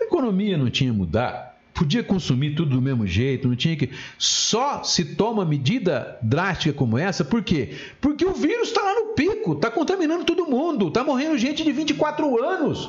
a 0.00 0.04
economia 0.04 0.56
não 0.56 0.70
tinha 0.70 0.94
mudado 0.94 1.51
podia 1.82 2.04
consumir 2.04 2.54
tudo 2.54 2.76
do 2.76 2.80
mesmo 2.80 3.04
jeito, 3.04 3.48
não 3.48 3.56
tinha 3.56 3.76
que. 3.76 3.90
Só 4.16 4.84
se 4.84 5.16
toma 5.16 5.44
medida 5.44 6.16
drástica 6.22 6.72
como 6.72 6.96
essa, 6.96 7.24
por 7.24 7.42
quê? 7.42 7.74
Porque 8.00 8.24
o 8.24 8.32
vírus 8.32 8.68
está 8.68 8.80
lá 8.80 8.94
no 8.94 9.14
pico, 9.14 9.54
está 9.54 9.68
contaminando 9.68 10.24
todo 10.24 10.46
mundo, 10.46 10.88
está 10.88 11.02
morrendo 11.02 11.36
gente 11.36 11.64
de 11.64 11.72
24 11.72 12.40
anos. 12.40 12.88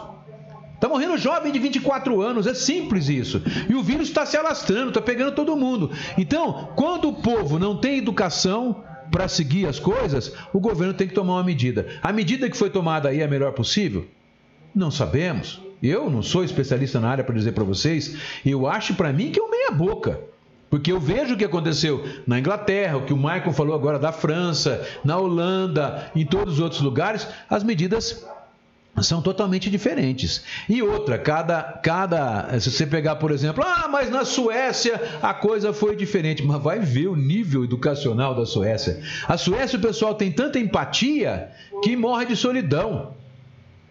Está 0.75 0.87
morrendo 0.87 1.17
jovem 1.17 1.51
de 1.51 1.57
24 1.57 2.21
anos, 2.21 2.45
é 2.45 2.53
simples 2.53 3.09
isso. 3.09 3.41
E 3.67 3.73
o 3.73 3.81
vírus 3.81 4.09
está 4.09 4.27
se 4.27 4.37
alastrando, 4.37 4.89
está 4.89 5.01
pegando 5.01 5.33
todo 5.33 5.55
mundo. 5.55 5.89
Então, 6.15 6.69
quando 6.75 7.09
o 7.09 7.13
povo 7.13 7.57
não 7.57 7.77
tem 7.77 7.97
educação 7.97 8.83
para 9.09 9.27
seguir 9.27 9.65
as 9.65 9.79
coisas, 9.79 10.35
o 10.53 10.59
governo 10.59 10.93
tem 10.93 11.07
que 11.07 11.15
tomar 11.15 11.33
uma 11.33 11.43
medida. 11.43 11.87
A 12.01 12.13
medida 12.13 12.49
que 12.49 12.57
foi 12.57 12.69
tomada 12.69 13.09
aí 13.09 13.21
é 13.21 13.23
a 13.23 13.27
melhor 13.27 13.53
possível? 13.53 14.05
Não 14.75 14.91
sabemos. 14.91 15.61
Eu 15.83 16.09
não 16.09 16.23
sou 16.23 16.45
especialista 16.45 16.97
na 16.97 17.09
área 17.09 17.25
para 17.25 17.35
dizer 17.35 17.51
para 17.51 17.65
vocês. 17.65 18.15
Eu 18.45 18.65
acho 18.65 18.95
para 18.95 19.11
mim 19.11 19.31
que 19.31 19.39
é 19.39 19.43
um 19.43 19.51
meia 19.51 19.69
boca. 19.69 20.17
Porque 20.69 20.91
eu 20.91 20.99
vejo 20.99 21.35
o 21.35 21.37
que 21.37 21.43
aconteceu 21.43 22.03
na 22.25 22.39
Inglaterra, 22.39 22.97
o 22.97 23.05
que 23.05 23.13
o 23.13 23.17
Michael 23.17 23.51
falou 23.51 23.75
agora 23.75 23.99
da 23.99 24.11
França, 24.11 24.87
na 25.03 25.17
Holanda, 25.17 26.09
em 26.15 26.25
todos 26.25 26.55
os 26.55 26.59
outros 26.59 26.81
lugares, 26.81 27.27
as 27.47 27.63
medidas 27.63 28.25
são 29.01 29.21
totalmente 29.21 29.69
diferentes. 29.69 30.43
E 30.69 30.81
outra, 30.81 31.17
cada, 31.17 31.61
cada. 31.61 32.59
Se 32.59 32.71
você 32.71 32.87
pegar, 32.87 33.17
por 33.17 33.31
exemplo, 33.31 33.63
ah, 33.63 33.87
mas 33.87 34.09
na 34.09 34.23
Suécia 34.23 34.99
a 35.21 35.33
coisa 35.33 35.73
foi 35.73 35.95
diferente. 35.95 36.43
Mas 36.43 36.61
vai 36.61 36.79
ver 36.79 37.07
o 37.07 37.15
nível 37.15 37.63
educacional 37.63 38.33
da 38.33 38.45
Suécia. 38.45 39.01
A 39.27 39.37
Suécia, 39.37 39.77
o 39.77 39.81
pessoal 39.81 40.15
tem 40.15 40.31
tanta 40.31 40.57
empatia 40.57 41.51
que 41.83 41.95
morre 41.95 42.25
de 42.25 42.35
solidão. 42.35 43.13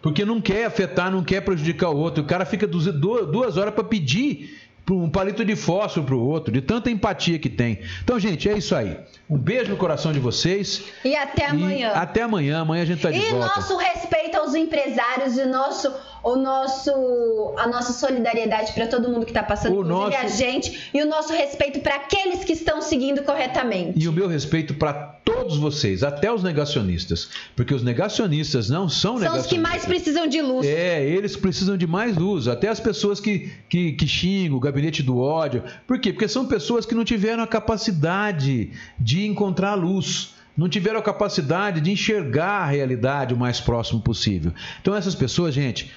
Porque 0.03 0.25
não 0.25 0.41
quer 0.41 0.65
afetar, 0.65 1.09
não 1.09 1.23
quer 1.23 1.41
prejudicar 1.41 1.89
o 1.89 1.97
outro. 1.97 2.23
O 2.23 2.27
cara 2.27 2.45
fica 2.45 2.67
duas 2.67 3.57
horas 3.57 3.73
para 3.73 3.85
pedir 3.85 4.59
um 4.91 5.09
palito 5.09 5.45
de 5.45 5.55
fósforo 5.55 6.05
para 6.05 6.15
o 6.15 6.27
outro, 6.27 6.51
de 6.51 6.61
tanta 6.61 6.91
empatia 6.91 7.39
que 7.39 7.49
tem. 7.49 7.79
Então, 8.03 8.19
gente, 8.19 8.49
é 8.49 8.57
isso 8.57 8.75
aí. 8.75 8.97
Um 9.29 9.37
beijo 9.37 9.71
no 9.71 9.77
coração 9.77 10.11
de 10.11 10.19
vocês. 10.19 10.83
E 11.05 11.15
até 11.15 11.45
amanhã. 11.45 11.87
E 11.87 11.97
até 11.97 12.21
amanhã. 12.21 12.59
Amanhã 12.59 12.83
a 12.83 12.85
gente 12.85 12.97
está 12.97 13.11
de 13.11 13.17
e 13.17 13.29
volta. 13.29 13.45
E 13.45 13.55
nosso 13.55 13.77
respeito 13.77 14.35
aos 14.35 14.53
empresários 14.53 15.37
e 15.37 15.45
nosso 15.45 15.89
o 16.23 16.37
nosso, 16.37 17.53
a 17.57 17.67
nossa 17.67 17.91
solidariedade 17.91 18.71
para 18.71 18.87
todo 18.87 19.09
mundo 19.09 19.25
que 19.25 19.31
está 19.31 19.43
passando, 19.43 19.77
o 19.77 19.83
nosso... 19.83 20.15
a 20.15 20.27
gente, 20.27 20.89
e 20.93 21.01
o 21.01 21.05
nosso 21.05 21.33
respeito 21.33 21.81
para 21.81 21.95
aqueles 21.95 22.45
que 22.45 22.53
estão 22.53 22.81
seguindo 22.81 23.23
corretamente. 23.23 23.99
E 23.99 24.07
o 24.07 24.13
meu 24.13 24.27
respeito 24.27 24.73
para 24.73 24.93
todos 24.93 25.57
vocês, 25.57 26.01
até 26.01 26.31
os 26.31 26.41
negacionistas, 26.41 27.29
porque 27.57 27.73
os 27.73 27.83
negacionistas 27.83 28.69
não 28.69 28.87
são, 28.87 29.13
são 29.13 29.19
negacionistas. 29.19 29.49
São 29.49 29.59
os 29.59 29.65
que 29.65 29.71
mais 29.71 29.85
precisam 29.85 30.25
de 30.25 30.41
luz. 30.41 30.65
É, 30.65 31.03
eles 31.05 31.35
precisam 31.35 31.75
de 31.75 31.85
mais 31.85 32.15
luz, 32.15 32.47
até 32.47 32.69
as 32.69 32.79
pessoas 32.79 33.19
que, 33.19 33.51
que, 33.67 33.91
que 33.91 34.07
xingam, 34.07 34.55
o 34.55 34.61
gabinete 34.61 35.03
do 35.03 35.19
ódio. 35.19 35.61
Por 35.85 35.99
quê? 35.99 36.13
Porque 36.13 36.29
são 36.29 36.45
pessoas 36.45 36.85
que 36.85 36.95
não 36.95 37.03
tiveram 37.03 37.43
a 37.43 37.47
capacidade 37.47 38.71
de 38.97 39.25
encontrar 39.25 39.73
luz 39.73 40.33
não 40.55 40.69
tiveram 40.69 40.99
a 40.99 41.01
capacidade 41.01 41.81
de 41.81 41.91
enxergar 41.91 42.61
a 42.61 42.65
realidade 42.65 43.33
o 43.33 43.37
mais 43.37 43.59
próximo 43.59 43.99
possível. 43.99 44.53
Então, 44.81 44.95
essas 44.95 45.15
pessoas, 45.15 45.53
gente, 45.53 45.91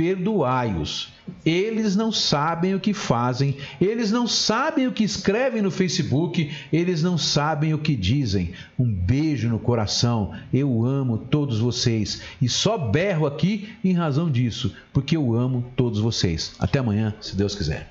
perdoai-os. 0.00 1.12
Eles 1.44 1.94
não 1.94 2.10
sabem 2.10 2.74
o 2.74 2.80
que 2.80 2.94
fazem, 2.94 3.58
eles 3.78 4.10
não 4.10 4.26
sabem 4.26 4.86
o 4.86 4.92
que 4.92 5.04
escrevem 5.04 5.60
no 5.60 5.70
Facebook, 5.70 6.50
eles 6.72 7.02
não 7.02 7.18
sabem 7.18 7.74
o 7.74 7.78
que 7.78 7.94
dizem. 7.94 8.52
Um 8.78 8.90
beijo 8.90 9.50
no 9.50 9.58
coração, 9.58 10.32
eu 10.54 10.86
amo 10.86 11.18
todos 11.18 11.58
vocês 11.58 12.22
e 12.40 12.48
só 12.48 12.78
berro 12.78 13.26
aqui 13.26 13.68
em 13.84 13.92
razão 13.92 14.30
disso, 14.30 14.74
porque 14.90 15.14
eu 15.14 15.34
amo 15.34 15.66
todos 15.76 16.00
vocês. 16.00 16.54
Até 16.58 16.78
amanhã, 16.78 17.14
se 17.20 17.36
Deus 17.36 17.54
quiser. 17.54 17.86